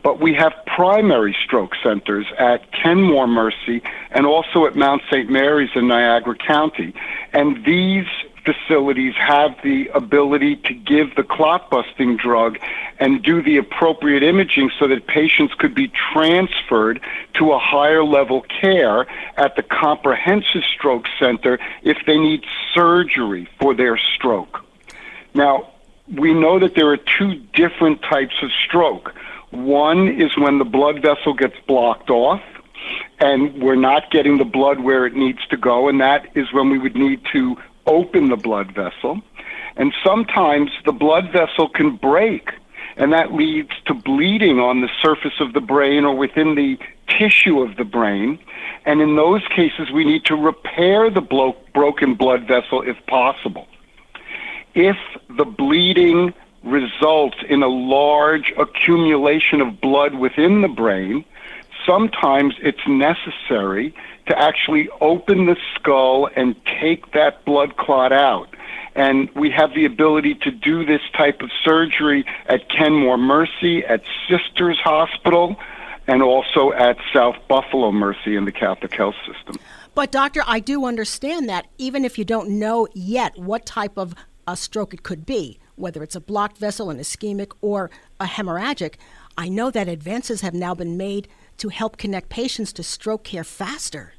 [0.02, 5.30] But we have primary stroke centers at Kenmore Mercy and also at Mount St.
[5.30, 6.94] Mary's in Niagara County.
[7.32, 8.06] And these
[8.46, 12.58] facilities have the ability to give the clot busting drug
[12.98, 17.00] and do the appropriate imaging so that patients could be transferred
[17.34, 19.06] to a higher level care
[19.36, 24.64] at the comprehensive stroke center if they need surgery for their stroke.
[25.34, 25.72] Now,
[26.14, 29.12] we know that there are two different types of stroke.
[29.50, 32.42] One is when the blood vessel gets blocked off
[33.18, 36.70] and we're not getting the blood where it needs to go, and that is when
[36.70, 37.56] we would need to
[37.86, 39.20] open the blood vessel.
[39.76, 42.50] And sometimes the blood vessel can break,
[42.96, 47.60] and that leads to bleeding on the surface of the brain or within the tissue
[47.60, 48.38] of the brain.
[48.86, 53.66] And in those cases, we need to repair the blo- broken blood vessel if possible.
[54.74, 54.96] If
[55.28, 56.32] the bleeding
[56.62, 61.24] results in a large accumulation of blood within the brain,
[61.86, 63.94] sometimes it's necessary
[64.26, 68.48] to actually open the skull and take that blood clot out.
[68.94, 74.02] And we have the ability to do this type of surgery at Kenmore Mercy, at
[74.28, 75.56] Sisters Hospital,
[76.06, 79.56] and also at South Buffalo Mercy in the Catholic Health System.
[79.94, 84.14] But, doctor, I do understand that even if you don't know yet what type of
[84.46, 87.90] a stroke it could be, whether it's a blocked vessel, an ischemic, or
[88.20, 88.94] a hemorrhagic,
[89.36, 91.28] I know that advances have now been made
[91.58, 94.14] to help connect patients to stroke care faster.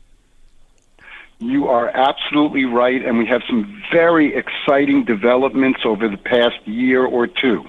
[1.40, 7.06] You are absolutely right, and we have some very exciting developments over the past year
[7.06, 7.64] or two.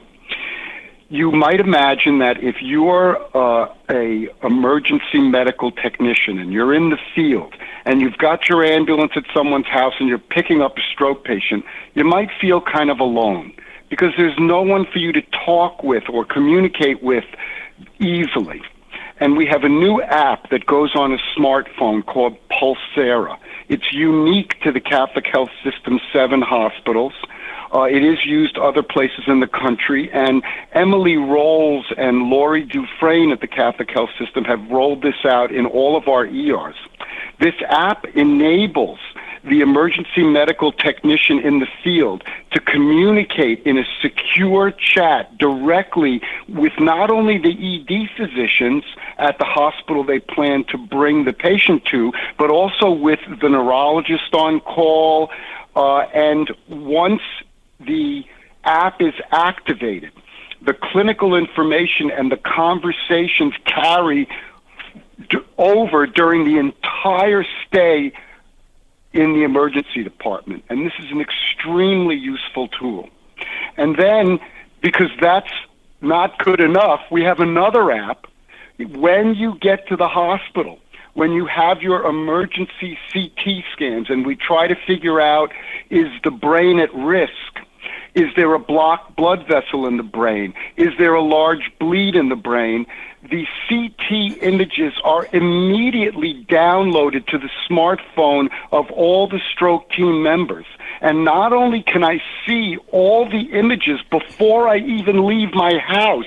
[1.10, 6.98] You might imagine that if you're uh, a emergency medical technician and you're in the
[7.14, 7.54] field
[7.84, 11.64] and you've got your ambulance at someone's house and you're picking up a stroke patient,
[11.94, 13.52] you might feel kind of alone
[13.90, 17.24] because there's no one for you to talk with or communicate with
[17.98, 18.62] easily.
[19.20, 23.36] And we have a new app that goes on a smartphone called Pulsara.
[23.68, 27.12] It's unique to the Catholic Health System seven hospitals.
[27.74, 30.42] Uh, it is used other places in the country, and
[30.72, 35.66] Emily Rolls and Lori Dufresne at the Catholic Health System have rolled this out in
[35.66, 36.76] all of our ERs.
[37.40, 39.00] This app enables
[39.48, 42.22] the emergency medical technician in the field
[42.52, 48.84] to communicate in a secure chat directly with not only the ED physicians
[49.18, 54.34] at the hospital they plan to bring the patient to, but also with the neurologist
[54.34, 55.30] on call.
[55.74, 57.22] Uh, and once
[57.80, 58.24] the
[58.64, 60.12] app is activated,
[60.62, 64.28] the clinical information and the conversations carry
[65.30, 68.12] d- over during the entire stay
[69.18, 70.62] in the emergency department.
[70.68, 73.08] And this is an extremely useful tool.
[73.76, 74.38] And then,
[74.80, 75.50] because that's
[76.00, 78.26] not good enough, we have another app.
[78.78, 80.78] When you get to the hospital,
[81.14, 85.50] when you have your emergency CT scans, and we try to figure out
[85.90, 87.32] is the brain at risk?
[88.14, 90.54] Is there a blocked blood vessel in the brain?
[90.76, 92.86] Is there a large bleed in the brain?
[93.22, 100.66] The CT images are immediately downloaded to the smartphone of all the stroke team members.
[101.00, 106.26] And not only can I see all the images before I even leave my house,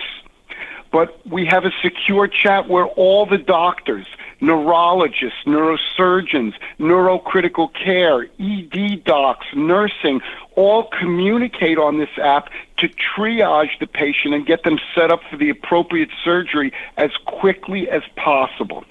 [0.91, 4.05] but we have a secure chat where all the doctors,
[4.41, 10.21] neurologists, neurosurgeons, neurocritical care, ED docs, nursing,
[10.55, 15.37] all communicate on this app to triage the patient and get them set up for
[15.37, 18.83] the appropriate surgery as quickly as possible.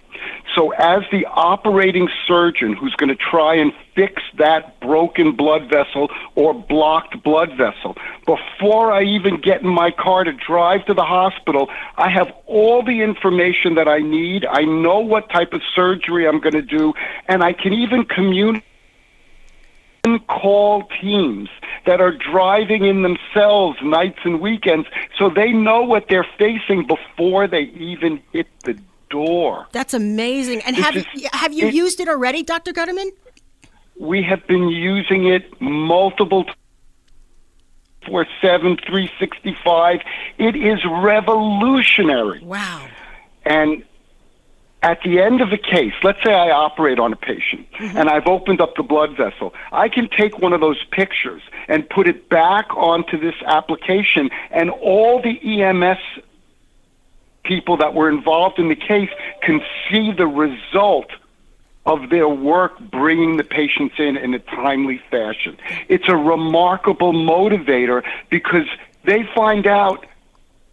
[0.55, 6.09] So, as the operating surgeon who's going to try and fix that broken blood vessel
[6.35, 11.05] or blocked blood vessel, before I even get in my car to drive to the
[11.05, 14.45] hospital, I have all the information that I need.
[14.45, 16.95] I know what type of surgery I'm going to do,
[17.29, 18.65] and I can even communicate
[20.29, 21.49] call teams
[21.87, 24.89] that are driving in themselves nights and weekends
[25.19, 28.79] so they know what they're facing before they even hit the
[29.11, 29.67] door.
[29.73, 30.63] That's amazing.
[30.63, 32.73] And have, is- have you it- used it already, Dr.
[32.73, 33.11] Guterman?
[33.99, 36.57] We have been using it multiple times.
[38.41, 40.01] 7, 365.
[40.39, 42.43] It is revolutionary.
[42.43, 42.89] Wow.
[43.45, 43.85] And
[44.83, 47.97] at the end of a case, let's say I operate on a patient mm-hmm.
[47.97, 51.89] and I've opened up the blood vessel, I can take one of those pictures and
[51.89, 55.99] put it back onto this application, and all the EMS
[57.51, 59.11] people that were involved in the case
[59.43, 61.11] can see the result
[61.85, 65.59] of their work bringing the patients in in a timely fashion.
[65.89, 68.69] It's a remarkable motivator because
[69.03, 70.07] they find out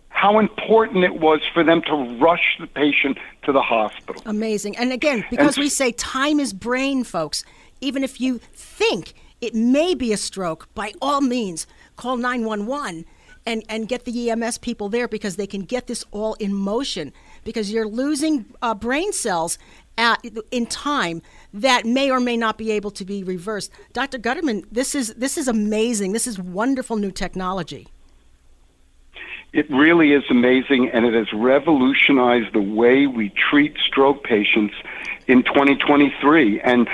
[0.10, 4.22] how important it was for them to rush the patient to the hospital.
[4.28, 4.78] Amazing.
[4.78, 7.44] And again, because we say time is brain, folks,
[7.82, 13.06] even if you think it may be a stroke, by all means, call 911
[13.48, 17.14] and, and get the EMS people there because they can get this all in motion
[17.46, 19.58] because you're losing uh, brain cells
[19.98, 21.22] at, in time
[21.54, 23.72] that may or may not be able to be reversed.
[23.94, 24.20] Dr.
[24.20, 26.12] Guterman, this is, this is amazing.
[26.12, 27.88] This is wonderful new technology.
[29.54, 34.76] It really is amazing, and it has revolutionized the way we treat stroke patients
[35.28, 36.60] in 2023.
[36.60, 36.90] And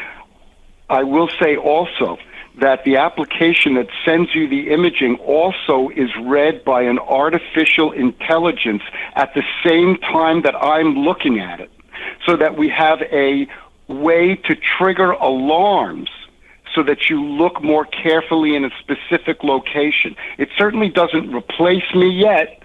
[0.87, 2.19] I will say also
[2.59, 8.83] that the application that sends you the imaging also is read by an artificial intelligence
[9.15, 11.71] at the same time that I'm looking at it,
[12.25, 13.47] so that we have a
[13.87, 16.09] way to trigger alarms
[16.73, 20.15] so that you look more carefully in a specific location.
[20.37, 22.62] It certainly doesn't replace me yet,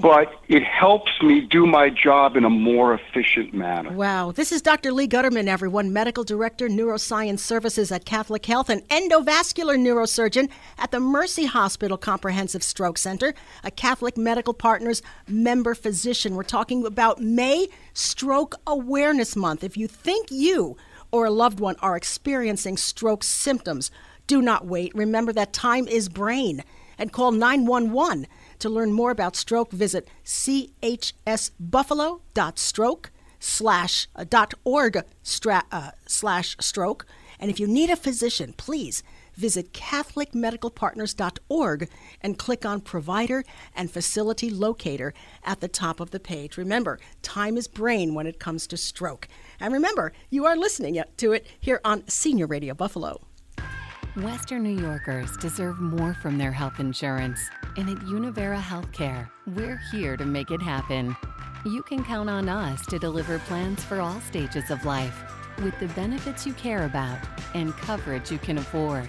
[0.00, 3.92] but it helps me do my job in a more efficient manner.
[3.92, 4.32] Wow.
[4.32, 4.92] This is Dr.
[4.92, 10.48] Lee Guterman, everyone, Medical Director, Neuroscience Services at Catholic Health and endovascular neurosurgeon
[10.78, 13.34] at the Mercy Hospital Comprehensive Stroke Center,
[13.64, 16.34] a Catholic Medical Partners member physician.
[16.34, 19.64] We're talking about May Stroke Awareness Month.
[19.64, 20.76] If you think you
[21.10, 23.90] or a loved one are experiencing stroke symptoms,
[24.26, 24.94] do not wait.
[24.94, 26.62] Remember that time is brain
[26.98, 28.26] and call 911.
[28.60, 37.04] To learn more about stroke, visit chsbuffalo.stroke slash dot org stra, uh, slash stroke.
[37.38, 39.02] And if you need a physician, please
[39.34, 41.90] visit catholicmedicalpartners.org
[42.22, 45.12] and click on provider and facility locator
[45.44, 46.56] at the top of the page.
[46.56, 49.28] Remember, time is brain when it comes to stroke.
[49.60, 53.20] And remember, you are listening to it here on Senior Radio Buffalo.
[54.22, 57.38] Western New Yorkers deserve more from their health insurance.
[57.76, 61.14] And at Univera Healthcare, we're here to make it happen.
[61.66, 65.22] You can count on us to deliver plans for all stages of life
[65.62, 67.18] with the benefits you care about
[67.52, 69.06] and coverage you can afford.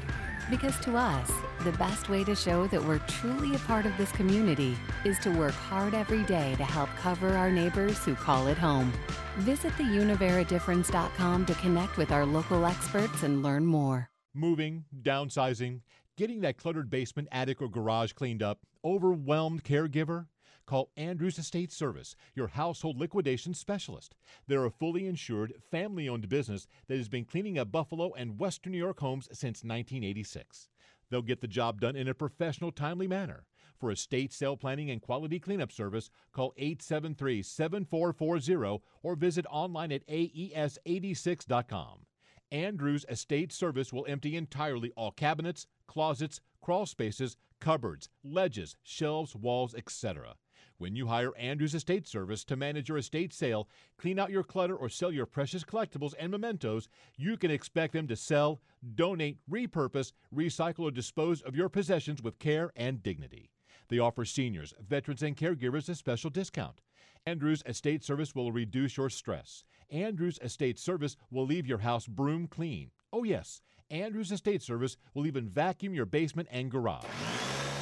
[0.50, 1.32] Because to us,
[1.64, 4.76] the best way to show that we're truly a part of this community
[5.06, 8.92] is to work hard every day to help cover our neighbors who call it home.
[9.38, 14.10] Visit theuniveradifference.com to connect with our local experts and learn more.
[14.38, 15.82] Moving, downsizing,
[16.16, 20.28] getting that cluttered basement, attic, or garage cleaned up, overwhelmed caregiver?
[20.68, 24.14] Call Andrews Estate Service, your household liquidation specialist.
[24.46, 28.74] They're a fully insured, family owned business that has been cleaning up Buffalo and Western
[28.74, 30.70] New York homes since 1986.
[31.10, 33.48] They'll get the job done in a professional, timely manner.
[33.80, 40.06] For estate sale planning and quality cleanup service, call 873 7440 or visit online at
[40.06, 42.07] aes86.com.
[42.52, 49.76] Andrews Estate Service will empty entirely all cabinets, closets, crawl spaces, cupboards, ledges, shelves, walls,
[49.76, 50.36] etc.
[50.78, 53.68] When you hire Andrews Estate Service to manage your estate sale,
[53.98, 58.08] clean out your clutter, or sell your precious collectibles and mementos, you can expect them
[58.08, 58.62] to sell,
[58.96, 63.50] donate, repurpose, recycle, or dispose of your possessions with care and dignity.
[63.90, 66.82] They offer seniors, veterans, and caregivers a special discount.
[67.26, 69.64] Andrews Estate Service will reduce your stress.
[69.92, 72.92] Andrews Estate Service will leave your house broom clean.
[73.14, 77.06] Oh, yes, Andrews Estate Service will even vacuum your basement and garage.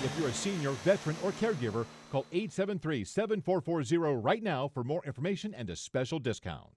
[0.04, 5.54] If you're a senior, veteran, or caregiver, call 873 7440 right now for more information
[5.54, 6.70] and a special discount.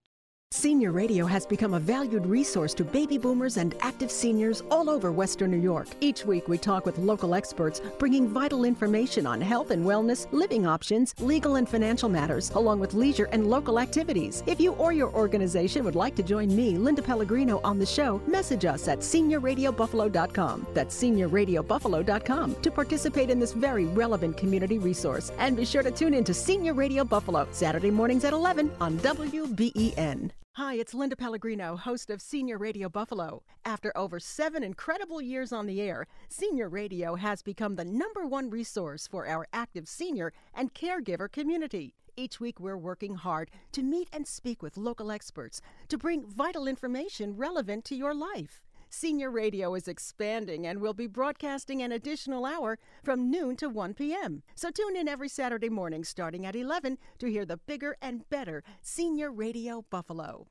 [0.51, 5.13] Senior Radio has become a valued resource to baby boomers and active seniors all over
[5.13, 5.87] Western New York.
[6.01, 10.67] Each week, we talk with local experts, bringing vital information on health and wellness, living
[10.67, 14.43] options, legal and financial matters, along with leisure and local activities.
[14.47, 18.21] If you or your organization would like to join me, Linda Pellegrino, on the show,
[18.27, 20.67] message us at seniorradiobuffalo.com.
[20.73, 25.31] That's seniorradiobuffalo.com to participate in this very relevant community resource.
[25.39, 28.99] And be sure to tune in to Senior Radio Buffalo, Saturday mornings at 11 on
[28.99, 30.33] WBEN.
[30.59, 33.45] Hi, it's Linda Pellegrino, host of Senior Radio Buffalo.
[33.65, 38.51] After over seven incredible years on the air, Senior Radio has become the number one
[38.51, 41.95] resource for our active senior and caregiver community.
[42.17, 46.67] Each week, we're working hard to meet and speak with local experts to bring vital
[46.67, 48.61] information relevant to your life.
[48.91, 53.95] Senior Radio is expanding and will be broadcasting an additional hour from noon to 1
[53.95, 54.43] p.m.
[54.55, 58.63] So tune in every Saturday morning starting at 11 to hear the bigger and better
[58.81, 60.49] Senior Radio Buffalo.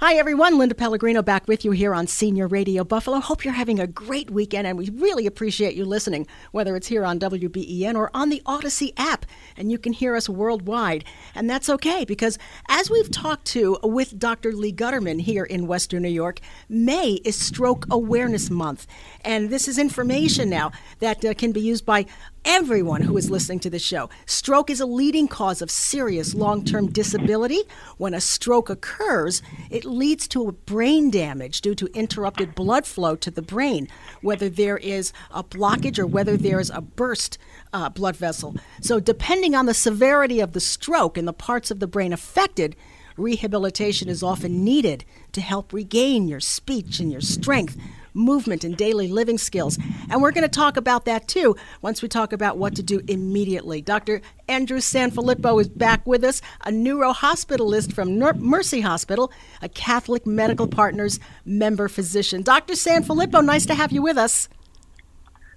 [0.00, 0.58] Hi, everyone.
[0.58, 3.20] Linda Pellegrino back with you here on Senior Radio Buffalo.
[3.20, 7.04] Hope you're having a great weekend, and we really appreciate you listening, whether it's here
[7.04, 9.24] on WBEN or on the Audacy app,
[9.56, 11.04] and you can hear us worldwide.
[11.36, 12.36] And that's okay because
[12.68, 14.52] as we've talked to with Dr.
[14.52, 18.88] Lee Guterman here in Western New York, May is Stroke Awareness Month.
[19.24, 22.06] And this is information now that uh, can be used by
[22.44, 24.10] everyone who is listening to this show.
[24.26, 27.62] Stroke is a leading cause of serious long term disability.
[27.96, 33.30] When a stroke occurs, it leads to brain damage due to interrupted blood flow to
[33.30, 33.88] the brain,
[34.20, 37.38] whether there is a blockage or whether there is a burst
[37.72, 38.56] uh, blood vessel.
[38.80, 42.76] So, depending on the severity of the stroke and the parts of the brain affected,
[43.16, 47.76] rehabilitation is often needed to help regain your speech and your strength
[48.14, 49.78] movement and daily living skills.
[50.10, 53.00] And we're going to talk about that too once we talk about what to do
[53.08, 53.80] immediately.
[53.80, 54.20] Dr.
[54.48, 61.18] Andrew Sanfilippo is back with us, a neurohospitalist from Mercy Hospital, a Catholic Medical Partners
[61.44, 62.42] member physician.
[62.42, 62.74] Dr.
[62.74, 64.48] Sanfilippo, nice to have you with us.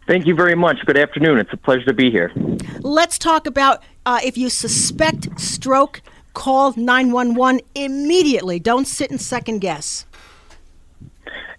[0.08, 0.78] Thank you very much.
[0.86, 1.40] Good afternoon.
[1.40, 2.32] It's a pleasure to be here.
[2.82, 6.02] Let's talk about uh, if you suspect stroke,
[6.36, 8.60] call 911 immediately.
[8.60, 10.06] Don't sit and second guess.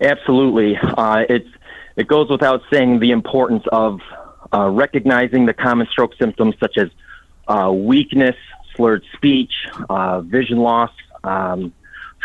[0.00, 0.76] Absolutely.
[0.76, 1.48] Uh, it's,
[1.96, 4.00] it goes without saying the importance of
[4.52, 6.88] uh, recognizing the common stroke symptoms such as
[7.48, 8.36] uh, weakness,
[8.74, 9.52] slurred speech,
[9.88, 10.90] uh, vision loss,
[11.24, 11.72] um,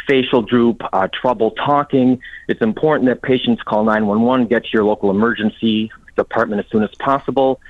[0.07, 2.19] facial droop, uh, trouble talking.
[2.47, 6.93] It's important that patients call 911, get to your local emergency department as soon as
[6.99, 7.61] possible.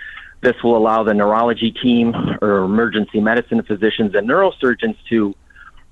[0.42, 5.36] This will allow the neurology team or emergency medicine physicians and neurosurgeons to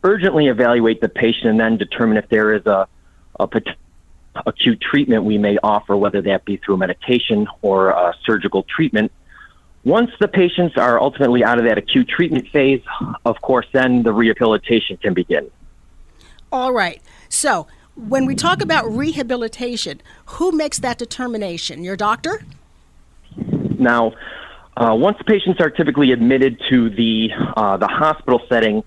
[0.03, 2.87] urgently evaluate the patient and then determine if there is a,
[3.39, 3.47] a
[4.45, 9.11] acute treatment we may offer, whether that be through medication or uh, surgical treatment.
[9.83, 12.81] Once the patients are ultimately out of that acute treatment phase,
[13.25, 15.49] of course, then the rehabilitation can begin.
[16.51, 17.01] All right.
[17.29, 21.83] So, when we talk about rehabilitation, who makes that determination?
[21.83, 22.43] Your doctor?
[23.77, 24.13] Now,
[24.75, 28.83] uh, once patients are typically admitted to the uh, the hospital setting,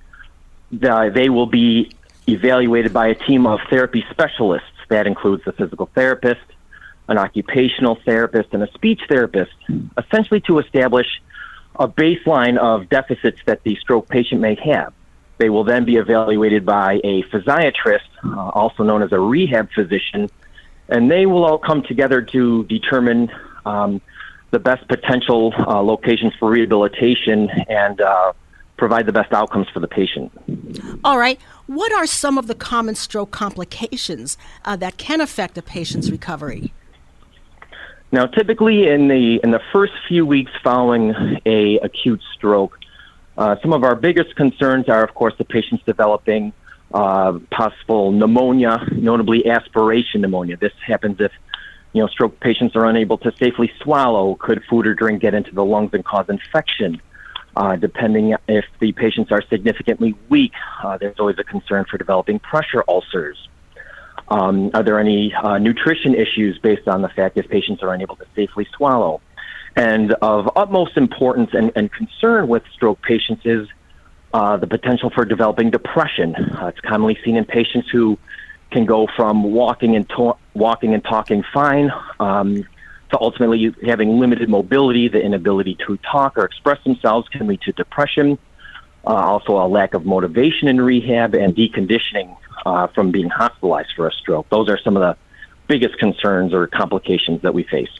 [0.70, 1.93] the, they will be
[2.28, 6.40] evaluated by a team of therapy specialists that includes a physical therapist,
[7.09, 9.52] an occupational therapist, and a speech therapist,
[9.98, 11.06] essentially to establish
[11.77, 14.93] a baseline of deficits that the stroke patient may have.
[15.39, 20.28] They will then be evaluated by a physiatrist, uh, also known as a rehab physician,
[20.89, 23.31] and they will all come together to determine
[23.64, 24.01] um,
[24.51, 28.32] the best potential uh, locations for rehabilitation and uh,
[28.82, 30.32] provide the best outcomes for the patient.
[31.04, 31.40] All right.
[31.66, 36.72] What are some of the common stroke complications uh, that can affect a patient's recovery?
[38.10, 41.14] Now, typically in the in the first few weeks following
[41.46, 42.76] a acute stroke,
[43.38, 46.52] uh, some of our biggest concerns are, of course, the patient's developing
[46.92, 50.56] uh, possible pneumonia, notably aspiration pneumonia.
[50.56, 51.30] This happens if
[51.92, 54.34] you know stroke patients are unable to safely swallow.
[54.34, 57.00] Could food or drink get into the lungs and cause infection?
[57.55, 60.53] Uh, depending if the patients are significantly weak,
[60.83, 63.37] uh, there's always a concern for developing pressure ulcers.
[64.29, 68.16] Um, are there any uh, nutrition issues based on the fact if patients are unable
[68.16, 69.20] to safely swallow?
[69.77, 73.69] And of utmost importance and, and concern with stroke patients is
[74.33, 76.35] uh, the potential for developing depression.
[76.35, 78.19] Uh, it's commonly seen in patients who
[78.70, 82.66] can go from walking and to- walking and talking fine um,
[83.12, 87.72] to ultimately having limited mobility, the inability to talk or express themselves can lead to
[87.72, 88.39] depression.
[89.06, 94.09] Uh, also, a lack of motivation in rehab and deconditioning uh, from being hospitalized for
[94.09, 94.48] a stroke.
[94.48, 95.16] Those are some of the
[95.66, 97.90] biggest concerns or complications that we face.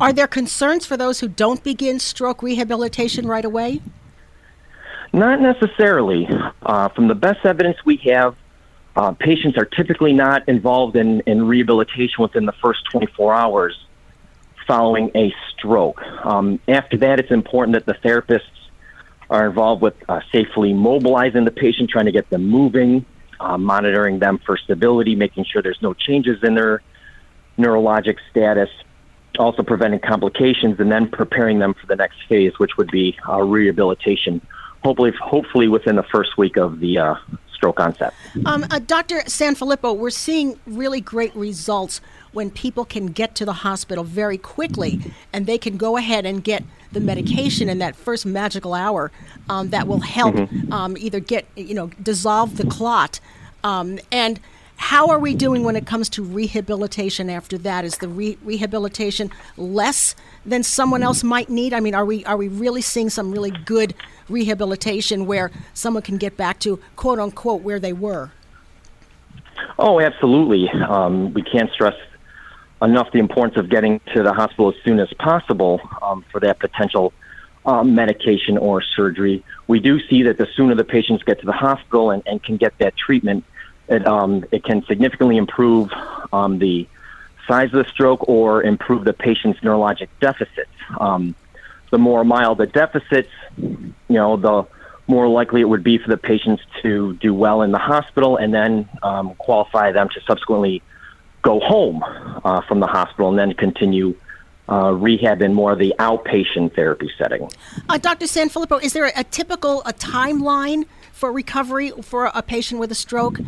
[0.00, 3.80] Are there concerns for those who don't begin stroke rehabilitation right away?
[5.12, 6.28] Not necessarily.
[6.62, 8.36] Uh, from the best evidence we have,
[8.96, 13.78] uh, patients are typically not involved in, in rehabilitation within the first 24 hours
[14.68, 16.00] following a stroke.
[16.24, 18.42] Um, after that, it's important that the therapists
[19.30, 23.04] are involved with uh, safely mobilizing the patient, trying to get them moving,
[23.40, 26.82] uh, monitoring them for stability, making sure there's no changes in their
[27.58, 28.68] neurologic status,
[29.38, 33.42] also preventing complications, and then preparing them for the next phase, which would be uh,
[33.42, 34.40] rehabilitation.
[34.84, 37.14] Hopefully, hopefully within the first week of the uh,
[37.52, 38.14] stroke onset.
[38.46, 39.20] Um, uh, Dr.
[39.22, 42.00] Sanfilippo, we're seeing really great results
[42.32, 45.00] when people can get to the hospital very quickly
[45.32, 49.10] and they can go ahead and get the medication in that first magical hour
[49.48, 50.72] um, that will help mm-hmm.
[50.72, 53.20] um, either get, you know, dissolve the clot.
[53.64, 54.40] Um, and
[54.76, 57.84] how are we doing when it comes to rehabilitation after that?
[57.84, 60.14] Is the re- rehabilitation less
[60.46, 61.74] than someone else might need?
[61.74, 63.92] I mean, are we are we really seeing some really good
[64.28, 68.30] rehabilitation where someone can get back to quote unquote where they were?
[69.80, 70.68] Oh, absolutely.
[70.70, 71.94] Um, we can't stress
[72.82, 76.58] enough the importance of getting to the hospital as soon as possible um, for that
[76.58, 77.12] potential
[77.66, 79.44] uh, medication or surgery.
[79.66, 82.56] We do see that the sooner the patients get to the hospital and, and can
[82.56, 83.44] get that treatment,
[83.88, 85.90] it, um, it can significantly improve
[86.32, 86.86] um, the
[87.46, 90.70] size of the stroke or improve the patient's neurologic deficits.
[91.00, 91.34] Um,
[91.90, 94.66] the more mild the deficits, you know, the
[95.06, 98.52] more likely it would be for the patients to do well in the hospital and
[98.52, 100.82] then um, qualify them to subsequently
[101.48, 102.04] go home
[102.44, 104.14] uh, from the hospital and then continue
[104.68, 107.48] uh, rehab in more of the outpatient therapy setting.
[107.88, 108.26] Uh, Dr.
[108.26, 112.94] Sanfilippo, is there a, a typical a timeline for recovery for a patient with a
[112.94, 113.38] stroke?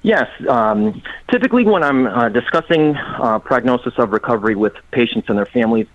[0.00, 0.28] Yes.
[0.48, 5.88] Um, typically, when I'm uh, discussing uh, prognosis of recovery with patients and their families,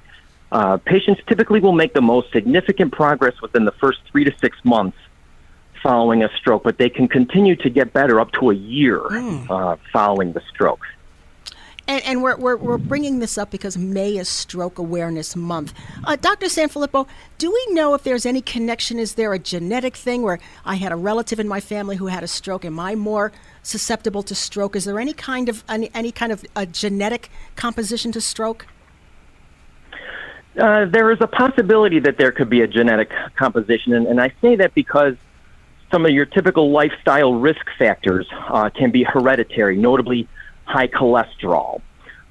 [0.52, 4.58] uh, patients typically will make the most significant progress within the first three to six
[4.64, 4.98] months
[5.82, 9.49] following a stroke, but they can continue to get better up to a year Mm.
[9.49, 10.82] uh, following the stroke.
[11.88, 15.74] And, and we're, we're, we're bringing this up because May is Stroke Awareness Month.
[16.06, 16.45] Uh, Dr.
[16.45, 18.99] Sanfilippo, do we know if there's any connection?
[18.99, 22.24] Is there a genetic thing where I had a relative in my family who had
[22.24, 22.64] a stroke?
[22.64, 23.32] Am I more
[23.64, 24.76] susceptible to stroke?
[24.76, 28.68] Is there any kind of any, any kind of a genetic composition to stroke?
[30.58, 34.32] Uh, there is a possibility that there could be a genetic composition, and, and I
[34.41, 35.16] say that because
[35.91, 40.27] some of your typical lifestyle risk factors uh, can be hereditary, notably
[40.65, 41.81] high cholesterol.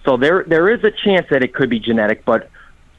[0.05, 2.51] So there there is a chance that it could be genetic, but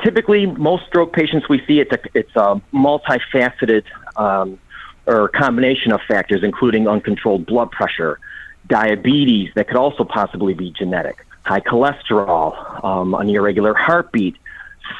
[0.04, 3.84] typically most stroke patients we see it's a, it's a multifaceted
[4.16, 4.60] um,
[5.08, 8.20] or combination of factors, including uncontrolled blood pressure,
[8.68, 14.36] diabetes that could also possibly be genetic, high cholesterol, um, an irregular heartbeat,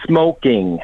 [0.06, 0.80] smoking,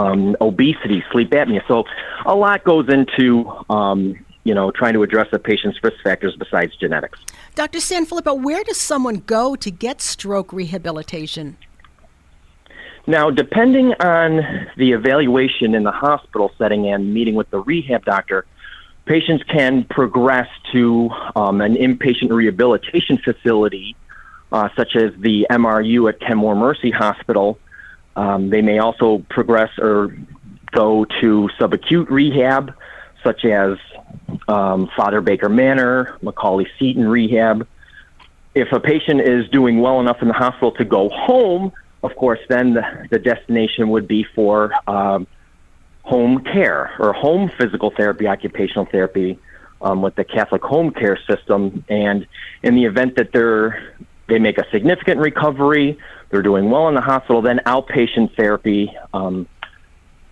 [0.00, 1.66] um, obesity, sleep apnea.
[1.68, 1.84] So
[2.26, 6.74] a lot goes into um, you know trying to address a patient's risk factors besides
[6.76, 7.20] genetics.
[7.54, 7.78] Dr.
[7.78, 11.56] Sanfilippo, where does someone go to get stroke rehabilitation?
[13.06, 18.46] Now, depending on the evaluation in the hospital setting and meeting with the rehab doctor,
[19.06, 23.96] patients can progress to um, an inpatient rehabilitation facility,
[24.52, 27.58] uh, such as the MRU at Kenmore Mercy Hospital.
[28.16, 30.16] Um, they may also progress or
[30.72, 32.74] go to subacute rehab,
[33.22, 33.76] such as
[34.48, 37.66] um, Father Baker Manor, McAuley Seton Rehab.
[38.54, 41.72] If a patient is doing well enough in the hospital to go home,
[42.02, 45.26] of course, then the, the destination would be for um,
[46.02, 49.38] home care or home physical therapy, occupational therapy
[49.82, 51.84] um, with the Catholic home care system.
[51.88, 52.26] And
[52.62, 53.94] in the event that they're
[54.30, 55.98] they make a significant recovery,
[56.30, 59.46] they're doing well in the hospital, then outpatient therapy um,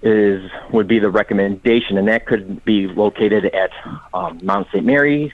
[0.03, 3.71] is would be the recommendation, and that could be located at
[4.15, 4.85] um, Mount St.
[4.85, 5.33] Mary's,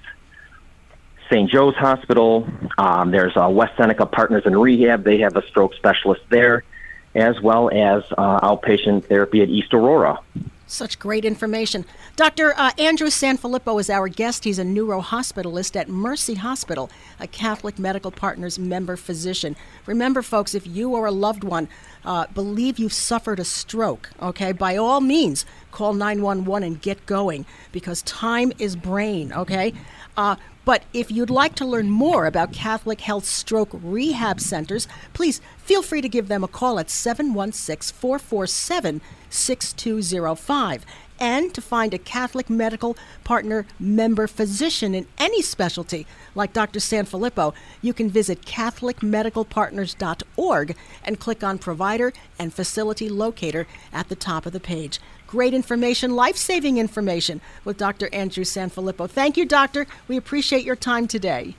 [1.31, 1.51] St.
[1.51, 2.49] Joe's Hospital.
[2.79, 6.65] Um, there's uh, West Seneca Partners in Rehab; they have a stroke specialist there,
[7.15, 10.19] as well as uh, outpatient therapy at East Aurora.
[10.67, 11.85] Such great information.
[12.17, 12.55] Dr.
[12.57, 14.45] Uh, Andrew Sanfilippo is our guest.
[14.45, 19.57] He's a neurohospitalist at Mercy Hospital, a Catholic Medical Partners member physician.
[19.87, 21.69] Remember, folks, if you or a loved one
[22.05, 27.45] uh, believe you've suffered a stroke, okay, by all means, call 911 and get going
[27.71, 29.75] because time is brain, okay?
[30.17, 35.41] Uh, but if you'd like to learn more about Catholic Health Stroke Rehab Centers, please
[35.59, 39.01] feel free to give them a call at 716 447
[39.31, 40.87] 6205.
[41.21, 46.81] And to find a Catholic Medical Partner member physician in any specialty, like Dr.
[46.81, 54.45] Sanfilippo, you can visit CatholicMedicalPartners.org and click on Provider and Facility Locator at the top
[54.45, 54.99] of the page.
[55.27, 58.09] Great information, life saving information with Dr.
[58.13, 59.09] Andrew Sanfilippo.
[59.09, 59.87] Thank you, Doctor.
[60.09, 61.57] We appreciate your time today.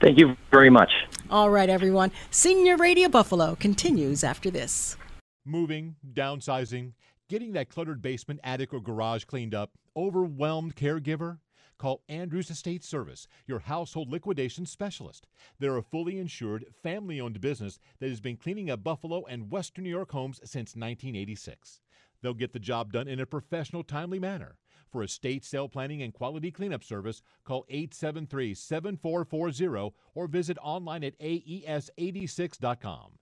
[0.00, 0.90] Thank you very much.
[1.30, 2.12] All right, everyone.
[2.30, 4.96] Senior Radio Buffalo continues after this.
[5.44, 6.92] Moving, downsizing,
[7.28, 11.38] getting that cluttered basement, attic, or garage cleaned up, overwhelmed caregiver?
[11.78, 15.28] Call Andrews Estate Service, your household liquidation specialist.
[15.60, 19.84] They're a fully insured, family owned business that has been cleaning up Buffalo and Western
[19.84, 21.80] New York homes since 1986.
[22.22, 24.56] They'll get the job done in a professional, timely manner.
[24.90, 31.14] For estate sale planning and quality cleanup service, call 873 7440 or visit online at
[31.20, 33.12] E aes86.com.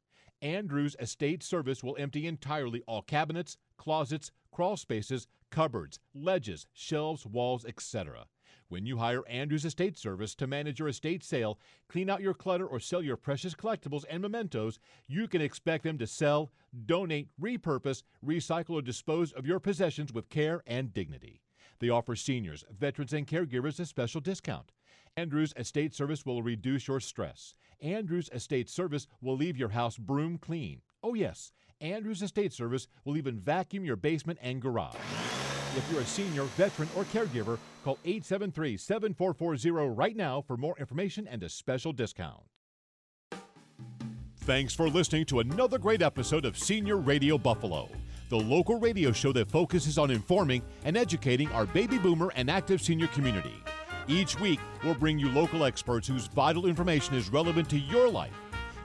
[0.43, 7.65] Andrews Estate Service will empty entirely all cabinets, closets, crawl spaces, cupboards, ledges, shelves, walls,
[7.65, 8.27] etc.
[8.69, 12.67] When you hire Andrews Estate Service to manage your estate sale, clean out your clutter,
[12.67, 16.51] or sell your precious collectibles and mementos, you can expect them to sell,
[16.85, 21.43] donate, repurpose, recycle, or dispose of your possessions with care and dignity.
[21.79, 24.73] They offer seniors, veterans, and caregivers a special discount.
[25.17, 27.55] Andrews Estate Service will reduce your stress.
[27.81, 30.83] Andrews Estate Service will leave your house broom clean.
[31.05, 34.97] Oh, yes, Andrews Estate Service will even vacuum your basement and garage.
[35.77, 41.29] If you're a senior, veteran, or caregiver, call 873 7440 right now for more information
[41.29, 42.45] and a special discount.
[44.39, 47.91] Thanks for listening to another great episode of Senior Radio Buffalo,
[48.31, 52.81] the local radio show that focuses on informing and educating our baby boomer and active
[52.81, 53.63] senior community.
[54.09, 58.33] Each week, we'll bring you local experts whose vital information is relevant to your life.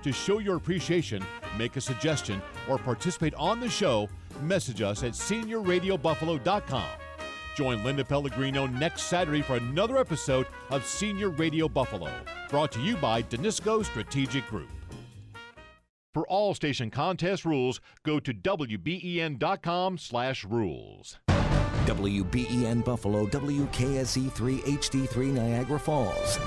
[0.03, 1.23] To show your appreciation,
[1.57, 4.09] make a suggestion, or participate on the show,
[4.41, 6.89] message us at seniorradiobuffalo.com.
[7.55, 12.09] Join Linda Pellegrino next Saturday for another episode of Senior Radio Buffalo,
[12.49, 14.69] brought to you by Danisco Strategic Group.
[16.13, 21.19] For all station contest rules, go to wben.com slash rules.
[21.85, 26.37] WBEN Buffalo, WKSE3 HD3 Niagara Falls.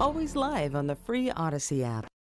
[0.00, 2.07] Always live on the free Audacy app.